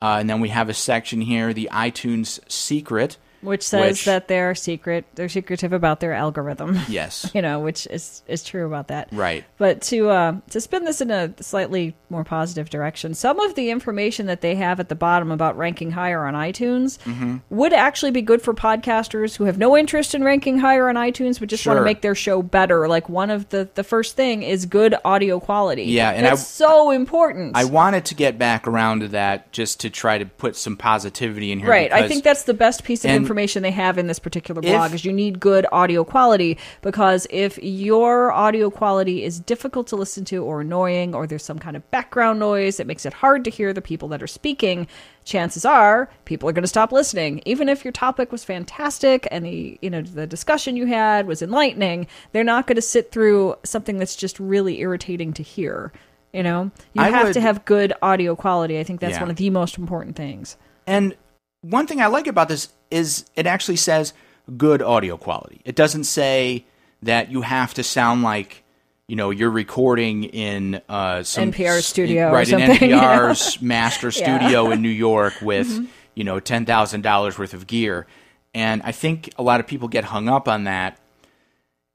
Uh, 0.00 0.18
and 0.20 0.28
then 0.30 0.40
we 0.40 0.50
have 0.50 0.68
a 0.68 0.74
section 0.74 1.20
here, 1.20 1.52
the 1.52 1.68
iTunes 1.72 2.38
secret, 2.50 3.16
which 3.46 3.62
says 3.62 3.80
Which- 3.92 4.04
that 4.04 4.28
they're 4.28 4.54
secret 4.54 5.06
they're 5.14 5.28
secretive 5.30 5.72
about 5.72 6.00
their 6.00 6.12
algorithm 6.12 6.78
yes, 6.88 7.30
you 7.34 7.40
know 7.40 7.60
which 7.60 7.86
is 7.86 8.22
is 8.26 8.44
true 8.44 8.66
about 8.66 8.88
that 8.88 9.08
right, 9.12 9.44
but 9.56 9.80
to 9.82 10.10
uh, 10.10 10.36
to 10.50 10.60
spin 10.60 10.84
this 10.84 11.00
in 11.00 11.10
a 11.10 11.32
slightly 11.42 11.94
more 12.10 12.22
positive 12.24 12.68
direction, 12.70 13.14
some 13.14 13.40
of 13.40 13.54
the 13.54 13.70
information 13.70 14.26
that 14.26 14.40
they 14.40 14.54
have 14.54 14.78
at 14.80 14.88
the 14.88 14.94
bottom 14.94 15.32
about 15.32 15.56
ranking 15.56 15.90
higher 15.90 16.24
on 16.26 16.34
iTunes 16.34 16.98
Mm-hmm. 17.06 17.36
would 17.50 17.72
actually 17.72 18.10
be 18.10 18.22
good 18.22 18.42
for 18.42 18.52
podcasters 18.54 19.36
who 19.36 19.44
have 19.44 19.58
no 19.58 19.76
interest 19.76 20.14
in 20.14 20.22
ranking 20.24 20.58
higher 20.58 20.88
on 20.88 20.94
iTunes, 20.96 21.38
but 21.40 21.48
just 21.48 21.66
want 21.66 21.78
to 21.78 21.84
make 21.84 22.00
their 22.02 22.14
show 22.14 22.42
better. 22.42 22.88
Like 22.88 23.08
one 23.08 23.30
of 23.30 23.48
the 23.50 23.68
the 23.74 23.84
first 23.84 24.16
thing 24.16 24.42
is 24.42 24.66
good 24.66 24.94
audio 25.04 25.40
quality. 25.40 25.84
Yeah, 25.84 26.10
and 26.10 26.26
that's 26.26 26.40
I- 26.40 26.44
so 26.44 26.90
important. 26.90 27.56
I 27.56 27.64
wanted 27.64 28.04
to 28.06 28.14
get 28.14 28.38
back 28.38 28.66
around 28.66 29.00
to 29.00 29.08
that 29.08 29.52
just 29.52 29.80
to 29.80 29.90
try 29.90 30.18
to 30.18 30.26
put 30.26 30.56
some 30.56 30.76
positivity 30.76 31.52
in 31.52 31.60
here. 31.60 31.68
Right. 31.68 31.92
I 31.92 32.08
think 32.08 32.24
that's 32.24 32.44
the 32.44 32.54
best 32.54 32.84
piece 32.84 33.04
of 33.04 33.10
and 33.10 33.26
information 33.36 33.62
they 33.62 33.70
have 33.70 33.98
in 33.98 34.06
this 34.06 34.18
particular 34.18 34.62
if- 34.64 34.70
blog 34.72 34.94
is 34.94 35.04
you 35.04 35.12
need 35.12 35.38
good 35.38 35.66
audio 35.70 36.02
quality 36.04 36.56
because 36.80 37.26
if 37.28 37.58
your 37.62 38.32
audio 38.32 38.70
quality 38.70 39.22
is 39.24 39.38
difficult 39.40 39.86
to 39.88 39.94
listen 39.96 40.24
to 40.24 40.42
or 40.42 40.62
annoying 40.62 41.14
or 41.14 41.26
there's 41.26 41.44
some 41.44 41.58
kind 41.58 41.76
of 41.76 41.88
background 41.90 42.38
noise 42.38 42.78
that 42.78 42.86
makes 42.86 43.04
it 43.04 43.12
hard 43.12 43.44
to 43.44 43.50
hear 43.50 43.74
the 43.74 43.82
people 43.82 44.08
that 44.08 44.22
are 44.22 44.26
speaking, 44.26 44.86
chances 45.24 45.66
are 45.66 46.08
people 46.24 46.48
are 46.48 46.52
going 46.52 46.62
to 46.62 46.68
stop 46.68 46.92
listening. 46.92 47.42
Even 47.44 47.68
if 47.68 47.84
your 47.84 47.92
topic 47.92 48.32
was 48.32 48.42
fantastic 48.42 49.28
and 49.30 49.44
the, 49.44 49.78
you 49.82 49.90
know, 49.90 50.00
the 50.00 50.26
discussion 50.26 50.74
you 50.74 50.86
had 50.86 51.26
was 51.26 51.42
enlightening, 51.42 52.06
they're 52.32 52.42
not 52.42 52.66
going 52.66 52.76
to 52.76 52.82
sit 52.82 53.12
through 53.12 53.54
something 53.64 53.98
that's 53.98 54.16
just 54.16 54.40
really 54.40 54.80
irritating 54.80 55.34
to 55.34 55.42
hear. 55.42 55.92
You 56.32 56.42
know, 56.42 56.70
you 56.94 57.02
I 57.02 57.10
have 57.10 57.26
would- 57.28 57.34
to 57.34 57.40
have 57.42 57.66
good 57.66 57.92
audio 58.00 58.34
quality. 58.34 58.78
I 58.78 58.82
think 58.84 59.00
that's 59.00 59.16
Yeah. 59.16 59.20
one 59.20 59.30
of 59.30 59.36
the 59.36 59.50
most 59.50 59.76
important 59.76 60.16
things. 60.16 60.56
And 60.86 61.14
one 61.62 61.86
thing 61.86 62.00
I 62.00 62.06
like 62.06 62.26
about 62.26 62.48
this 62.48 62.68
is 62.90 63.24
it 63.34 63.46
actually 63.46 63.76
says 63.76 64.12
good 64.56 64.82
audio 64.82 65.16
quality. 65.16 65.60
It 65.64 65.76
doesn't 65.76 66.04
say 66.04 66.64
that 67.02 67.30
you 67.30 67.42
have 67.42 67.74
to 67.74 67.82
sound 67.82 68.22
like 68.22 68.62
you 69.08 69.16
know 69.16 69.30
you're 69.30 69.50
recording 69.50 70.24
in 70.24 70.80
uh, 70.88 71.22
some 71.22 71.52
NPR 71.52 71.82
studio 71.82 72.28
or 72.28 72.32
right? 72.32 72.48
in 72.48 72.58
something, 72.58 72.90
you 72.90 72.96
know? 72.96 73.02
NPR's 73.02 73.62
master 73.62 74.08
Yeah. 74.08 74.38
Mm-hmm. 74.38 74.46
studio 74.46 74.70
in 74.70 74.82
New 74.82 74.88
York 74.88 75.34
with 75.42 75.88
you 76.14 76.24
know 76.24 76.40
ten 76.40 76.64
thousand 76.66 77.02
dollars 77.02 77.38
worth 77.38 77.54
of 77.54 77.66
gear. 77.66 78.06
And 78.54 78.80
I 78.84 78.92
think 78.92 79.34
a 79.36 79.42
lot 79.42 79.60
of 79.60 79.66
people 79.66 79.86
get 79.88 80.04
hung 80.04 80.28
up 80.28 80.48
on 80.48 80.64
that. 80.64 80.98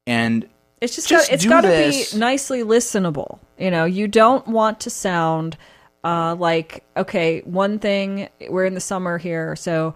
And 0.05 0.47
It's 0.79 0.95
just, 0.95 1.09
Just 1.09 1.29
got, 1.29 1.33
it's 1.33 1.45
got 1.45 1.61
to 1.61 1.67
be 1.69 2.17
nicely 2.19 2.63
listenable. 2.63 3.39
You 3.57 3.71
know, 3.71 3.85
you 3.85 4.07
don't 4.07 4.47
want 4.47 4.81
to 4.81 4.89
sound 4.91 5.57
uh, 6.03 6.35
like 6.35 6.83
okay. 6.95 7.41
One 7.41 7.79
thing 7.79 8.29
we're 8.49 8.65
in 8.65 8.73
the 8.73 8.79
summer 8.81 9.17
here, 9.17 9.55
so 9.55 9.95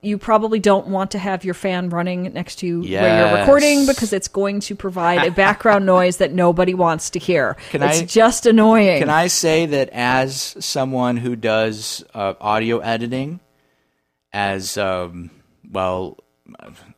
you 0.00 0.16
probably 0.16 0.60
don't 0.60 0.86
want 0.86 1.10
to 1.12 1.18
have 1.18 1.44
your 1.44 1.54
fan 1.54 1.88
running 1.90 2.32
next 2.32 2.56
to 2.60 2.66
you 2.66 2.82
where 2.82 3.30
you're 3.30 3.40
recording 3.40 3.86
because 3.86 4.12
it's 4.12 4.28
going 4.28 4.60
to 4.60 4.74
provide 4.74 5.26
a 5.26 5.30
background 5.30 5.86
noise 5.98 6.18
that 6.18 6.32
nobody 6.32 6.72
wants 6.74 7.10
to 7.10 7.18
hear. 7.18 7.56
Can 7.70 7.82
it's 7.82 8.00
I- 8.00 8.04
just 8.04 8.46
annoying. 8.46 9.00
Can 9.00 9.10
I 9.10 9.26
say 9.26 9.66
that 9.66 9.88
as 9.90 10.56
someone 10.60 11.16
who 11.16 11.34
does 11.34 12.04
uh, 12.14 12.34
audio 12.40 12.78
editing, 12.78 13.40
as 14.32 14.76
um, 14.78 15.30
well, 15.70 16.18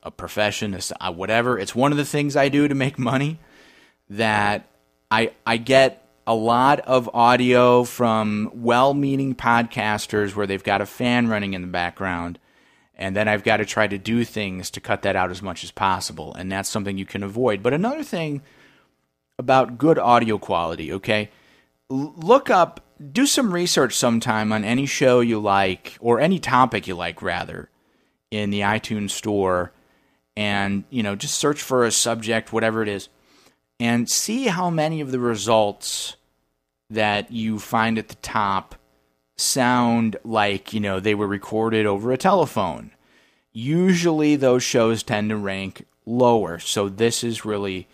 a 0.02 0.10
profession, 0.10 0.78
uh, 1.00 1.12
whatever, 1.12 1.58
it's 1.58 1.74
one 1.74 1.92
of 1.92 1.98
the 1.98 2.04
things 2.04 2.36
I 2.36 2.48
do 2.48 2.68
to 2.68 2.74
make 2.74 2.98
money. 2.98 3.38
That 4.10 4.66
I 5.10 5.32
I 5.46 5.56
get 5.56 6.04
a 6.26 6.34
lot 6.34 6.80
of 6.80 7.08
audio 7.14 7.84
from 7.84 8.50
well-meaning 8.52 9.34
podcasters 9.34 10.34
where 10.34 10.46
they've 10.46 10.62
got 10.62 10.80
a 10.80 10.86
fan 10.86 11.28
running 11.28 11.54
in 11.54 11.62
the 11.62 11.68
background, 11.68 12.38
and 13.00 13.16
then 13.16 13.26
I've 13.28 13.42
got 13.42 13.56
to 13.56 13.64
try 13.64 13.88
to 13.88 13.96
do 13.96 14.24
things 14.24 14.70
to 14.72 14.80
cut 14.80 15.02
that 15.02 15.16
out 15.16 15.30
as 15.30 15.40
much 15.40 15.64
as 15.64 15.70
possible, 15.70 16.34
and 16.34 16.52
that's 16.52 16.68
something 16.68 16.98
you 16.98 17.06
can 17.06 17.22
avoid. 17.22 17.62
But 17.62 17.72
another 17.72 18.04
thing 18.04 18.42
about 19.38 19.78
good 19.78 19.98
audio 19.98 20.36
quality, 20.36 20.92
okay? 20.92 21.30
Look 21.88 22.50
up, 22.50 22.84
do 23.12 23.24
some 23.24 23.54
research 23.54 23.96
sometime 23.96 24.52
on 24.52 24.64
any 24.64 24.84
show 24.84 25.20
you 25.20 25.40
like, 25.40 25.96
or 25.98 26.20
any 26.20 26.38
topic 26.38 26.86
you 26.86 26.94
like, 26.94 27.22
rather, 27.22 27.70
in 28.30 28.50
the 28.50 28.60
iTunes 28.60 29.12
store, 29.12 29.72
and, 30.36 30.84
you 30.90 31.02
know, 31.02 31.16
just 31.16 31.38
search 31.38 31.62
for 31.62 31.86
a 31.86 31.90
subject, 31.90 32.52
whatever 32.52 32.82
it 32.82 32.88
is, 32.88 33.08
and 33.80 34.10
see 34.10 34.44
how 34.44 34.68
many 34.68 35.00
of 35.00 35.10
the 35.10 35.18
results 35.18 36.16
that 36.90 37.32
you 37.32 37.58
find 37.58 37.96
at 37.96 38.08
the 38.08 38.14
top 38.16 38.74
sound 39.40 40.16
like, 40.24 40.72
you 40.72 40.80
know, 40.80 41.00
they 41.00 41.14
were 41.14 41.26
recorded 41.26 41.86
over 41.86 42.12
a 42.12 42.16
telephone. 42.18 42.92
Usually 43.52 44.36
those 44.36 44.62
shows 44.62 45.02
tend 45.02 45.30
to 45.30 45.36
rank 45.36 45.86
lower. 46.06 46.58
So 46.58 46.88
this 46.88 47.24
is 47.24 47.44
really 47.44 47.88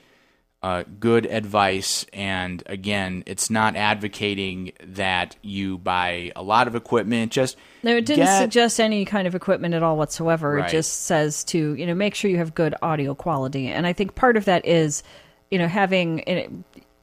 uh, 0.63 0.85
good 0.99 1.27
advice. 1.27 2.05
And 2.13 2.63
again, 2.67 3.23
it's 3.27 3.51
not 3.51 3.77
advocating 3.77 4.73
that 4.85 5.37
you 5.43 5.79
buy 5.79 6.33
a 6.35 6.43
lot 6.43 6.67
of 6.67 6.75
equipment. 6.75 7.33
Just 7.33 7.57
No, 7.83 7.97
it 7.97 8.05
didn't 8.07 8.25
get- 8.25 8.39
suggest 8.41 8.81
any 8.81 9.05
kind 9.05 9.27
of 9.27 9.35
equipment 9.35 9.75
at 9.75 9.83
all 9.83 9.97
whatsoever. 9.97 10.55
Right. 10.55 10.69
It 10.69 10.73
just 10.73 11.05
says 11.05 11.45
to 11.45 11.75
you 11.75 11.87
know 11.87 11.95
make 11.95 12.15
sure 12.15 12.31
you 12.31 12.39
have 12.39 12.55
good 12.55 12.75
audio 12.83 13.15
quality, 13.15 13.69
and 13.69 13.87
I 13.87 13.93
think 13.93 14.15
part 14.15 14.37
of 14.37 14.47
that 14.47 14.67
is 14.67 15.03
you 15.51 15.59
know 15.59 15.69
having 15.69 16.21
it, 16.27 16.51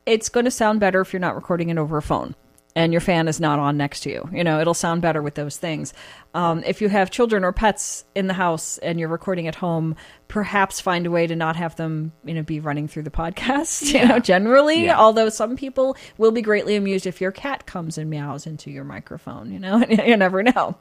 it's 0.06 0.30
going 0.30 0.46
to 0.46 0.52
sound 0.52 0.80
better 0.80 1.00
if 1.00 1.14
you're 1.14 1.20
not 1.20 1.36
recording 1.36 1.70
it 1.70 1.78
over 1.78 1.98
a 1.98 2.02
phone 2.02 2.36
and 2.76 2.92
your 2.92 3.02
fan 3.02 3.28
is 3.28 3.40
not 3.40 3.60
on 3.60 3.78
next 3.78 4.02
to 4.02 4.10
you. 4.10 4.28
You 4.32 4.44
know, 4.44 4.60
it'll 4.60 4.74
sound 4.74 5.02
better 5.02 5.22
with 5.22 5.36
those 5.36 5.58
things. 5.58 5.94
Um, 6.34 6.64
if 6.66 6.82
you 6.82 6.90
have 6.90 7.12
children 7.12 7.44
or 7.44 7.52
pets 7.54 8.06
in 8.16 8.26
the 8.26 8.34
house 8.34 8.80
and 8.80 9.00
you're 9.00 9.10
recording 9.10 9.48
at 9.48 9.54
home, 9.54 9.96
perhaps 10.28 10.80
find 10.82 11.06
a 11.06 11.12
way 11.12 11.28
to 11.28 11.36
not 11.36 11.56
have 11.56 11.76
them, 11.76 12.12
you 12.26 12.34
know, 12.34 12.42
be 12.42 12.60
running 12.60 12.88
through 12.88 13.04
the 13.04 13.12
podcast. 13.12 13.94
You 13.94 14.08
know, 14.08 14.18
generally, 14.18 14.86
Yeah. 14.86 14.98
although 14.98 15.30
some 15.30 15.56
people 15.56 15.96
will 16.18 16.32
be 16.32 16.42
greatly 16.42 16.76
amused 16.76 17.06
if 17.06 17.22
your 17.22 17.32
cat 17.32 17.68
comes 17.68 18.00
and 18.00 18.10
meows 18.10 18.48
into 18.48 18.72
your 18.72 18.84
microphone. 18.84 19.52
You 19.52 19.60
know, 19.60 19.78
you 19.90 20.18
never 20.18 20.42
know. 20.42 20.76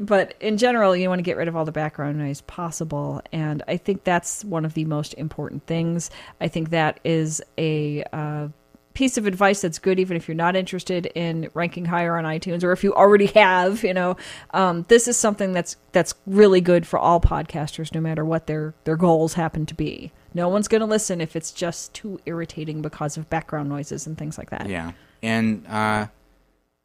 But 0.00 0.32
in 0.40 0.56
general, 0.56 0.96
you 0.96 1.10
want 1.10 1.18
to 1.18 1.22
get 1.24 1.36
rid 1.36 1.48
of 1.48 1.56
all 1.56 1.66
the 1.66 1.72
background 1.72 2.18
noise 2.18 2.40
possible, 2.40 3.20
and 3.32 3.62
I 3.68 3.76
think 3.76 4.04
that's 4.04 4.42
one 4.46 4.64
of 4.64 4.72
the 4.72 4.86
most 4.86 5.12
important 5.14 5.66
things. 5.66 6.08
I 6.40 6.48
think 6.48 6.70
that 6.70 7.00
is 7.04 7.42
a 7.58 8.02
uh, 8.14 8.48
piece 8.94 9.18
of 9.18 9.26
advice 9.26 9.60
that's 9.60 9.78
good 9.78 9.98
even 9.98 10.16
if 10.16 10.28
you're 10.28 10.34
not 10.34 10.56
interested 10.56 11.06
in 11.14 11.50
ranking 11.52 11.84
higher 11.84 12.16
on 12.16 12.24
iTunes 12.24 12.62
or 12.62 12.72
if 12.72 12.84
you 12.84 12.94
already 12.94 13.26
have 13.26 13.82
you 13.82 13.92
know 13.92 14.16
um, 14.52 14.84
this 14.88 15.08
is 15.08 15.16
something 15.16 15.52
that's 15.52 15.76
that's 15.92 16.14
really 16.26 16.60
good 16.60 16.86
for 16.86 16.98
all 16.98 17.20
podcasters 17.20 17.92
no 17.94 18.00
matter 18.00 18.24
what 18.24 18.46
their 18.46 18.74
their 18.84 18.96
goals 18.96 19.34
happen 19.34 19.66
to 19.66 19.74
be 19.74 20.12
no 20.32 20.48
one's 20.48 20.68
going 20.68 20.80
to 20.80 20.86
listen 20.86 21.20
if 21.20 21.36
it's 21.36 21.52
just 21.52 21.92
too 21.94 22.20
irritating 22.24 22.82
because 22.82 23.16
of 23.16 23.28
background 23.28 23.68
noises 23.68 24.06
and 24.06 24.16
things 24.16 24.38
like 24.38 24.50
that 24.50 24.68
Yeah. 24.68 24.92
And 25.24 25.66
uh, 25.66 26.08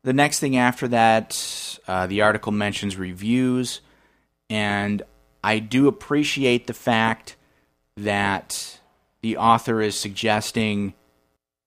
the 0.04 0.14
next 0.14 0.40
thing 0.40 0.56
after 0.56 0.88
that, 0.88 1.80
uh, 1.88 2.08
the 2.08 2.22
article 2.22 2.54
mentions 2.54 2.96
reviews. 2.96 3.82
And 4.50 5.02
I 5.44 5.60
do 5.60 5.90
appreciate 5.90 6.66
the 6.66 6.74
fact 6.74 7.36
that 7.98 8.80
the 9.22 9.36
author 9.36 9.82
is 9.82 10.00
suggesting 10.00 10.94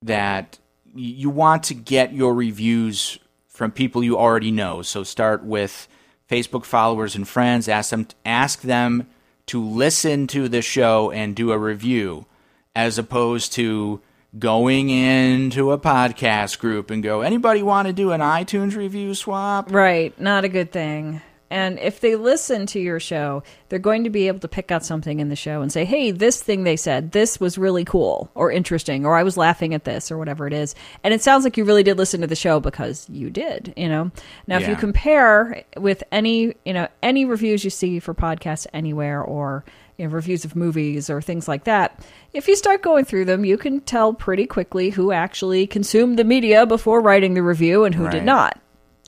that 0.03 0.59
you 0.95 1.31
want 1.31 1.65
to 1.65 1.75
get 1.75 2.13
your 2.13 2.35
reviews 2.35 3.19
from 3.49 3.71
people 3.71 4.03
you 4.03 4.19
already 4.19 4.51
know. 4.51 4.83
So 4.83 5.03
start 5.03 5.45
with 5.45 5.89
Facebook 6.29 6.65
followers 6.65 7.15
and 7.15 7.29
friends. 7.29 7.69
Ask 7.69 7.91
them 7.91 8.07
ask 8.25 8.63
them 8.63 9.07
to 9.47 9.63
listen 9.63 10.27
to 10.29 10.49
the 10.49 10.63
show 10.63 11.11
and 11.11 11.35
do 11.35 11.53
a 11.53 11.59
review, 11.59 12.27
as 12.75 12.99
opposed 12.99 13.53
to 13.55 14.01
going 14.39 14.89
into 14.89 15.73
a 15.73 15.79
podcast 15.79 16.59
group 16.59 16.91
and 16.91 17.03
go, 17.03 17.21
anybody 17.21 17.63
want 17.63 17.87
to 17.87 17.93
do 17.93 18.13
an 18.13 18.21
iTunes 18.21 18.77
review 18.77 19.15
swap? 19.15 19.71
Right, 19.71 20.19
not 20.19 20.45
a 20.45 20.49
good 20.49 20.73
thing. 20.73 21.21
And 21.53 21.79
if 21.81 22.01
they 22.01 22.17
listen 22.17 22.65
to 22.69 22.81
your 22.81 22.99
show, 22.99 23.43
they're 23.69 23.79
going 23.79 24.05
to 24.05 24.11
be 24.11 24.27
able 24.27 24.39
to 24.39 24.49
pick 24.49 24.73
out 24.73 24.87
something 24.87 25.21
in 25.21 25.29
the 25.29 25.37
show 25.37 25.61
and 25.61 25.71
say, 25.71 25.85
hey, 25.85 26.11
this 26.11 26.43
thing 26.43 26.65
they 26.65 26.77
said, 26.77 27.13
this 27.13 27.39
was 27.39 27.59
really 27.59 27.85
cool 27.85 28.31
or 28.35 28.51
interesting, 28.51 29.05
or 29.05 29.19
I 29.19 29.23
was 29.23 29.37
laughing 29.37 29.75
at 29.75 29.85
this, 29.85 30.11
or 30.11 30.17
whatever 30.17 30.47
it 30.47 30.55
is. 30.55 30.75
And 31.05 31.13
it 31.13 31.23
sounds 31.23 31.45
like 31.45 31.59
you 31.59 31.65
really 31.65 31.83
did 31.83 31.99
listen 31.99 32.23
to 32.23 32.27
the 32.27 32.35
show 32.35 32.59
because 32.59 33.07
you 33.11 33.29
did, 33.29 33.75
you 33.77 33.87
know? 33.87 34.11
Now, 34.47 34.61
if 34.61 34.67
you 34.67 34.77
compare 34.77 35.63
with 35.77 36.03
any, 36.11 36.55
you 36.65 36.73
know, 36.73 36.89
any 37.03 37.27
reviews 37.27 37.65
you 37.65 37.71
see 37.71 37.99
for 37.99 38.15
podcasts 38.15 38.67
anywhere 38.73 39.23
or, 39.23 39.63
you 39.99 40.07
know, 40.07 40.11
reviews 40.11 40.47
of 40.47 40.57
movies 40.57 41.11
or 41.11 41.21
things 41.21 41.49
like 41.49 41.65
that, 41.65 42.03
if 42.33 42.49
you 42.49 42.57
start 42.57 42.81
going 42.81 43.05
through 43.05 43.27
them, 43.27 43.45
you 43.45 43.59
can 43.59 43.83
tell 43.83 44.15
pretty 44.15 44.47
quickly 44.47 44.89
who 44.89 45.13
actually 45.13 45.67
consumed 45.67 46.19
the 46.19 46.25
media 46.25 46.65
before 46.65 47.03
writing 47.03 47.35
the 47.35 47.43
review 47.43 47.85
and 47.85 47.95
who 47.95 48.09
did 48.09 48.25
not 48.25 48.59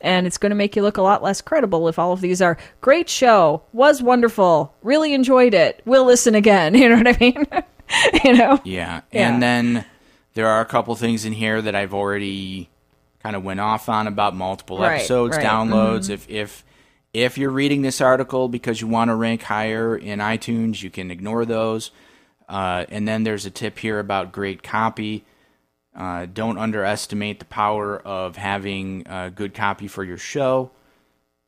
and 0.01 0.27
it's 0.27 0.39
going 0.39 0.51
to 0.51 0.57
make 0.57 0.77
you 0.77 0.83
look 0.83 0.97
a 0.97 1.03
lot 1.03 1.23
less 1.23 1.41
credible 1.41 1.89
if 1.89 1.99
all 1.99 2.13
of 2.13 2.21
these 2.21 2.43
are 2.43 2.57
great 2.81 3.09
show 3.09 3.63
was 3.73 4.03
wonderful 4.03 4.75
really 4.83 5.15
enjoyed 5.15 5.55
it 5.55 5.81
we'll 5.85 6.05
listen 6.05 6.35
again 6.35 6.75
you 6.81 6.89
know 6.89 6.97
what 6.97 7.09
i 7.09 7.17
mean 7.21 7.47
you 8.25 8.35
know 8.35 8.61
Yeah. 8.65 9.03
Yeah. 9.13 9.29
And 9.29 9.43
then 9.43 9.85
there 10.35 10.49
are 10.49 10.61
a 10.61 10.65
couple 10.67 10.95
things 10.97 11.25
in 11.25 11.33
here 11.33 11.63
that 11.63 11.75
I've 11.77 11.95
already 11.95 12.69
kind 13.23 13.37
of 13.37 13.45
went 13.45 13.61
off 13.61 13.89
on 13.89 14.07
about 14.09 14.35
multiple 14.35 14.79
Right, 14.79 14.97
episodes, 14.97 15.37
right. 15.37 15.47
Mm-hmm. 15.47 15.73
downloads. 15.73 16.11
If 16.11 16.29
if 16.29 16.65
if 17.13 17.39
you're 17.39 17.51
reading 17.51 17.83
this 17.83 18.01
article 18.01 18.49
because 18.49 18.81
you 18.81 18.89
want 18.89 19.11
to 19.11 19.15
rank 19.15 19.43
higher 19.43 19.97
in 19.97 20.19
iTunes, 20.19 20.83
you 20.83 20.91
can 20.91 21.11
ignore 21.13 21.45
those. 21.45 21.93
Uh, 22.49 22.85
and 22.89 23.07
then 23.07 23.23
there's 23.23 23.47
a 23.47 23.51
tip 23.51 23.79
here 23.79 24.01
about 24.01 24.33
great 24.33 24.63
copy. 24.65 25.25
Uh, 25.95 26.27
don't 26.27 26.59
underestimate 26.59 27.39
the 27.39 27.45
power 27.45 27.99
of 27.99 28.37
having 28.37 29.07
uh, 29.07 29.29
good 29.29 29.55
copy 29.55 29.87
for 29.87 30.03
your 30.03 30.19
show. 30.19 30.71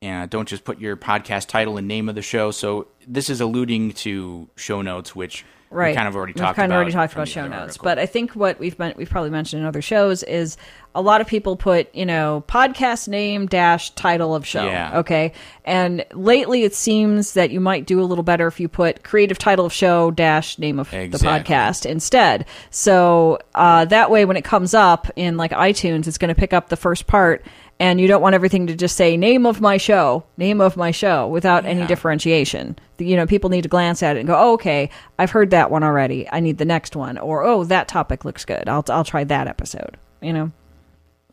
And 0.02 0.30
don't 0.30 0.48
just 0.48 0.64
put 0.64 0.78
your 0.78 0.96
podcast 0.96 1.46
title 1.48 1.78
and 1.78 1.88
name 1.88 2.08
of 2.08 2.14
the 2.14 2.22
show. 2.22 2.50
So 2.50 2.88
this 3.08 3.28
is 3.28 3.40
alluding 3.40 3.92
to 3.92 4.48
show 4.54 4.82
notes, 4.82 5.16
which 5.16 5.44
right 5.70 5.90
we 5.90 5.96
kind 5.96 6.08
of 6.08 6.14
already 6.16 6.32
We've 6.32 6.42
talked 6.42 6.56
kind 6.56 6.66
about. 6.70 6.76
of 6.76 6.78
already 6.78 6.92
talked 6.92 7.12
about 7.12 7.28
show 7.28 7.42
notes 7.48 7.54
article. 7.76 7.84
but 7.84 7.98
i 7.98 8.06
think 8.06 8.32
what 8.36 8.58
we've 8.58 8.76
been, 8.76 8.94
we've 8.96 9.10
probably 9.10 9.30
mentioned 9.30 9.62
in 9.62 9.66
other 9.68 9.82
shows 9.82 10.22
is 10.22 10.56
a 10.94 11.02
lot 11.02 11.20
of 11.20 11.26
people 11.26 11.56
put 11.56 11.94
you 11.94 12.06
know 12.06 12.44
podcast 12.48 13.08
name 13.08 13.46
dash 13.46 13.90
title 13.90 14.34
of 14.34 14.46
show 14.46 14.64
Yeah. 14.66 14.98
okay 15.00 15.32
and 15.64 16.04
lately 16.12 16.62
it 16.62 16.74
seems 16.74 17.34
that 17.34 17.50
you 17.50 17.60
might 17.60 17.86
do 17.86 18.00
a 18.00 18.04
little 18.04 18.24
better 18.24 18.46
if 18.46 18.60
you 18.60 18.68
put 18.68 19.02
creative 19.02 19.38
title 19.38 19.66
of 19.66 19.72
show 19.72 20.10
dash 20.10 20.58
name 20.58 20.78
of 20.78 20.90
the 20.90 21.08
podcast 21.08 21.84
instead 21.84 22.46
so 22.70 23.38
uh, 23.54 23.84
that 23.86 24.10
way 24.10 24.24
when 24.24 24.36
it 24.36 24.44
comes 24.44 24.72
up 24.74 25.08
in 25.16 25.36
like 25.36 25.50
itunes 25.50 26.06
it's 26.06 26.18
going 26.18 26.34
to 26.34 26.38
pick 26.38 26.52
up 26.52 26.68
the 26.68 26.76
first 26.76 27.06
part 27.06 27.44
and 27.78 28.00
you 28.00 28.08
don't 28.08 28.22
want 28.22 28.34
everything 28.34 28.66
to 28.66 28.74
just 28.74 28.96
say 28.96 29.16
name 29.16 29.46
of 29.46 29.60
my 29.60 29.76
show 29.76 30.24
name 30.36 30.60
of 30.60 30.76
my 30.76 30.90
show 30.90 31.28
without 31.28 31.64
any 31.64 31.86
differentiation 31.86 32.76
you 32.98 33.16
know 33.16 33.26
people 33.26 33.50
need 33.50 33.62
to 33.62 33.68
glance 33.68 34.02
at 34.02 34.16
it 34.16 34.20
and 34.20 34.28
go 34.28 34.34
oh, 34.36 34.54
okay 34.54 34.90
i've 35.18 35.30
heard 35.30 35.50
that 35.50 35.70
one 35.70 35.82
already 35.82 36.28
i 36.30 36.40
need 36.40 36.58
the 36.58 36.64
next 36.64 36.96
one 36.96 37.18
or 37.18 37.44
oh 37.44 37.64
that 37.64 37.88
topic 37.88 38.24
looks 38.24 38.44
good 38.44 38.68
i'll, 38.68 38.84
I'll 38.88 39.04
try 39.04 39.24
that 39.24 39.46
episode 39.46 39.96
you 40.20 40.32
know 40.32 40.52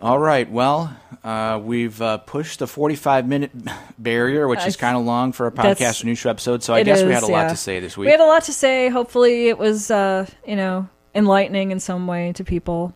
All 0.01 0.19
right. 0.19 0.51
Well, 0.51 0.93
uh, 1.23 1.61
we've 1.63 2.01
uh, 2.01 2.17
pushed 2.17 2.59
the 2.59 2.67
45 2.67 3.25
minute 3.25 3.51
barrier, 3.97 4.49
which 4.49 4.65
is 4.65 4.75
kind 4.75 4.97
of 4.97 5.05
long 5.05 5.31
for 5.31 5.47
a 5.47 5.51
podcast 5.51 6.03
or 6.03 6.07
news 6.07 6.19
show 6.19 6.29
episode. 6.29 6.61
So 6.61 6.73
I 6.73 6.83
guess 6.83 7.01
we 7.01 7.13
had 7.13 7.23
a 7.23 7.27
lot 7.27 7.43
yeah. 7.43 7.47
to 7.47 7.55
say 7.55 7.79
this 7.79 7.95
week. 7.95 8.07
we 8.07 8.11
had 8.11 8.19
a 8.19 8.25
lot 8.25 8.43
to 8.43 8.51
say 8.51 8.89
hopefully 8.89 9.47
it 9.47 9.57
was 9.57 9.89
uh 9.89 10.25
you 10.45 10.57
know 10.57 10.89
enlightening 11.15 11.71
in 11.71 11.79
some 11.79 12.05
way 12.05 12.33
to 12.33 12.43
people 12.43 12.93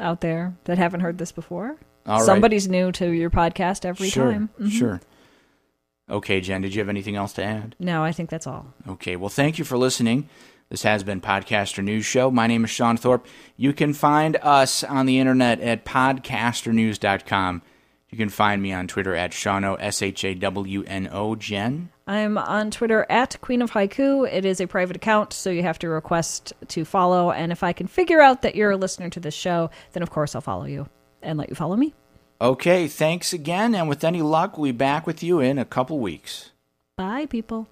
out 0.00 0.22
there 0.22 0.56
that 0.64 0.78
haven't 0.78 1.00
heard 1.00 1.18
this 1.18 1.30
before 1.30 1.76
all 2.06 2.20
Somebody's 2.20 2.66
right. 2.66 2.72
new 2.72 2.92
to 2.92 3.10
your 3.10 3.30
podcast 3.30 3.84
every 3.84 4.08
sure, 4.08 4.32
time. 4.32 4.48
Mm-hmm. 4.60 4.68
Sure. 4.68 5.00
Okay, 6.08 6.40
Jen, 6.40 6.62
did 6.62 6.74
you 6.74 6.80
have 6.80 6.88
anything 6.88 7.16
else 7.16 7.32
to 7.34 7.44
add? 7.44 7.74
No, 7.80 8.04
I 8.04 8.12
think 8.12 8.30
that's 8.30 8.46
all. 8.46 8.72
Okay. 8.88 9.16
Well, 9.16 9.28
thank 9.28 9.58
you 9.58 9.64
for 9.64 9.76
listening. 9.76 10.28
This 10.68 10.82
has 10.82 11.02
been 11.04 11.20
Podcaster 11.20 11.82
News 11.82 12.04
Show. 12.04 12.30
My 12.30 12.46
name 12.46 12.64
is 12.64 12.70
Shawn 12.70 12.96
Thorpe. 12.96 13.26
You 13.56 13.72
can 13.72 13.92
find 13.92 14.36
us 14.42 14.84
on 14.84 15.06
the 15.06 15.18
internet 15.18 15.60
at 15.60 15.84
podcasternews.com. 15.84 17.62
You 18.08 18.18
can 18.18 18.28
find 18.28 18.62
me 18.62 18.72
on 18.72 18.86
Twitter 18.86 19.14
at 19.14 19.32
Shawno, 19.32 19.76
S 19.80 20.00
H 20.00 20.24
A 20.24 20.34
W 20.34 20.84
N 20.86 21.08
O, 21.10 21.34
Jen. 21.34 21.90
I'm 22.06 22.38
on 22.38 22.70
Twitter 22.70 23.04
at 23.10 23.40
Queen 23.40 23.62
of 23.62 23.72
Haiku. 23.72 24.32
It 24.32 24.44
is 24.44 24.60
a 24.60 24.68
private 24.68 24.96
account, 24.96 25.32
so 25.32 25.50
you 25.50 25.62
have 25.62 25.78
to 25.80 25.88
request 25.88 26.52
to 26.68 26.84
follow. 26.84 27.32
And 27.32 27.50
if 27.50 27.64
I 27.64 27.72
can 27.72 27.88
figure 27.88 28.20
out 28.20 28.42
that 28.42 28.54
you're 28.54 28.70
a 28.70 28.76
listener 28.76 29.10
to 29.10 29.20
this 29.20 29.34
show, 29.34 29.70
then 29.92 30.04
of 30.04 30.10
course 30.10 30.36
I'll 30.36 30.40
follow 30.40 30.66
you 30.66 30.88
and 31.26 31.38
let 31.38 31.48
you 31.48 31.54
follow 31.54 31.76
me. 31.76 31.94
Okay, 32.40 32.86
thanks 32.88 33.32
again. 33.32 33.74
And 33.74 33.88
with 33.88 34.04
any 34.04 34.22
luck, 34.22 34.56
we'll 34.56 34.72
be 34.72 34.76
back 34.76 35.06
with 35.06 35.22
you 35.22 35.40
in 35.40 35.58
a 35.58 35.64
couple 35.64 35.98
weeks. 35.98 36.50
Bye, 36.96 37.26
people. 37.26 37.66